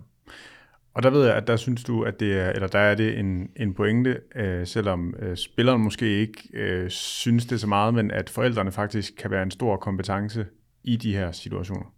Og 0.94 1.04
der 1.04 1.10
ved 1.10 1.26
jeg, 1.26 1.36
at 1.36 1.48
der 1.48 1.56
synes 1.56 1.84
du, 1.84 2.04
at 2.04 2.20
det 2.20 2.40
er, 2.40 2.50
eller 2.50 2.68
der 2.68 2.80
er 2.80 2.96
det 2.96 3.20
en, 3.20 3.50
en 3.56 3.74
pointe, 3.74 4.20
øh, 4.36 4.68
selvom 4.68 5.16
øh, 5.20 5.38
spilleren 5.38 5.82
måske 5.82 6.20
ikke 6.20 6.50
øh, 6.54 6.90
synes 6.90 7.46
det 7.46 7.62
så 7.62 7.68
meget, 7.68 7.94
men 7.94 8.12
at 8.12 8.30
forældrene 8.30 8.72
faktisk 8.72 9.14
kan 9.18 9.32
være 9.32 9.44
en 9.44 9.52
stor 9.52 9.78
kompetence 9.78 10.46
i 10.84 10.96
de 10.96 11.14
her 11.14 11.32
situationer. 11.32 11.94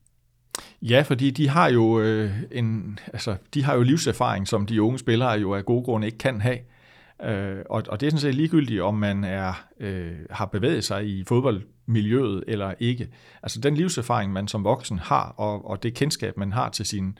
Ja, 0.81 1.01
fordi 1.01 1.31
de 1.31 1.49
har 1.49 1.69
jo 1.69 1.99
øh, 2.01 2.31
en, 2.51 2.99
altså, 3.13 3.35
de 3.53 3.63
har 3.63 3.75
jo 3.75 3.81
livserfaring, 3.81 4.47
som 4.47 4.65
de 4.65 4.81
unge 4.81 4.99
spillere 4.99 5.31
jo 5.31 5.53
af 5.53 5.65
gode 5.65 5.83
grunde 5.83 6.07
ikke 6.07 6.17
kan 6.17 6.41
have. 6.41 6.57
Øh, 6.57 6.76
Øh, 7.23 7.57
og, 7.69 7.83
og 7.89 7.99
det 7.99 8.07
er 8.07 8.11
sådan 8.11 8.21
set 8.21 8.35
ligegyldigt, 8.35 8.81
om 8.81 8.95
man 8.95 9.23
er, 9.23 9.65
øh, 9.79 10.15
har 10.29 10.45
bevæget 10.45 10.83
sig 10.83 11.07
i 11.07 11.23
fodboldmiljøet 11.23 12.43
eller 12.47 12.73
ikke. 12.79 13.09
Altså 13.43 13.61
den 13.61 13.75
livserfaring, 13.75 14.33
man 14.33 14.47
som 14.47 14.63
voksen 14.63 14.99
har, 14.99 15.33
og, 15.37 15.69
og 15.69 15.83
det 15.83 15.93
kendskab, 15.93 16.37
man 16.37 16.53
har 16.53 16.69
til 16.69 16.85
sin 16.85 17.17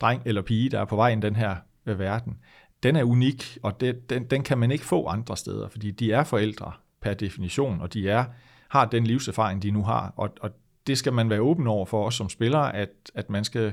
dreng 0.00 0.22
eller 0.24 0.42
pige, 0.42 0.68
der 0.68 0.80
er 0.80 0.84
på 0.84 0.96
vej 0.96 1.10
ind 1.10 1.24
i 1.24 1.26
den 1.26 1.36
her 1.36 1.56
øh, 1.86 1.98
verden, 1.98 2.38
den 2.82 2.96
er 2.96 3.04
unik, 3.04 3.58
og 3.62 3.80
det, 3.80 4.10
den, 4.10 4.24
den 4.24 4.42
kan 4.42 4.58
man 4.58 4.70
ikke 4.70 4.84
få 4.84 5.06
andre 5.06 5.36
steder, 5.36 5.68
fordi 5.68 5.90
de 5.90 6.12
er 6.12 6.24
forældre 6.24 6.72
per 7.00 7.14
definition, 7.14 7.80
og 7.80 7.92
de 7.92 8.08
er 8.08 8.24
har 8.68 8.84
den 8.84 9.04
livserfaring, 9.04 9.62
de 9.62 9.70
nu 9.70 9.82
har, 9.82 10.12
og, 10.16 10.30
og 10.40 10.50
det 10.86 10.98
skal 10.98 11.12
man 11.12 11.30
være 11.30 11.40
åben 11.40 11.66
over 11.66 11.86
for 11.86 12.06
os 12.06 12.14
som 12.14 12.28
spillere, 12.28 12.76
at, 12.76 12.88
at 13.14 13.30
man 13.30 13.44
skal 13.44 13.72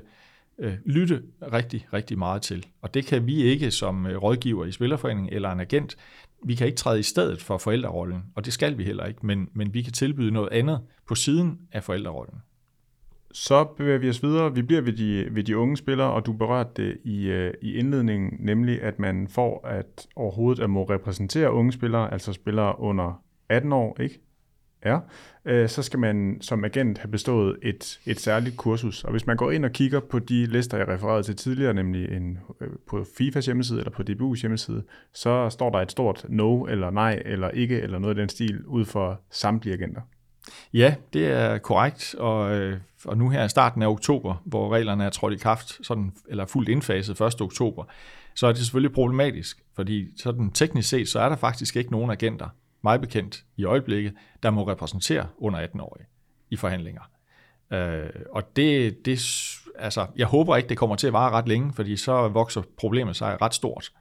øh, 0.59 0.73
lytte 0.85 1.21
rigtig, 1.53 1.87
rigtig 1.93 2.17
meget 2.17 2.41
til. 2.41 2.65
Og 2.81 2.93
det 2.93 3.05
kan 3.05 3.27
vi 3.27 3.43
ikke 3.43 3.71
som 3.71 4.05
øh, 4.05 4.17
rådgiver 4.17 4.65
i 4.65 4.71
Spillerforeningen 4.71 5.33
eller 5.33 5.51
en 5.51 5.59
agent. 5.59 5.95
Vi 6.43 6.55
kan 6.55 6.67
ikke 6.67 6.77
træde 6.77 6.99
i 6.99 7.03
stedet 7.03 7.41
for 7.41 7.57
forældrerollen, 7.57 8.23
og 8.35 8.45
det 8.45 8.53
skal 8.53 8.77
vi 8.77 8.83
heller 8.83 9.05
ikke, 9.05 9.25
men, 9.25 9.49
men 9.53 9.73
vi 9.73 9.81
kan 9.81 9.93
tilbyde 9.93 10.31
noget 10.31 10.49
andet 10.51 10.81
på 11.07 11.15
siden 11.15 11.59
af 11.71 11.83
forældrerollen. 11.83 12.35
Så 13.31 13.63
bevæger 13.63 13.97
vi 13.97 14.09
os 14.09 14.23
videre. 14.23 14.55
Vi 14.55 14.61
bliver 14.61 14.81
ved 14.81 14.93
de, 14.93 15.35
ved 15.35 15.43
de 15.43 15.57
unge 15.57 15.77
spillere, 15.77 16.11
og 16.11 16.25
du 16.25 16.33
berørte 16.33 16.69
det 16.75 16.97
i, 17.03 17.25
øh, 17.25 17.53
i 17.61 17.73
indledningen, 17.73 18.37
nemlig 18.39 18.81
at 18.81 18.99
man 18.99 19.27
får 19.27 19.67
at 19.67 20.07
overhovedet 20.15 20.63
at 20.63 20.69
må 20.69 20.83
repræsentere 20.83 21.51
unge 21.51 21.71
spillere, 21.71 22.13
altså 22.13 22.33
spillere 22.33 22.79
under 22.79 23.23
18 23.49 23.73
år, 23.73 24.01
ikke? 24.01 24.21
Er, 24.81 24.99
øh, 25.45 25.69
så 25.69 25.83
skal 25.83 25.99
man 25.99 26.37
som 26.41 26.63
agent 26.63 26.97
have 26.97 27.11
bestået 27.11 27.57
et, 27.61 27.99
et 28.05 28.19
særligt 28.19 28.57
kursus. 28.57 29.03
Og 29.03 29.11
hvis 29.11 29.27
man 29.27 29.37
går 29.37 29.51
ind 29.51 29.65
og 29.65 29.71
kigger 29.71 29.99
på 29.99 30.19
de 30.19 30.45
lister, 30.45 30.77
jeg 30.77 30.87
refererede 30.87 31.23
til 31.23 31.35
tidligere, 31.35 31.73
nemlig 31.73 32.11
en, 32.11 32.39
øh, 32.61 32.67
på 32.87 33.05
FIFAs 33.17 33.45
hjemmeside 33.45 33.79
eller 33.79 33.91
på 33.91 34.03
DBU's 34.09 34.41
hjemmeside, 34.41 34.83
så 35.13 35.49
står 35.49 35.69
der 35.69 35.79
et 35.79 35.91
stort 35.91 36.25
no 36.29 36.65
eller 36.65 36.91
nej 36.91 37.21
eller 37.25 37.49
ikke 37.49 37.81
eller 37.81 37.99
noget 37.99 38.15
af 38.17 38.21
den 38.21 38.29
stil 38.29 38.65
ud 38.65 38.85
for 38.85 39.21
samtlige 39.31 39.73
agenter. 39.73 40.01
Ja, 40.73 40.95
det 41.13 41.27
er 41.27 41.57
korrekt, 41.57 42.15
og, 42.15 42.55
øh, 42.55 42.77
og 43.05 43.17
nu 43.17 43.29
her 43.29 43.43
i 43.45 43.49
starten 43.49 43.81
af 43.81 43.87
oktober, 43.87 44.41
hvor 44.45 44.73
reglerne 44.73 45.03
er 45.03 45.09
trådt 45.09 45.33
i 45.33 45.37
kraft, 45.37 45.85
sådan, 45.85 46.11
eller 46.29 46.45
fuldt 46.45 46.69
indfaset 46.69 47.21
1. 47.21 47.41
oktober, 47.41 47.83
så 48.35 48.47
er 48.47 48.51
det 48.51 48.61
selvfølgelig 48.61 48.93
problematisk, 48.93 49.63
fordi 49.75 50.07
sådan 50.17 50.51
teknisk 50.51 50.89
set, 50.89 51.07
så 51.07 51.19
er 51.19 51.29
der 51.29 51.35
faktisk 51.35 51.75
ikke 51.75 51.91
nogen 51.91 52.11
agenter, 52.11 52.47
meget 52.81 53.01
bekendt 53.01 53.45
i 53.57 53.63
øjeblikket, 53.63 54.13
der 54.43 54.49
må 54.49 54.67
repræsentere 54.67 55.27
under 55.37 55.67
18-årige 55.67 56.05
i 56.49 56.55
forhandlinger. 56.55 57.01
Øh, 57.73 58.09
og 58.31 58.55
det, 58.55 59.05
det, 59.05 59.19
altså, 59.75 60.07
jeg 60.15 60.27
håber 60.27 60.55
ikke, 60.55 60.69
det 60.69 60.77
kommer 60.77 60.95
til 60.95 61.07
at 61.07 61.13
vare 61.13 61.31
ret 61.31 61.47
længe, 61.47 61.73
fordi 61.73 61.97
så 61.97 62.27
vokser 62.27 62.61
problemet 62.77 63.15
sig 63.15 63.41
ret 63.41 63.53
stort. 63.53 63.91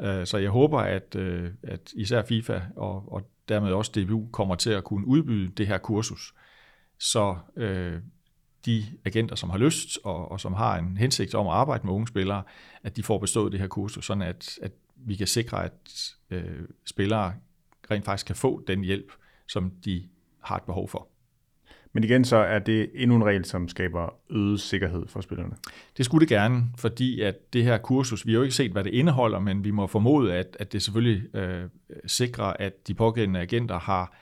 Øh, 0.00 0.26
så 0.26 0.38
jeg 0.38 0.50
håber, 0.50 0.80
at, 0.80 1.14
øh, 1.14 1.50
at 1.62 1.92
især 1.96 2.22
FIFA 2.22 2.60
og, 2.76 3.12
og 3.12 3.30
dermed 3.48 3.72
også 3.72 3.92
DBU 3.94 4.28
kommer 4.32 4.54
til 4.54 4.70
at 4.70 4.84
kunne 4.84 5.06
udbyde 5.06 5.48
det 5.48 5.66
her 5.66 5.78
kursus, 5.78 6.34
så 6.98 7.36
øh, 7.56 7.98
de 8.66 8.84
agenter, 9.04 9.36
som 9.36 9.50
har 9.50 9.58
lyst 9.58 9.98
og, 10.04 10.30
og 10.30 10.40
som 10.40 10.52
har 10.52 10.78
en 10.78 10.96
hensigt 10.96 11.34
om 11.34 11.46
at 11.46 11.52
arbejde 11.52 11.86
med 11.86 11.94
unge 11.94 12.08
spillere, 12.08 12.42
at 12.82 12.96
de 12.96 13.02
får 13.02 13.18
bestået 13.18 13.52
det 13.52 13.60
her 13.60 13.66
kursus, 13.66 14.04
sådan 14.04 14.22
at, 14.22 14.58
at 14.62 14.72
vi 14.96 15.16
kan 15.16 15.26
sikre, 15.26 15.64
at 15.64 16.12
øh, 16.30 16.68
spillere 16.86 17.34
rent 17.90 18.04
faktisk 18.04 18.26
kan 18.26 18.36
få 18.36 18.62
den 18.66 18.84
hjælp, 18.84 19.12
som 19.48 19.72
de 19.84 20.02
har 20.42 20.56
et 20.56 20.62
behov 20.62 20.88
for. 20.88 21.08
Men 21.92 22.04
igen 22.04 22.24
så 22.24 22.36
er 22.36 22.58
det 22.58 22.90
endnu 22.94 23.16
en 23.16 23.24
regel, 23.24 23.44
som 23.44 23.68
skaber 23.68 24.14
øget 24.30 24.60
sikkerhed 24.60 25.08
for 25.08 25.20
spillerne. 25.20 25.56
Det 25.96 26.04
skulle 26.04 26.20
det 26.20 26.28
gerne, 26.28 26.64
fordi 26.78 27.20
at 27.20 27.52
det 27.52 27.64
her 27.64 27.78
kursus, 27.78 28.26
vi 28.26 28.32
har 28.32 28.36
jo 28.36 28.42
ikke 28.42 28.54
set, 28.54 28.72
hvad 28.72 28.84
det 28.84 28.94
indeholder, 28.94 29.38
men 29.38 29.64
vi 29.64 29.70
må 29.70 29.86
formode, 29.86 30.34
at, 30.34 30.56
at 30.60 30.72
det 30.72 30.82
selvfølgelig 30.82 31.36
øh, 31.36 31.64
sikrer, 32.06 32.44
at 32.44 32.88
de 32.88 32.94
pågældende 32.94 33.40
agenter 33.40 33.78
har 33.78 34.16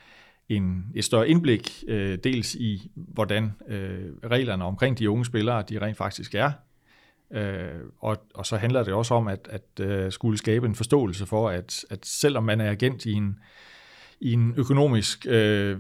en, 0.49 0.87
et 0.95 1.05
større 1.05 1.29
indblik, 1.29 1.85
øh, 1.89 2.19
dels 2.25 2.55
i, 2.55 2.91
hvordan 2.95 3.53
øh, 3.69 4.13
reglerne 4.31 4.65
omkring 4.65 4.99
de 4.99 5.11
unge 5.11 5.25
spillere, 5.25 5.63
de 5.69 5.79
rent 5.79 5.97
faktisk 5.97 6.35
er, 6.35 6.53
Øh, 7.31 7.81
og, 7.99 8.17
og 8.35 8.47
så 8.47 8.57
handler 8.57 8.85
det 8.85 8.95
også 8.95 9.15
om 9.15 9.29
at, 9.29 9.49
at 9.51 9.81
øh, 9.81 10.13
skulle 10.13 10.39
skabe 10.39 10.67
en 10.67 10.75
forståelse 10.75 11.27
for, 11.27 11.49
at, 11.49 11.85
at 11.91 12.07
selvom 12.07 12.45
man 12.45 12.61
er 12.61 12.71
agent 12.71 13.07
i 13.07 13.13
en, 13.13 13.39
i 14.21 14.33
en 14.33 14.55
økonomisk 14.57 15.27
øh, 15.29 15.79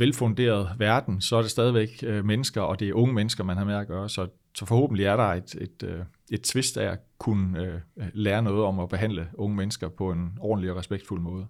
velfunderet 0.00 0.68
verden, 0.78 1.20
så 1.20 1.36
er 1.36 1.42
det 1.42 1.50
stadigvæk 1.50 1.90
øh, 2.02 2.24
mennesker, 2.24 2.60
og 2.60 2.80
det 2.80 2.88
er 2.88 2.92
unge 2.92 3.14
mennesker, 3.14 3.44
man 3.44 3.56
har 3.56 3.64
med 3.64 3.74
at 3.74 3.88
gøre. 3.88 4.08
Så, 4.08 4.28
så 4.54 4.66
forhåbentlig 4.66 5.06
er 5.06 5.16
der 5.16 5.24
et, 5.24 5.54
et, 5.54 5.82
øh, 5.82 6.00
et 6.30 6.42
twist 6.42 6.76
af 6.76 6.92
at 6.92 6.98
kunne 7.18 7.62
øh, 7.62 7.80
lære 8.12 8.42
noget 8.42 8.64
om 8.64 8.80
at 8.80 8.88
behandle 8.88 9.28
unge 9.34 9.56
mennesker 9.56 9.88
på 9.88 10.10
en 10.12 10.38
ordentlig 10.40 10.70
og 10.70 10.76
respektfuld 10.76 11.20
måde. 11.20 11.46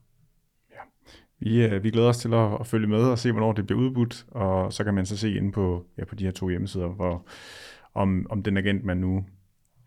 Ja. 0.70 0.80
Vi, 1.38 1.64
øh, 1.64 1.84
vi 1.84 1.90
glæder 1.90 2.08
os 2.08 2.18
til 2.18 2.34
at, 2.34 2.60
at 2.60 2.66
følge 2.66 2.86
med 2.86 3.02
og 3.02 3.18
se, 3.18 3.32
hvornår 3.32 3.52
det 3.52 3.66
bliver 3.66 3.80
udbudt, 3.80 4.26
og 4.28 4.72
så 4.72 4.84
kan 4.84 4.94
man 4.94 5.06
så 5.06 5.16
se 5.16 5.34
inde 5.34 5.52
på, 5.52 5.86
ja, 5.98 6.04
på 6.04 6.14
de 6.14 6.24
her 6.24 6.32
to 6.32 6.48
hjemmesider, 6.48 6.88
hvor, 6.88 7.26
om, 7.94 8.26
om 8.30 8.42
den 8.42 8.56
agent, 8.56 8.84
man 8.84 8.96
nu 8.96 9.24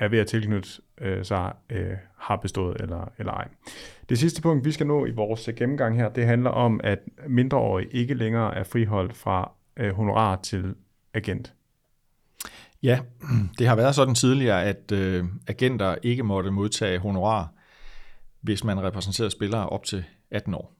er 0.01 0.07
ved 0.07 0.19
at 0.19 0.27
tilknytte 0.27 0.69
øh, 1.01 1.25
sig, 1.25 1.53
øh, 1.69 1.93
har 2.17 2.35
bestået 2.35 2.81
eller, 2.81 3.11
eller 3.17 3.31
ej. 3.31 3.47
Det 4.09 4.19
sidste 4.19 4.41
punkt, 4.41 4.65
vi 4.65 4.71
skal 4.71 4.87
nå 4.87 5.05
i 5.05 5.11
vores 5.11 5.47
øh, 5.47 5.55
gennemgang 5.55 5.95
her, 5.95 6.09
det 6.09 6.25
handler 6.25 6.49
om, 6.49 6.81
at 6.83 6.99
mindreårige 7.27 7.87
ikke 7.91 8.13
længere 8.13 8.55
er 8.55 8.63
friholdt 8.63 9.17
fra 9.17 9.51
øh, 9.77 9.93
honorar 9.93 10.35
til 10.35 10.75
agent. 11.13 11.53
Ja, 12.83 12.99
det 13.59 13.67
har 13.67 13.75
været 13.75 13.95
sådan 13.95 14.15
tidligere, 14.15 14.63
at 14.63 14.91
øh, 14.91 15.25
agenter 15.47 15.95
ikke 16.03 16.23
måtte 16.23 16.51
modtage 16.51 16.99
honorar, 16.99 17.53
hvis 18.41 18.63
man 18.63 18.83
repræsenterer 18.83 19.29
spillere 19.29 19.69
op 19.69 19.83
til 19.83 20.03
18 20.31 20.53
år, 20.53 20.73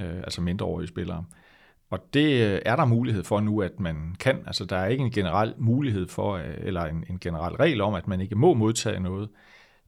øh, 0.00 0.16
altså 0.16 0.40
mindreårige 0.40 0.88
spillere. 0.88 1.24
Og 1.94 2.00
det 2.14 2.42
øh, 2.42 2.60
er 2.64 2.76
der 2.76 2.84
mulighed 2.84 3.24
for 3.24 3.40
nu, 3.40 3.62
at 3.62 3.80
man 3.80 4.16
kan. 4.20 4.42
Altså 4.46 4.64
der 4.64 4.76
er 4.76 4.86
ikke 4.86 5.04
en 5.04 5.10
generel 5.10 5.54
mulighed 5.58 6.08
for, 6.08 6.32
øh, 6.32 6.54
eller 6.58 6.84
en, 6.84 7.04
en 7.10 7.18
generel 7.18 7.54
regel 7.56 7.80
om, 7.80 7.94
at 7.94 8.08
man 8.08 8.20
ikke 8.20 8.34
må 8.34 8.54
modtage 8.54 9.00
noget. 9.00 9.28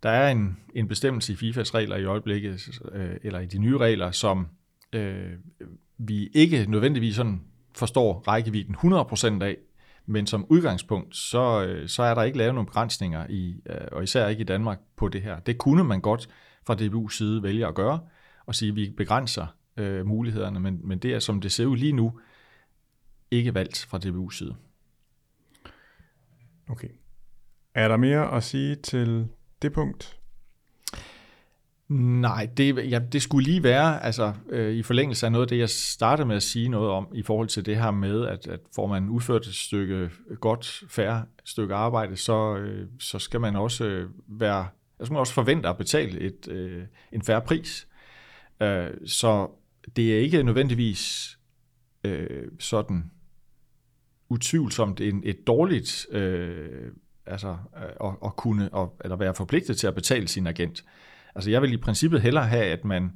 Der 0.02 0.10
er 0.10 0.30
en, 0.30 0.56
en 0.74 0.88
bestemmelse 0.88 1.32
i 1.32 1.36
FIFAs 1.36 1.74
regler 1.74 1.96
i 1.96 2.04
øjeblikket, 2.04 2.80
øh, 2.92 3.16
eller 3.22 3.40
i 3.40 3.46
de 3.46 3.58
nye 3.58 3.78
regler, 3.78 4.10
som 4.10 4.48
øh, 4.92 5.32
vi 5.98 6.28
ikke 6.34 6.66
nødvendigvis 6.68 7.16
sådan 7.16 7.42
forstår 7.74 8.24
rækkevidden 8.28 8.74
100% 8.74 9.44
af, 9.44 9.56
men 10.06 10.26
som 10.26 10.46
udgangspunkt, 10.48 11.16
så, 11.16 11.64
øh, 11.64 11.88
så 11.88 12.02
er 12.02 12.14
der 12.14 12.22
ikke 12.22 12.38
lavet 12.38 12.54
nogen 12.54 12.66
begrænsninger, 12.66 13.26
i, 13.28 13.60
og 13.92 14.02
især 14.02 14.28
ikke 14.28 14.40
i 14.40 14.44
Danmark, 14.44 14.78
på 14.96 15.08
det 15.08 15.22
her. 15.22 15.40
Det 15.40 15.58
kunne 15.58 15.84
man 15.84 16.00
godt 16.00 16.28
fra 16.66 16.74
DBU's 16.74 17.16
side 17.16 17.42
vælge 17.42 17.66
at 17.66 17.74
gøre, 17.74 18.00
og 18.46 18.54
sige, 18.54 18.68
at 18.68 18.76
vi 18.76 18.90
begrænser 18.96 19.46
øh, 19.76 20.06
mulighederne, 20.06 20.60
men, 20.60 20.80
men 20.84 20.98
det 20.98 21.14
er, 21.14 21.18
som 21.18 21.40
det 21.40 21.52
ser 21.52 21.66
ud 21.66 21.76
lige 21.76 21.92
nu, 21.92 22.20
ikke 23.30 23.54
valgt 23.54 23.86
fra 23.88 23.98
DBU's 23.98 24.38
side. 24.38 24.54
Okay. 26.68 26.88
Er 27.74 27.88
der 27.88 27.96
mere 27.96 28.32
at 28.32 28.44
sige 28.44 28.74
til 28.74 29.28
det 29.62 29.72
punkt? 29.72 30.18
Nej, 31.88 32.48
det, 32.56 32.90
ja, 32.90 32.98
det 32.98 33.22
skulle 33.22 33.46
lige 33.46 33.62
være, 33.62 34.04
altså 34.04 34.32
øh, 34.48 34.74
i 34.74 34.82
forlængelse 34.82 35.26
af 35.26 35.32
noget 35.32 35.44
af 35.44 35.48
det, 35.48 35.58
jeg 35.58 35.70
startede 35.70 36.28
med 36.28 36.36
at 36.36 36.42
sige 36.42 36.68
noget 36.68 36.90
om, 36.90 37.08
i 37.14 37.22
forhold 37.22 37.48
til 37.48 37.66
det 37.66 37.76
her 37.76 37.90
med, 37.90 38.26
at, 38.26 38.46
at 38.46 38.60
får 38.74 38.86
man 38.86 39.08
udført 39.08 39.46
et 39.46 39.54
stykke 39.54 40.10
godt, 40.40 40.82
færre 40.88 41.24
stykke 41.44 41.74
arbejde, 41.74 42.16
så, 42.16 42.56
øh, 42.56 42.88
så 43.00 43.18
skal 43.18 43.40
man 43.40 43.56
også 43.56 43.84
øh, 43.84 44.10
være, 44.28 44.68
altså 44.98 45.12
man 45.12 45.20
også 45.20 45.32
forvente 45.32 45.68
at 45.68 45.76
betale 45.76 46.20
et, 46.20 46.48
øh, 46.48 46.82
en 47.12 47.22
færre 47.22 47.40
pris. 47.40 47.88
Øh, 48.62 48.90
så 49.06 49.50
det 49.96 50.14
er 50.14 50.18
ikke 50.18 50.42
nødvendigvis 50.42 51.38
øh, 52.04 52.50
sådan 52.58 53.10
utvivlsomt 54.28 55.00
en, 55.00 55.22
et 55.24 55.46
dårligt 55.46 56.06
øh, 56.10 56.92
altså 57.26 57.56
øh, 57.76 58.08
at, 58.08 58.14
at 58.24 58.36
kunne 58.36 58.64
at, 58.76 58.88
eller 59.04 59.16
være 59.16 59.34
forpligtet 59.34 59.76
til 59.76 59.86
at 59.86 59.94
betale 59.94 60.28
sin 60.28 60.46
agent. 60.46 60.84
Altså 61.34 61.50
jeg 61.50 61.62
vil 61.62 61.72
i 61.72 61.76
princippet 61.76 62.22
hellere 62.22 62.46
have, 62.46 62.64
at 62.64 62.84
man 62.84 63.12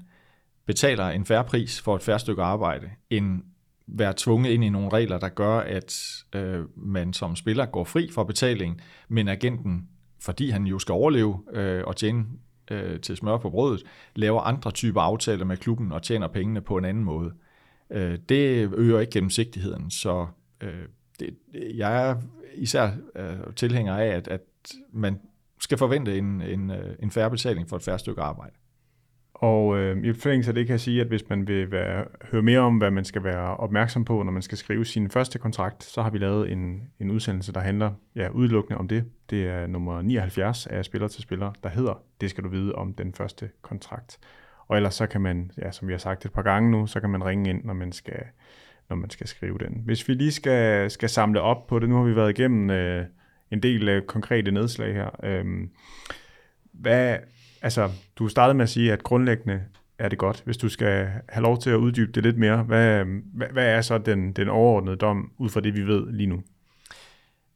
betaler 0.67 1.09
en 1.09 1.27
færre 1.27 1.45
pris 1.45 1.81
for 1.81 1.97
et 1.97 2.03
færre 2.03 2.19
stykke 2.19 2.43
arbejde, 2.43 2.91
end 3.11 3.43
være 3.87 4.15
tvunget 4.17 4.51
ind 4.51 4.65
i 4.65 4.69
nogle 4.69 4.89
regler, 4.93 5.19
der 5.19 5.29
gør, 5.29 5.59
at 5.59 6.25
øh, 6.35 6.65
man 6.77 7.13
som 7.13 7.37
spiller 7.37 7.67
går 7.67 7.85
fri 7.85 8.11
for 8.15 8.25
betalingen, 8.25 8.81
men 9.09 9.29
agenten, 9.29 9.89
fordi 10.21 10.51
han 10.51 10.67
jo 10.67 10.79
skal 10.79 10.93
overleve 10.93 11.43
øh, 11.53 11.85
og 11.87 11.97
tjene 11.97 12.25
øh, 12.71 13.01
til 13.01 13.17
smør 13.17 13.37
på 13.37 13.51
brødet, 13.51 13.83
laver 14.17 14.41
andre 14.41 14.71
typer 14.71 15.01
aftaler 15.01 15.45
med 15.45 15.57
klubben 15.57 15.93
og 15.93 16.03
tjener 16.03 16.29
pengene 16.29 16.61
på 16.61 16.77
en 16.77 16.85
anden 16.85 17.05
måde. 17.05 17.33
Øh, 17.91 18.19
det 18.29 18.73
øger 18.75 19.01
ikke 19.01 19.13
gennemsigtigheden, 19.13 19.91
så 19.91 20.27
øh, 20.61 20.87
det, 21.21 21.37
jeg 21.55 22.09
er 22.09 22.17
især 22.55 22.91
øh, 23.17 23.55
tilhænger 23.57 23.97
af, 23.97 24.07
at, 24.07 24.29
at 24.29 24.41
man 24.93 25.21
skal 25.61 25.79
forvente 25.79 26.19
en, 26.19 26.41
en, 26.41 26.71
øh, 26.71 26.95
en 27.03 27.11
færre 27.11 27.31
betaling 27.31 27.69
for 27.69 27.77
et 27.77 27.83
færre 27.83 27.99
stykke 27.99 28.23
arbejde. 28.23 28.53
Og 29.41 29.79
øh, 29.79 30.05
i 30.05 30.13
forlængelse 30.13 30.51
af 30.51 30.55
det 30.55 30.67
kan 30.67 30.73
jeg 30.73 30.81
sige, 30.81 31.01
at 31.01 31.07
hvis 31.07 31.29
man 31.29 31.49
vil 31.49 31.71
være, 31.71 32.05
høre 32.31 32.43
mere 32.43 32.59
om, 32.59 32.79
hvad 32.79 32.91
man 32.91 33.05
skal 33.05 33.25
være 33.25 33.57
opmærksom 33.57 34.05
på, 34.05 34.23
når 34.23 34.33
man 34.33 34.43
skal 34.43 34.59
skrive 34.59 34.85
sin 34.85 35.11
første 35.11 35.39
kontrakt, 35.39 35.85
så 35.85 36.03
har 36.03 36.11
vi 36.11 36.19
lavet 36.19 36.53
en, 36.53 36.83
en 36.99 37.11
udsendelse, 37.11 37.53
der 37.53 37.61
handler 37.61 37.91
ja, 38.17 38.29
udelukkende 38.29 38.79
om 38.79 38.89
det. 38.89 39.05
Det 39.31 39.47
er 39.47 39.67
nummer 39.67 40.03
79 40.03 40.67
af 40.67 40.85
Spiller 40.85 41.09
til 41.09 41.23
Spiller, 41.23 41.53
der 41.63 41.69
hedder, 41.69 42.03
det 42.21 42.31
skal 42.31 42.45
du 42.45 42.49
vide 42.49 42.75
om 42.75 42.95
den 42.95 43.15
første 43.15 43.51
kontrakt. 43.63 44.19
Og 44.69 44.77
ellers 44.77 44.95
så 44.95 45.07
kan 45.07 45.21
man, 45.21 45.51
ja, 45.59 45.71
som 45.71 45.89
vi 45.89 45.93
har 45.93 45.99
sagt 45.99 46.25
et 46.25 46.33
par 46.33 46.43
gange 46.43 46.71
nu, 46.71 46.87
så 46.87 47.01
kan 47.01 47.11
man 47.11 47.25
ringe 47.25 47.51
ind, 47.51 47.65
når 47.65 47.75
man 47.75 47.93
skal, 47.93 48.23
når 48.89 48.97
man 48.97 49.11
skal 49.11 49.27
skrive 49.27 49.59
den. 49.59 49.83
Hvis 49.85 50.09
vi 50.09 50.15
lige 50.15 50.33
skal, 50.33 50.91
skal 50.91 51.09
samle 51.09 51.41
op 51.41 51.67
på 51.67 51.79
det, 51.79 51.89
nu 51.89 51.97
har 51.97 52.03
vi 52.03 52.17
været 52.17 52.39
igennem 52.39 52.71
øh, 52.71 53.05
en 53.51 53.63
del 53.63 53.89
øh, 53.89 54.03
konkrete 54.03 54.51
nedslag 54.51 54.95
her. 54.95 55.11
Øh, 55.23 55.45
hvad, 56.73 57.17
altså, 57.63 57.91
du 58.17 58.29
startede 58.29 58.55
med 58.55 58.63
at 58.63 58.69
sige, 58.69 58.93
at 58.93 59.03
grundlæggende 59.03 59.63
er 59.99 60.09
det 60.09 60.19
godt. 60.19 60.43
Hvis 60.45 60.57
du 60.57 60.69
skal 60.69 61.09
have 61.29 61.43
lov 61.43 61.59
til 61.59 61.71
at 61.71 61.77
uddybe 61.77 62.13
det 62.13 62.23
lidt 62.23 62.39
mere, 62.39 62.63
hvad, 62.63 63.05
hvad, 63.35 63.49
hvad 63.53 63.67
er 63.67 63.81
så 63.81 63.99
den, 63.99 64.33
den 64.33 64.49
overordnede 64.49 64.97
dom, 64.97 65.33
ud 65.39 65.49
fra 65.49 65.61
det, 65.61 65.75
vi 65.75 65.83
ved 65.83 66.13
lige 66.13 66.27
nu? 66.27 66.43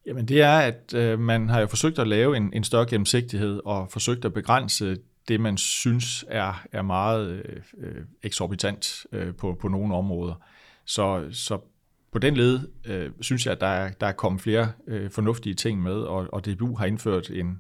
Jamen 0.07 0.29
det 0.29 0.43
er, 0.43 0.59
at 0.59 0.95
øh, 0.95 1.19
man 1.19 1.49
har 1.49 1.61
jo 1.61 1.67
forsøgt 1.67 1.99
at 1.99 2.09
lave 2.09 2.37
en, 2.37 2.51
en 2.53 2.65
større 2.65 2.87
gennemsigtighed 2.87 3.61
og 3.65 3.89
forsøgt 3.91 4.25
at 4.25 4.35
begrænse 4.35 4.97
det, 5.29 5.41
man 5.41 5.57
synes 5.57 6.25
er, 6.29 6.67
er 6.73 6.83
meget 6.83 7.31
øh, 7.31 7.63
øh 7.79 8.03
eksorbitant 8.23 9.07
øh, 9.13 9.35
på, 9.35 9.59
på 9.61 9.69
nogle 9.69 9.95
områder. 9.95 10.35
Så, 10.85 11.29
så 11.33 11.59
på 12.13 12.19
den 12.19 12.37
led 12.37 12.61
øh, 12.87 13.11
synes 13.21 13.47
jeg, 13.47 13.53
at 13.53 13.61
der 13.61 13.67
er, 13.67 13.91
der 14.01 14.07
er 14.07 14.13
kommet 14.13 14.43
flere 14.43 14.73
øh, 14.87 15.11
fornuftige 15.11 15.55
ting 15.55 15.83
med, 15.83 15.95
og, 15.95 16.27
og 16.33 16.47
DBU 16.47 16.77
har 16.77 16.87
indført 16.87 17.31
en, 17.31 17.59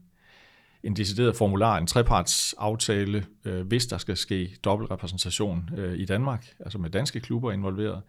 en 0.84 0.96
decideret 0.96 1.36
formular, 1.36 1.78
en 1.78 1.86
trepartsaftale, 1.86 3.26
øh, 3.44 3.66
hvis 3.66 3.86
der 3.86 3.98
skal 3.98 4.16
ske 4.16 4.56
dobbeltrepræsentation 4.64 5.70
øh, 5.76 5.98
i 5.98 6.04
Danmark, 6.04 6.46
altså 6.60 6.78
med 6.78 6.90
danske 6.90 7.20
klubber 7.20 7.52
involveret. 7.52 8.02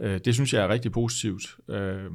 Øh, 0.00 0.20
det 0.24 0.34
synes 0.34 0.54
jeg 0.54 0.62
er 0.62 0.68
rigtig 0.68 0.92
positivt. 0.92 1.56
Øh, 1.68 2.10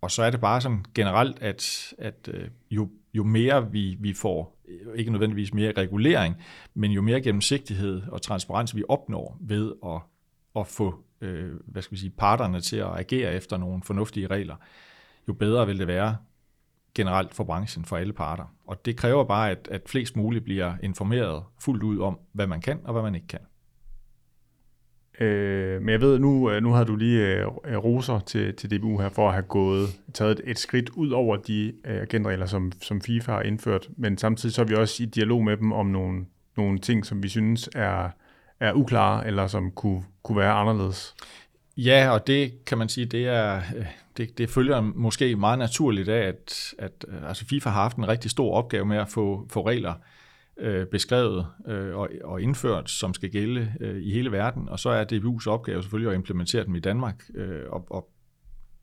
og 0.00 0.10
så 0.10 0.22
er 0.22 0.30
det 0.30 0.40
bare 0.40 0.60
sådan 0.60 0.84
generelt, 0.94 1.42
at, 1.42 1.92
at 1.98 2.28
øh, 2.34 2.48
jo, 2.70 2.90
jo 3.14 3.24
mere 3.24 3.72
vi, 3.72 3.96
vi 4.00 4.14
får, 4.14 4.56
øh, 4.68 4.98
ikke 4.98 5.10
nødvendigvis 5.10 5.54
mere 5.54 5.72
regulering, 5.76 6.36
men 6.74 6.90
jo 6.90 7.02
mere 7.02 7.20
gennemsigtighed 7.20 8.02
og 8.08 8.22
transparens 8.22 8.76
vi 8.76 8.84
opnår 8.88 9.38
ved 9.40 9.72
at, 9.86 10.00
at 10.60 10.66
få 10.66 11.04
øh, 11.20 11.52
hvad 11.66 11.82
skal 11.82 11.94
vi 11.94 12.00
sige, 12.00 12.10
parterne 12.10 12.60
til 12.60 12.76
at 12.76 12.98
agere 12.98 13.34
efter 13.34 13.56
nogle 13.56 13.82
fornuftige 13.82 14.26
regler, 14.26 14.56
jo 15.28 15.32
bedre 15.32 15.66
vil 15.66 15.78
det 15.78 15.86
være 15.86 16.16
generelt 16.94 17.34
for 17.34 17.44
branchen, 17.44 17.84
for 17.84 17.96
alle 17.96 18.12
parter. 18.12 18.54
Og 18.66 18.84
det 18.84 18.96
kræver 18.96 19.24
bare, 19.24 19.50
at, 19.50 19.68
at 19.70 19.82
flest 19.86 20.16
muligt 20.16 20.44
bliver 20.44 20.74
informeret 20.82 21.42
fuldt 21.60 21.82
ud 21.82 21.98
om, 21.98 22.18
hvad 22.32 22.46
man 22.46 22.60
kan 22.60 22.80
og 22.84 22.92
hvad 22.92 23.02
man 23.02 23.14
ikke 23.14 23.26
kan. 23.26 23.40
Øh, 25.20 25.82
men 25.82 25.88
jeg 25.88 26.00
ved, 26.00 26.18
nu, 26.18 26.50
øh, 26.50 26.62
nu 26.62 26.72
har 26.72 26.84
du 26.84 26.96
lige 26.96 27.26
øh, 27.26 27.46
øh 27.64 27.76
roser 27.76 28.18
til, 28.18 28.54
til 28.54 28.70
DBU 28.70 28.98
her 28.98 29.08
for 29.08 29.28
at 29.28 29.32
have 29.34 29.42
gået, 29.42 29.88
taget 30.14 30.32
et, 30.32 30.40
et 30.44 30.58
skridt 30.58 30.90
ud 30.90 31.10
over 31.10 31.36
de 31.36 31.72
øh, 31.84 32.00
agentregler, 32.00 32.46
som, 32.46 32.72
som 32.82 33.00
FIFA 33.00 33.32
har 33.32 33.42
indført, 33.42 33.88
men 33.96 34.18
samtidig 34.18 34.54
så 34.54 34.62
er 34.62 34.66
vi 34.66 34.74
også 34.74 35.02
i 35.02 35.06
dialog 35.06 35.44
med 35.44 35.56
dem 35.56 35.72
om 35.72 35.86
nogle, 35.86 36.26
nogle 36.56 36.78
ting, 36.78 37.06
som 37.06 37.22
vi 37.22 37.28
synes 37.28 37.68
er, 37.74 38.08
er 38.60 38.72
uklare, 38.72 39.26
eller 39.26 39.46
som 39.46 39.70
kunne, 39.70 40.02
kunne 40.22 40.38
være 40.38 40.52
anderledes. 40.52 41.14
Ja, 41.84 42.10
og 42.10 42.26
det 42.26 42.64
kan 42.64 42.78
man 42.78 42.88
sige, 42.88 43.06
det 43.06 43.26
er 43.26 43.56
øh, 43.76 43.86
det, 44.16 44.38
det 44.38 44.50
følger 44.50 44.80
måske 44.80 45.36
meget 45.36 45.58
naturligt 45.58 46.08
af, 46.08 46.28
at, 46.28 46.74
at 46.78 47.04
øh, 47.08 47.28
altså 47.28 47.46
FIFA 47.46 47.70
har 47.70 47.82
haft 47.82 47.96
en 47.96 48.08
rigtig 48.08 48.30
stor 48.30 48.54
opgave 48.54 48.84
med 48.84 48.96
at 48.96 49.08
få, 49.08 49.46
få 49.50 49.66
regler 49.66 49.94
øh, 50.58 50.86
beskrevet 50.86 51.46
øh, 51.66 51.96
og, 51.96 52.08
og 52.24 52.42
indført, 52.42 52.90
som 52.90 53.14
skal 53.14 53.30
gælde 53.30 53.72
øh, 53.80 54.02
i 54.02 54.12
hele 54.12 54.32
verden, 54.32 54.68
og 54.68 54.78
så 54.78 54.90
er 54.90 55.04
DBU's 55.04 55.48
opgave 55.48 55.82
selvfølgelig 55.82 56.10
at 56.10 56.16
implementere 56.16 56.64
dem 56.64 56.74
i 56.74 56.80
Danmark 56.80 57.22
øh, 57.34 57.62
og, 57.70 57.86
og 57.90 58.10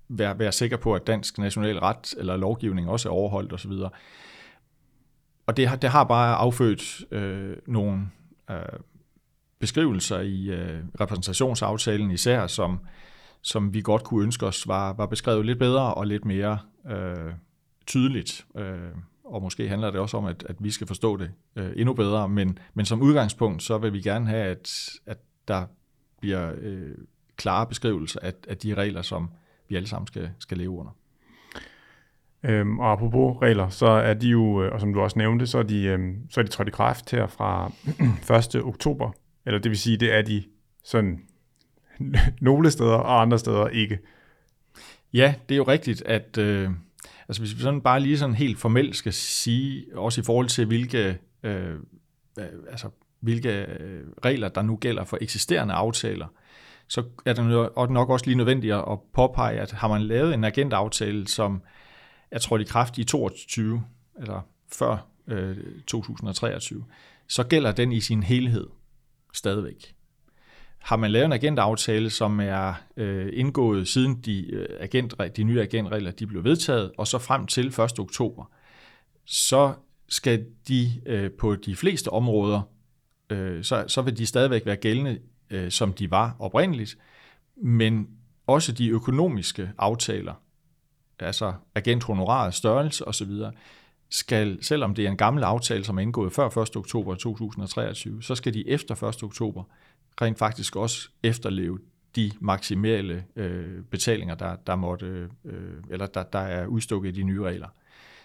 være, 0.10 0.40
være 0.40 0.52
sikker 0.52 0.78
på, 0.78 0.96
at 0.96 1.08
dansk 1.08 1.38
national 1.38 1.80
ret 1.80 2.14
eller 2.18 2.38
lovgivning 2.38 2.90
også 2.90 3.10
er 3.10 3.14
overholdt 3.14 3.54
osv. 3.54 3.72
Og 5.48 5.58
det 5.58 5.68
har, 5.68 5.76
det 5.76 5.90
har 5.90 6.04
bare 6.04 6.36
affødt 6.36 7.02
øh, 7.12 7.58
nogle 7.68 8.10
øh, 8.52 8.58
beskrivelser 9.60 10.20
i 10.20 10.50
øh, 10.50 10.80
repræsentationsaftalen 11.02 12.12
især, 12.12 12.48
som, 12.48 12.80
som 13.42 13.74
vi 13.74 13.82
godt 13.82 14.04
kunne 14.04 14.24
ønske 14.24 14.46
os 14.46 14.68
var, 14.68 14.94
var 14.94 15.06
beskrevet 15.06 15.46
lidt 15.46 15.60
bedre 15.60 15.94
og 15.94 16.08
lidt 16.08 16.26
mere 16.26 16.60
øh, 16.90 17.34
tydeligt. 17.86 18.46
Øh, 18.58 18.78
og 19.26 19.42
måske 19.42 19.70
handler 19.70 19.92
det 19.92 20.00
også 20.00 20.18
om, 20.18 20.26
at, 20.26 20.46
at 20.50 20.56
vi 20.60 20.72
skal 20.72 20.88
forstå 20.88 21.18
det 21.18 21.32
øh, 21.56 21.72
endnu 21.76 21.94
bedre, 21.94 22.30
men, 22.30 22.60
men 22.74 22.86
som 22.86 23.02
udgangspunkt, 23.02 23.64
så 23.64 23.78
vil 23.78 23.94
vi 23.94 24.02
gerne 24.02 24.28
have, 24.28 24.46
at, 24.46 24.90
at 25.06 25.18
der 25.48 25.66
bliver 26.20 26.52
øh, 26.58 26.96
klare 27.36 27.66
beskrivelser 27.66 28.20
af, 28.24 28.34
af 28.48 28.58
de 28.58 28.74
regler, 28.74 29.02
som 29.02 29.30
vi 29.70 29.76
alle 29.76 29.88
sammen 29.88 30.08
skal, 30.08 30.30
skal 30.40 30.58
leve 30.58 30.70
under. 30.72 30.92
Øhm, 32.44 32.80
og 32.80 32.92
apropos 32.92 33.42
regler, 33.42 33.70
så 33.70 33.88
er 33.88 34.14
de 34.14 34.28
jo, 34.28 34.64
øh, 34.64 34.74
og 34.74 34.80
som 34.80 34.94
du 34.94 35.02
også 35.02 35.20
nævnte, 35.20 35.48
så 35.48 35.58
er 35.58 35.64
de, 35.64 35.84
øhm, 35.84 36.30
så 36.30 36.40
er 36.40 36.44
de 36.44 36.50
trådt 36.50 36.68
i 36.68 36.72
kraft 36.72 37.12
her 37.12 37.28
fra 37.28 37.72
1. 38.56 38.64
oktober 38.64 39.12
eller 39.48 39.60
det 39.60 39.70
vil 39.72 39.80
sige, 39.80 39.98
det 39.98 40.14
er 40.14 40.22
de 40.22 40.44
sådan 40.84 41.20
nogle 42.42 42.72
steder, 42.72 42.96
og 42.96 43.22
andre 43.22 43.40
steder 43.40 43.68
ikke. 43.68 44.00
Ja, 45.14 45.36
det 45.50 45.56
er 45.56 45.58
jo 45.58 45.64
rigtigt, 45.64 46.02
at, 46.02 46.38
øh, 46.38 46.70
Altså 47.28 47.42
hvis 47.42 47.56
vi 47.56 47.62
sådan 47.62 47.82
bare 47.82 48.00
lige 48.00 48.18
sådan 48.18 48.36
helt 48.36 48.60
formelt 48.60 48.96
skal 48.96 49.14
sige, 49.14 49.86
også 49.96 50.22
i 50.22 50.24
forhold 50.24 50.48
til 50.48 50.66
hvilke, 50.66 51.18
øh, 51.44 51.76
altså, 52.70 52.90
hvilke 53.20 53.50
øh, 53.50 54.04
regler, 54.26 54.50
der 54.50 54.62
nu 54.62 54.76
gælder 54.76 55.04
for 55.04 55.18
eksisterende 55.22 55.74
aftaler, 55.74 56.28
så 56.88 57.04
er 57.26 57.34
det 57.34 57.90
nok 57.90 58.10
også 58.10 58.26
lige 58.26 58.38
nødvendigt 58.38 58.74
at 58.74 59.00
påpege, 59.14 59.60
at 59.60 59.72
har 59.72 59.88
man 59.88 60.02
lavet 60.02 60.34
en 60.34 60.44
agentaftale, 60.44 61.28
som 61.28 61.62
er 62.32 62.40
trådt 62.40 62.62
i 62.62 62.66
kraft 62.66 62.98
i 62.98 63.04
22, 63.04 63.84
eller 64.20 64.42
før 64.74 65.08
øh, 65.28 65.58
2023, 65.88 66.86
så 67.28 67.44
gælder 67.44 67.72
den 67.72 67.92
i 67.92 68.00
sin 68.00 68.24
helhed 68.24 68.68
stadigvæk. 69.38 69.94
Har 70.78 70.96
man 70.96 71.12
lavet 71.12 71.26
en 71.26 71.34
agentaftale, 71.34 72.10
som 72.10 72.40
er 72.40 72.74
øh, 72.98 73.30
indgået 73.34 73.88
siden 73.88 74.22
de, 74.22 74.52
øh, 74.52 74.68
agent, 74.80 75.14
de 75.38 75.44
nye 75.44 75.62
agentregler 75.62 76.12
de 76.12 76.28
blev 76.28 76.44
vedtaget, 76.44 76.92
og 76.98 77.08
så 77.08 77.18
frem 77.18 77.48
til 77.48 77.68
1. 77.68 78.00
oktober, 78.00 78.52
så 79.26 79.74
skal 80.10 80.46
de 80.68 81.02
øh, 81.06 81.32
på 81.32 81.56
de 81.56 81.76
fleste 81.76 82.10
områder, 82.10 82.62
øh, 83.30 83.64
så, 83.64 83.86
så 83.88 84.02
vil 84.02 84.18
de 84.18 84.26
stadigvæk 84.26 84.66
være 84.66 84.76
gældende, 84.76 85.20
øh, 85.50 85.72
som 85.72 85.94
de 85.94 86.12
var 86.12 86.36
oprindeligt, 86.40 86.98
men 87.56 88.08
også 88.48 88.72
de 88.72 88.90
økonomiske 88.90 89.72
aftaler, 89.78 90.34
altså 91.20 91.54
agenthonorarets 91.76 92.58
størrelse 92.58 93.08
osv., 93.08 93.32
skal, 94.10 94.64
selvom 94.64 94.96
det 94.96 95.06
er 95.06 95.10
en 95.10 95.18
gammel 95.18 95.44
aftale, 95.44 95.84
som 95.84 95.98
er 95.98 96.02
indgået 96.02 96.34
før 96.34 96.58
1. 96.58 96.76
oktober 96.76 97.16
2023, 97.16 98.24
så 98.24 98.36
skal 98.36 98.54
de 98.54 98.70
efter 98.70 99.04
1. 99.04 99.24
oktober 99.24 99.64
rent 100.22 100.38
faktisk 100.38 100.76
også 100.76 101.10
efterleve 101.24 101.80
de 102.16 102.32
maksimale 102.40 103.24
øh, 103.36 103.84
betalinger, 103.84 104.36
der, 104.36 104.56
der, 104.68 104.76
måtte, 104.76 105.30
øh, 105.46 105.74
eller 105.90 106.06
der, 106.06 106.24
der 106.24 106.40
er 106.40 106.68
udstukket 106.68 107.10
i 107.10 107.12
de 107.12 107.24
nye 107.24 107.44
regler. 107.44 107.68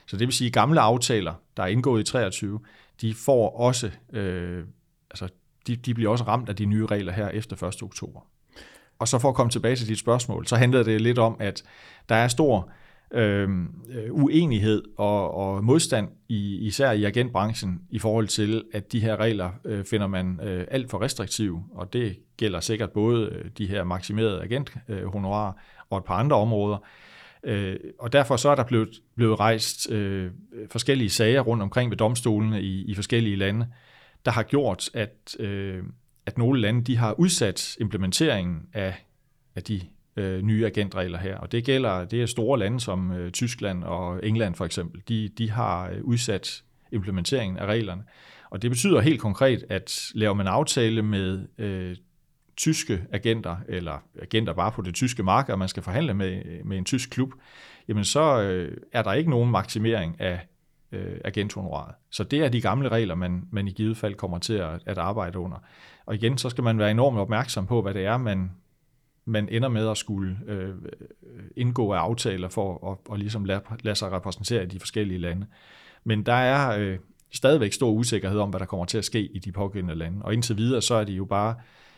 Så 0.07 0.17
det 0.17 0.27
vil 0.27 0.35
sige, 0.35 0.47
at 0.47 0.53
gamle 0.53 0.81
aftaler, 0.81 1.35
der 1.57 1.63
er 1.63 1.67
indgået 1.67 2.01
i 2.01 2.05
23, 2.05 2.61
de 3.01 3.15
får 3.15 3.57
også, 3.57 3.91
øh, 4.13 4.65
altså 5.11 5.29
de, 5.67 5.77
de 5.77 5.95
bliver 5.95 6.11
også 6.11 6.25
ramt 6.25 6.49
af 6.49 6.57
de 6.57 6.65
nye 6.65 6.87
regler 6.87 7.13
her 7.13 7.29
efter 7.29 7.63
1. 7.63 7.83
oktober. 7.83 8.21
Og 8.99 9.09
så 9.09 9.19
for 9.19 9.29
at 9.29 9.35
komme 9.35 9.51
tilbage 9.51 9.77
til 9.77 9.89
dit 9.89 9.99
spørgsmål, 9.99 10.47
så 10.47 10.57
handler 10.57 10.83
det 10.83 11.01
lidt 11.01 11.19
om, 11.19 11.37
at 11.41 11.63
der 12.09 12.15
er 12.15 12.29
stor 12.29 12.71
Øhm, 13.15 13.69
øh, 13.89 14.13
uenighed 14.13 14.83
og, 14.97 15.35
og 15.35 15.65
modstand, 15.65 16.09
i, 16.29 16.57
især 16.67 16.93
i 16.93 17.05
agentbranchen, 17.05 17.81
i 17.91 17.99
forhold 17.99 18.29
til, 18.29 18.65
at 18.73 18.93
de 18.93 19.01
her 19.01 19.17
regler 19.17 19.51
øh, 19.65 19.85
finder 19.85 20.07
man 20.07 20.41
øh, 20.43 20.67
alt 20.71 20.91
for 20.91 21.03
restriktive, 21.03 21.65
og 21.75 21.93
det 21.93 22.19
gælder 22.37 22.61
sikkert 22.61 22.91
både 22.91 23.27
øh, 23.27 23.51
de 23.59 23.67
her 23.67 23.85
maksimerede 23.85 24.43
agenthonorarer 24.43 25.53
øh, 25.53 25.87
og 25.91 25.99
et 25.99 26.05
par 26.05 26.15
andre 26.15 26.37
områder. 26.37 26.79
Øh, 27.45 27.77
og 27.99 28.13
derfor 28.13 28.37
så 28.37 28.49
er 28.49 28.55
der 28.55 28.65
blevet, 28.65 29.01
blevet 29.17 29.41
rejst 29.41 29.91
øh, 29.91 30.31
forskellige 30.71 31.11
sager 31.11 31.41
rundt 31.41 31.63
omkring 31.63 31.91
ved 31.91 31.97
domstolene 31.97 32.63
i, 32.63 32.85
i 32.85 32.95
forskellige 32.95 33.37
lande, 33.37 33.67
der 34.25 34.31
har 34.31 34.43
gjort, 34.43 34.91
at, 34.95 35.37
øh, 35.39 35.83
at 36.27 36.39
nogle 36.39 36.61
lande 36.61 36.85
de 36.85 36.97
har 36.97 37.13
udsat 37.13 37.77
implementeringen 37.81 38.61
af, 38.73 38.95
af 39.57 39.63
de 39.63 39.81
øh, 40.17 40.43
nye 40.43 40.67
agentregler 40.67 41.19
her. 41.19 41.37
Og 41.39 41.53
det 41.53 41.65
gælder, 41.65 42.05
det 42.05 42.23
er 42.23 42.27
store 42.27 42.59
lande 42.59 42.81
som 42.81 43.13
øh, 43.13 43.31
Tyskland 43.31 43.85
og 43.85 44.27
England 44.27 44.55
for 44.55 44.65
eksempel. 44.65 45.03
De, 45.09 45.29
de 45.39 45.51
har 45.51 45.91
øh, 45.91 46.05
udsat 46.05 46.63
implementeringen 46.93 47.57
af 47.57 47.67
reglerne. 47.67 48.03
Og 48.51 48.63
det 48.63 48.71
betyder 48.71 49.01
helt 49.01 49.21
konkret, 49.21 49.65
at 49.69 50.11
laver 50.15 50.35
man 50.35 50.47
aftale 50.47 51.03
med 51.03 51.49
øh, 51.59 51.97
tyske 52.57 53.03
agenter, 53.13 53.57
eller 53.69 54.03
agenter 54.23 54.53
bare 54.53 54.73
på 54.73 54.83
det 54.83 54.95
tyske 54.95 55.23
marked, 55.23 55.53
og 55.53 55.59
man 55.59 55.69
skal 55.69 55.83
forhandle 55.83 56.15
med, 56.15 56.43
øh, 56.47 56.67
med 56.67 56.79
en 56.79 56.85
tysk 56.85 57.11
klub, 57.11 57.33
jamen 57.89 58.05
så 58.05 58.43
øh, 58.43 58.77
er 58.93 59.03
der 59.03 59.13
ikke 59.13 59.31
nogen 59.31 59.51
maksimering 59.51 60.21
af 60.21 60.41
øh, 60.93 61.17
agenthonoraret. 61.25 61.95
Så 62.11 62.25
det 62.25 62.39
er 62.39 62.49
de 62.49 62.61
gamle 62.61 62.89
regler, 62.89 63.15
man, 63.15 63.49
man 63.51 63.69
i 63.69 63.71
givet 63.71 63.97
fald 63.97 64.15
kommer 64.15 64.39
til 64.39 64.55
at, 64.55 64.81
at 64.87 64.99
arbejde 64.99 65.39
under. 65.39 65.57
Og 66.07 66.15
igen, 66.15 66.39
så 66.39 66.49
skal 66.51 66.65
man 66.65 66.79
være 66.79 66.91
enormt 66.91 67.19
opmærksom 67.19 67.67
på, 67.67 67.83
hvad 67.83 67.95
det 67.95 68.05
er, 68.05 68.17
man, 68.17 68.51
man 69.25 69.49
ender 69.49 69.69
med 69.69 69.89
at 69.89 69.97
skulle 69.97 70.39
øh, 70.47 70.75
indgå 71.57 71.93
af 71.93 71.99
aftaler 71.99 72.49
for 72.49 72.91
at, 72.93 73.13
at 73.13 73.19
ligesom 73.19 73.45
lade, 73.45 73.61
lade 73.83 73.97
sig 73.97 74.13
repræsentere 74.13 74.63
i 74.63 74.67
de 74.67 74.81
forskellige 74.81 75.19
lande. 75.19 75.47
Men 76.05 76.27
der 76.27 76.33
er 76.33 76.79
øh, 76.79 76.99
stadigvæk 77.33 77.73
stor 77.73 77.91
usikkerhed 77.91 78.39
om, 78.39 78.51
hvad 78.51 78.61
der 78.61 78.67
kommer 78.67 78.85
til 78.85 78.99
at 78.99 79.05
ske 79.05 79.21
i 79.21 79.39
de 79.39 79.53
pågældende 79.53 79.95
lande. 79.95 80.23
Og 80.23 80.35
indtil 80.35 80.57
videre, 80.57 80.83
så 80.83 80.95
er 80.95 81.05
det 81.05 81.13
jo 81.13 81.25
bare, 81.25 81.55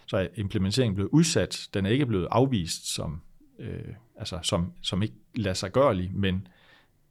så 0.06 0.16
er 0.16 0.26
implementeringen 0.34 0.94
blevet 0.94 1.10
udsat. 1.12 1.68
Den 1.74 1.86
er 1.86 1.90
ikke 1.90 2.06
blevet 2.06 2.28
afvist 2.30 2.94
som, 2.94 3.20
øh, 3.58 3.94
altså 4.16 4.38
som, 4.42 4.72
som 4.82 5.02
ikke 5.02 5.14
lader 5.34 5.54
sig 5.54 5.72
gørlig, 5.72 6.10
men 6.14 6.46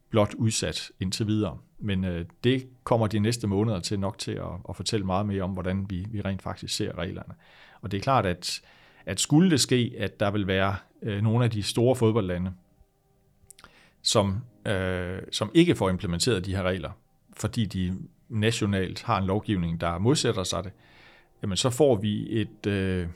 blot 0.09 0.33
udsat 0.33 0.91
indtil 0.99 1.27
videre. 1.27 1.57
Men 1.79 2.05
øh, 2.05 2.25
det 2.43 2.67
kommer 2.83 3.07
de 3.07 3.19
næste 3.19 3.47
måneder 3.47 3.79
til 3.79 3.99
nok 3.99 4.17
til 4.17 4.31
at, 4.31 4.51
at 4.69 4.75
fortælle 4.75 5.05
meget 5.05 5.25
mere 5.25 5.43
om, 5.43 5.51
hvordan 5.51 5.85
vi, 5.89 6.05
vi 6.09 6.21
rent 6.21 6.41
faktisk 6.41 6.75
ser 6.75 6.97
reglerne. 6.97 7.33
Og 7.81 7.91
det 7.91 7.97
er 7.97 8.01
klart, 8.01 8.25
at 8.25 8.61
at 9.05 9.19
skulle 9.19 9.51
det 9.51 9.61
ske, 9.61 9.93
at 9.97 10.19
der 10.19 10.31
vil 10.31 10.47
være 10.47 10.75
øh, 11.01 11.21
nogle 11.21 11.45
af 11.45 11.51
de 11.51 11.63
store 11.63 11.95
fodboldlande, 11.95 12.53
som, 14.01 14.37
øh, 14.67 15.19
som 15.31 15.51
ikke 15.53 15.75
får 15.75 15.89
implementeret 15.89 16.45
de 16.45 16.55
her 16.55 16.63
regler, 16.63 16.91
fordi 17.33 17.65
de 17.65 17.97
nationalt 18.29 19.03
har 19.03 19.17
en 19.17 19.25
lovgivning, 19.25 19.81
der 19.81 19.97
modsætter 19.97 20.43
sig 20.43 20.63
det, 20.63 20.71
jamen 21.41 21.57
så 21.57 21.69
får 21.69 21.95
vi 21.95 22.41
et, 22.41 22.67
øh, 22.67 23.07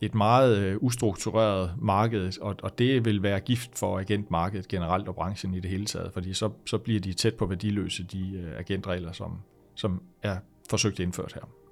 et 0.00 0.14
meget 0.14 0.58
øh, 0.58 0.76
ustruktureret 0.80 1.74
marked, 1.78 2.40
og, 2.40 2.56
og 2.62 2.78
det 2.78 3.04
vil 3.04 3.22
være 3.22 3.40
gift 3.40 3.78
for 3.78 3.98
agentmarkedet 3.98 4.68
generelt 4.68 5.08
og 5.08 5.14
branchen 5.14 5.54
i 5.54 5.60
det 5.60 5.70
hele 5.70 5.86
taget, 5.86 6.12
fordi 6.12 6.34
så, 6.34 6.50
så 6.66 6.78
bliver 6.78 7.00
de 7.00 7.12
tæt 7.12 7.34
på 7.34 7.46
værdiløse, 7.46 8.04
de 8.04 8.32
øh, 8.36 8.58
agentregler, 8.58 9.12
som, 9.12 9.38
som 9.74 10.02
er 10.22 10.36
forsøgt 10.70 11.00
indført 11.00 11.32
her. 11.32 11.65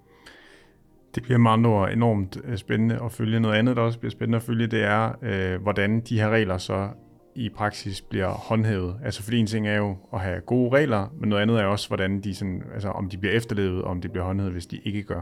Det 1.15 1.23
bliver 1.23 1.39
med 1.39 1.51
andre 1.51 1.71
ord 1.71 1.93
enormt 1.93 2.39
øh, 2.45 2.57
spændende 2.57 2.99
at 3.05 3.13
følge. 3.13 3.41
Noget 3.41 3.57
andet, 3.57 3.77
der 3.77 3.83
også 3.83 3.99
bliver 3.99 4.11
spændende 4.11 4.37
at 4.37 4.43
følge, 4.43 4.67
det 4.67 4.83
er, 4.83 5.13
øh, 5.23 5.63
hvordan 5.63 6.01
de 6.01 6.21
her 6.21 6.29
regler 6.29 6.59
så 6.59 6.89
i 7.35 7.49
praksis 7.49 8.01
bliver 8.01 8.29
håndhævet. 8.29 8.97
Altså 9.05 9.23
fordi 9.23 9.39
en 9.39 9.47
ting 9.47 9.69
er 9.69 9.77
jo 9.77 9.97
at 10.13 10.21
have 10.21 10.41
gode 10.41 10.77
regler, 10.77 11.07
men 11.21 11.29
noget 11.29 11.43
andet 11.43 11.61
er 11.61 11.65
også, 11.65 11.89
hvordan 11.89 12.21
de 12.21 12.35
sådan, 12.35 12.63
altså 12.75 12.89
om 12.89 13.09
de 13.09 13.19
bliver 13.19 13.35
efterlevet, 13.35 13.83
og 13.83 13.91
om 13.91 14.01
de 14.01 14.09
bliver 14.09 14.25
håndhævet, 14.25 14.53
hvis 14.53 14.67
de 14.67 14.81
ikke 14.85 15.03
gør. 15.03 15.21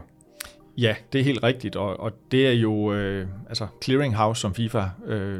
Ja, 0.77 0.95
det 1.13 1.21
er 1.21 1.25
helt 1.25 1.43
rigtigt, 1.43 1.75
og, 1.75 1.99
og 1.99 2.11
det 2.31 2.47
er 2.47 2.51
jo, 2.51 2.93
øh, 2.93 3.27
altså 3.49 3.67
clearinghouse, 3.83 4.41
som 4.41 4.53
FIFA 4.53 4.83
øh, 5.05 5.39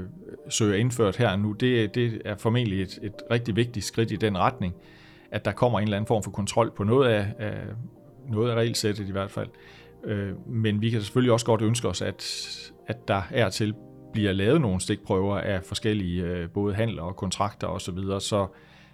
søger 0.50 0.76
indført 0.76 1.18
her 1.18 1.36
nu, 1.36 1.52
det, 1.52 1.96
det 1.96 2.22
er 2.26 2.36
formentlig 2.38 2.82
et, 2.82 3.00
et 3.04 3.14
rigtig 3.32 3.56
vigtigt 3.56 3.86
skridt 3.86 4.12
i 4.12 4.16
den 4.16 4.38
retning, 4.38 4.74
at 5.32 5.46
der 5.46 5.52
kommer 5.52 5.80
en 5.80 5.84
eller 5.84 5.98
anden 5.98 6.08
form 6.08 6.24
for 6.24 6.32
kontrol 6.32 6.72
på 6.76 6.84
noget 6.84 7.10
af, 7.10 7.28
af 7.40 7.58
noget 8.30 8.52
af 8.52 8.56
regelsættet 8.56 9.10
i 9.10 9.12
hvert 9.12 9.32
fald. 9.32 9.48
Øh, 9.48 9.83
Øh, 10.06 10.48
men 10.48 10.82
vi 10.82 10.90
kan 10.90 11.02
selvfølgelig 11.02 11.34
også 11.34 11.46
godt 11.46 11.62
ønske 11.62 11.88
os, 11.88 12.02
at, 12.02 12.24
at 12.88 13.08
der 13.08 13.22
er 13.32 13.50
til 13.50 13.74
bliver 14.14 14.32
lavet 14.32 14.62
nogle 14.62 14.82
stikprøver 14.82 15.38
af 15.38 15.64
forskellige 15.64 16.24
øh, 16.24 16.50
både 16.50 16.76
handler 16.76 17.04
og 17.04 17.16
kontrakter 17.16 17.68
osv., 17.68 17.80
så, 17.80 17.92
videre, 17.92 18.22
så, 18.22 18.48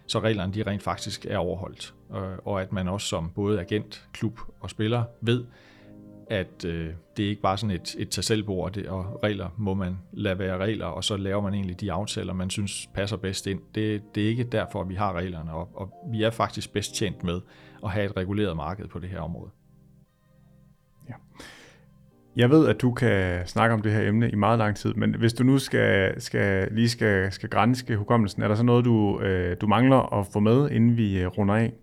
så 0.07 0.19
reglerne 0.19 0.53
de 0.53 0.63
rent 0.63 0.83
faktisk 0.83 1.25
er 1.25 1.37
overholdt. 1.37 1.93
Øh, 2.15 2.37
og 2.45 2.61
at 2.61 2.71
man 2.71 2.87
også 2.87 3.07
som 3.07 3.31
både 3.35 3.59
agent, 3.59 4.07
klub 4.13 4.39
og 4.59 4.69
spiller 4.69 5.03
ved, 5.21 5.45
at 6.29 6.65
øh, 6.65 6.89
det 7.17 7.25
er 7.25 7.29
ikke 7.29 7.41
bare 7.41 7.57
sådan 7.57 7.75
et, 7.75 7.95
et 7.97 8.09
tag 8.09 8.37
det, 8.73 8.87
og 8.87 9.19
regler 9.23 9.49
må 9.57 9.73
man 9.73 9.97
lade 10.13 10.39
være 10.39 10.57
regler, 10.57 10.85
og 10.85 11.03
så 11.03 11.17
laver 11.17 11.41
man 11.41 11.53
egentlig 11.53 11.81
de 11.81 11.91
aftaler, 11.91 12.33
man 12.33 12.49
synes 12.49 12.89
passer 12.93 13.17
bedst 13.17 13.47
ind. 13.47 13.61
Det, 13.75 14.01
det 14.15 14.23
er 14.23 14.27
ikke 14.27 14.43
derfor, 14.43 14.83
vi 14.83 14.95
har 14.95 15.13
reglerne, 15.13 15.51
og, 15.51 15.69
og 15.73 15.93
vi 16.11 16.23
er 16.23 16.29
faktisk 16.29 16.73
bedst 16.73 16.95
tjent 16.95 17.23
med 17.23 17.41
at 17.83 17.91
have 17.91 18.05
et 18.05 18.17
reguleret 18.17 18.57
marked 18.57 18.87
på 18.87 18.99
det 18.99 19.09
her 19.09 19.19
område. 19.19 19.49
Ja. 21.09 21.13
Jeg 22.35 22.49
ved, 22.49 22.67
at 22.67 22.81
du 22.81 22.91
kan 22.91 23.47
snakke 23.47 23.73
om 23.73 23.81
det 23.81 23.91
her 23.91 24.09
emne 24.09 24.29
i 24.29 24.35
meget 24.35 24.59
lang 24.59 24.75
tid, 24.75 24.93
men 24.93 25.15
hvis 25.15 25.33
du 25.33 25.43
nu 25.43 25.57
skal, 25.57 26.21
skal 26.21 26.67
lige 26.71 26.89
skal, 26.89 27.31
skal 27.31 27.49
grænske 27.49 27.97
hukommelsen, 27.97 28.41
er 28.41 28.47
der 28.47 28.55
så 28.55 28.63
noget, 28.63 28.85
du, 28.85 29.21
øh, 29.21 29.57
du 29.61 29.67
mangler 29.67 30.19
at 30.19 30.27
få 30.33 30.39
med, 30.39 30.71
inden 30.71 30.97
vi 30.97 31.19
øh, 31.19 31.27
runder 31.27 31.55
af? 31.55 31.73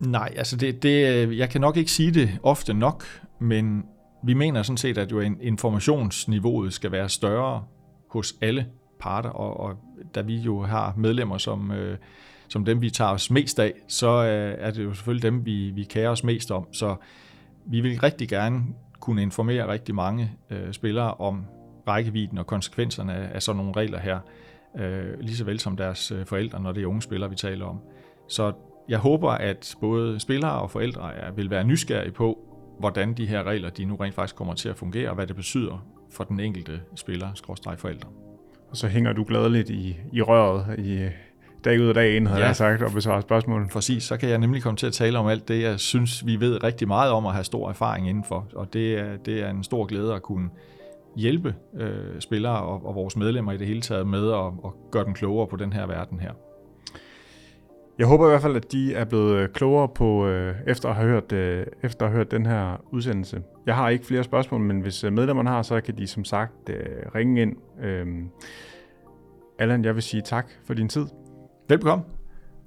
Nej, 0.00 0.32
altså 0.36 0.56
det, 0.56 0.82
det, 0.82 1.28
øh, 1.28 1.38
jeg 1.38 1.50
kan 1.50 1.60
nok 1.60 1.76
ikke 1.76 1.90
sige 1.90 2.10
det 2.10 2.38
ofte 2.42 2.74
nok, 2.74 3.04
men 3.40 3.84
vi 4.24 4.34
mener 4.34 4.62
sådan 4.62 4.76
set, 4.76 4.98
at 4.98 5.12
jo 5.12 5.20
informationsniveauet 5.20 6.72
skal 6.72 6.92
være 6.92 7.08
større 7.08 7.64
hos 8.10 8.34
alle 8.40 8.66
parter, 9.00 9.30
og, 9.30 9.60
og 9.60 9.76
da 10.14 10.20
vi 10.20 10.36
jo 10.36 10.62
har 10.62 10.94
medlemmer 10.96 11.38
som, 11.38 11.72
øh, 11.72 11.98
som 12.50 12.64
dem, 12.64 12.82
vi 12.82 12.90
tager 12.90 13.10
os 13.10 13.30
mest 13.30 13.58
af, 13.58 13.72
så 13.88 14.08
øh, 14.08 14.54
er 14.58 14.70
det 14.70 14.84
jo 14.84 14.94
selvfølgelig 14.94 15.22
dem, 15.22 15.46
vi, 15.46 15.70
vi 15.70 15.84
kærer 15.84 16.10
os 16.10 16.24
mest 16.24 16.50
om. 16.50 16.72
Så 16.72 16.96
vi 17.66 17.80
vil 17.80 18.00
rigtig 18.00 18.28
gerne 18.28 18.62
kunne 19.00 19.22
informere 19.22 19.68
rigtig 19.68 19.94
mange 19.94 20.32
øh, 20.50 20.72
spillere 20.72 21.14
om 21.14 21.44
rækkevidden 21.88 22.38
og 22.38 22.46
konsekvenserne 22.46 23.14
af, 23.14 23.34
af 23.34 23.42
sådan 23.42 23.56
nogle 23.56 23.72
regler 23.76 23.98
her, 23.98 24.18
øh, 24.78 25.20
lige 25.20 25.36
så 25.36 25.44
vel 25.44 25.60
som 25.60 25.76
deres 25.76 26.10
øh, 26.12 26.26
forældre, 26.26 26.60
når 26.60 26.72
det 26.72 26.82
er 26.82 26.86
unge 26.86 27.02
spillere, 27.02 27.30
vi 27.30 27.36
taler 27.36 27.66
om. 27.66 27.80
Så 28.28 28.52
jeg 28.88 28.98
håber, 28.98 29.30
at 29.30 29.74
både 29.80 30.20
spillere 30.20 30.52
og 30.52 30.70
forældre 30.70 31.14
er, 31.14 31.32
vil 31.32 31.50
være 31.50 31.64
nysgerrige 31.64 32.12
på, 32.12 32.38
hvordan 32.78 33.14
de 33.14 33.26
her 33.26 33.42
regler 33.42 33.70
de 33.70 33.84
nu 33.84 33.96
rent 33.96 34.14
faktisk 34.14 34.36
kommer 34.36 34.54
til 34.54 34.68
at 34.68 34.76
fungere, 34.76 35.08
og 35.08 35.14
hvad 35.14 35.26
det 35.26 35.36
betyder 35.36 35.86
for 36.12 36.24
den 36.24 36.40
enkelte 36.40 36.80
spiller, 36.94 37.34
skråstreg 37.34 37.78
forældre. 37.78 38.08
og 38.70 38.76
så 38.76 38.88
hænger 38.88 39.12
du 39.12 39.24
gladeligt 39.24 39.70
i, 39.70 39.96
i 40.12 40.22
røret 40.22 40.78
i 40.78 41.08
dag 41.64 41.80
ud 41.80 41.88
og 41.88 41.94
dag 41.94 42.16
ind, 42.16 42.26
havde 42.26 42.40
Ja. 42.40 42.46
jeg 42.46 42.56
sagt, 42.56 42.82
og 42.82 42.92
besvarer 42.92 43.20
spørgsmål. 43.20 43.68
Præcis, 43.72 44.02
så 44.02 44.16
kan 44.16 44.28
jeg 44.28 44.38
nemlig 44.38 44.62
komme 44.62 44.76
til 44.76 44.86
at 44.86 44.92
tale 44.92 45.18
om 45.18 45.26
alt 45.26 45.48
det, 45.48 45.62
jeg 45.62 45.80
synes, 45.80 46.26
vi 46.26 46.40
ved 46.40 46.64
rigtig 46.64 46.88
meget 46.88 47.12
om 47.12 47.24
og 47.24 47.34
har 47.34 47.42
stor 47.42 47.68
erfaring 47.68 48.08
indenfor. 48.08 48.46
Og 48.54 48.72
det 48.72 48.98
er, 48.98 49.16
det 49.16 49.42
er 49.42 49.50
en 49.50 49.64
stor 49.64 49.84
glæde 49.84 50.14
at 50.14 50.22
kunne 50.22 50.48
hjælpe 51.16 51.54
øh, 51.80 52.20
spillere 52.20 52.58
og, 52.62 52.86
og 52.86 52.94
vores 52.94 53.16
medlemmer 53.16 53.52
i 53.52 53.56
det 53.56 53.66
hele 53.66 53.80
taget 53.80 54.06
med 54.06 54.32
at, 54.32 54.46
at 54.64 54.70
gøre 54.90 55.04
dem 55.04 55.14
klogere 55.14 55.46
på 55.46 55.56
den 55.56 55.72
her 55.72 55.86
verden 55.86 56.20
her. 56.20 56.30
Jeg 57.98 58.06
håber 58.08 58.26
i 58.26 58.28
hvert 58.28 58.42
fald, 58.42 58.56
at 58.56 58.72
de 58.72 58.94
er 58.94 59.04
blevet 59.04 59.34
øh, 59.36 59.48
klogere 59.48 59.88
på, 59.88 60.26
øh, 60.26 60.54
efter, 60.66 60.88
at 60.88 60.94
have 60.96 61.08
hørt, 61.08 61.32
øh, 61.32 61.66
efter 61.82 62.06
at 62.06 62.10
have 62.12 62.16
hørt 62.16 62.30
den 62.30 62.46
her 62.46 62.76
udsendelse. 62.92 63.42
Jeg 63.66 63.74
har 63.76 63.88
ikke 63.88 64.06
flere 64.06 64.24
spørgsmål, 64.24 64.60
men 64.60 64.80
hvis 64.80 65.04
øh, 65.04 65.12
medlemmerne 65.12 65.50
har, 65.50 65.62
så 65.62 65.80
kan 65.80 65.96
de 65.98 66.06
som 66.06 66.24
sagt 66.24 66.68
øh, 66.70 66.76
ringe 67.14 67.42
ind. 67.42 67.56
Øhm, 67.82 68.28
Allan, 69.58 69.84
jeg 69.84 69.94
vil 69.94 70.02
sige 70.02 70.22
tak 70.22 70.50
for 70.66 70.74
din 70.74 70.88
tid. 70.88 71.06
Velbekomme. 71.70 72.04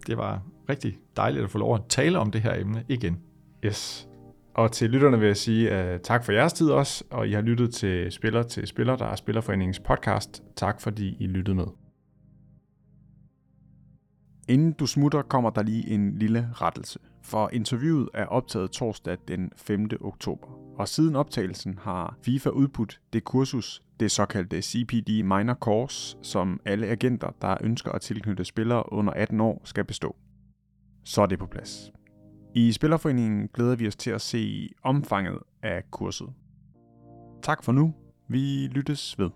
Det 0.07 0.17
var 0.17 0.41
rigtig 0.69 0.97
dejligt 1.17 1.43
at 1.43 1.49
få 1.49 1.57
lov 1.57 1.75
at 1.75 1.81
tale 1.89 2.19
om 2.19 2.31
det 2.31 2.41
her 2.41 2.53
emne 2.53 2.83
igen. 2.89 3.19
Yes. 3.65 4.09
Og 4.55 4.71
til 4.71 4.89
lytterne 4.89 5.19
vil 5.19 5.27
jeg 5.27 5.37
sige 5.37 5.93
uh, 5.93 5.99
tak 5.99 6.25
for 6.25 6.31
jeres 6.31 6.53
tid 6.53 6.69
også, 6.69 7.03
og 7.11 7.27
I 7.27 7.31
har 7.31 7.41
lyttet 7.41 7.73
til 7.73 8.11
Spiller 8.11 8.43
til 8.43 8.67
Spiller, 8.67 8.95
der 8.95 9.05
er 9.05 9.15
Spillerforeningens 9.15 9.79
podcast. 9.79 10.43
Tak 10.55 10.81
fordi 10.81 11.17
I 11.19 11.27
lyttede 11.27 11.55
med. 11.55 11.65
Inden 14.49 14.73
du 14.73 14.85
smutter, 14.85 15.21
kommer 15.21 15.49
der 15.49 15.63
lige 15.63 15.89
en 15.89 16.17
lille 16.17 16.49
rettelse. 16.53 16.99
For 17.24 17.49
interviewet 17.53 18.09
er 18.13 18.26
optaget 18.26 18.71
torsdag 18.71 19.17
den 19.28 19.51
5. 19.55 19.89
oktober. 20.01 20.47
Og 20.80 20.88
siden 20.88 21.15
optagelsen 21.15 21.78
har 21.82 22.17
FIFA 22.26 22.49
udbudt 22.49 23.01
det 23.13 23.24
kursus, 23.24 23.84
det 23.99 24.11
såkaldte 24.11 24.61
CPD 24.61 25.09
Minor 25.09 25.53
Course, 25.53 26.17
som 26.21 26.59
alle 26.65 26.88
agenter, 26.88 27.30
der 27.41 27.57
ønsker 27.61 27.91
at 27.91 28.01
tilknytte 28.01 28.45
spillere 28.45 28.93
under 28.93 29.13
18 29.13 29.41
år, 29.41 29.61
skal 29.63 29.84
bestå. 29.84 30.15
Så 31.03 31.21
er 31.21 31.26
det 31.26 31.39
på 31.39 31.45
plads. 31.45 31.91
I 32.55 32.71
Spillerforeningen 32.71 33.49
glæder 33.53 33.76
vi 33.76 33.88
os 33.88 33.95
til 33.95 34.11
at 34.11 34.21
se 34.21 34.69
omfanget 34.84 35.39
af 35.63 35.84
kurset. 35.91 36.28
Tak 37.41 37.63
for 37.63 37.71
nu. 37.71 37.93
Vi 38.28 38.67
lyttes 38.67 39.19
ved. 39.19 39.30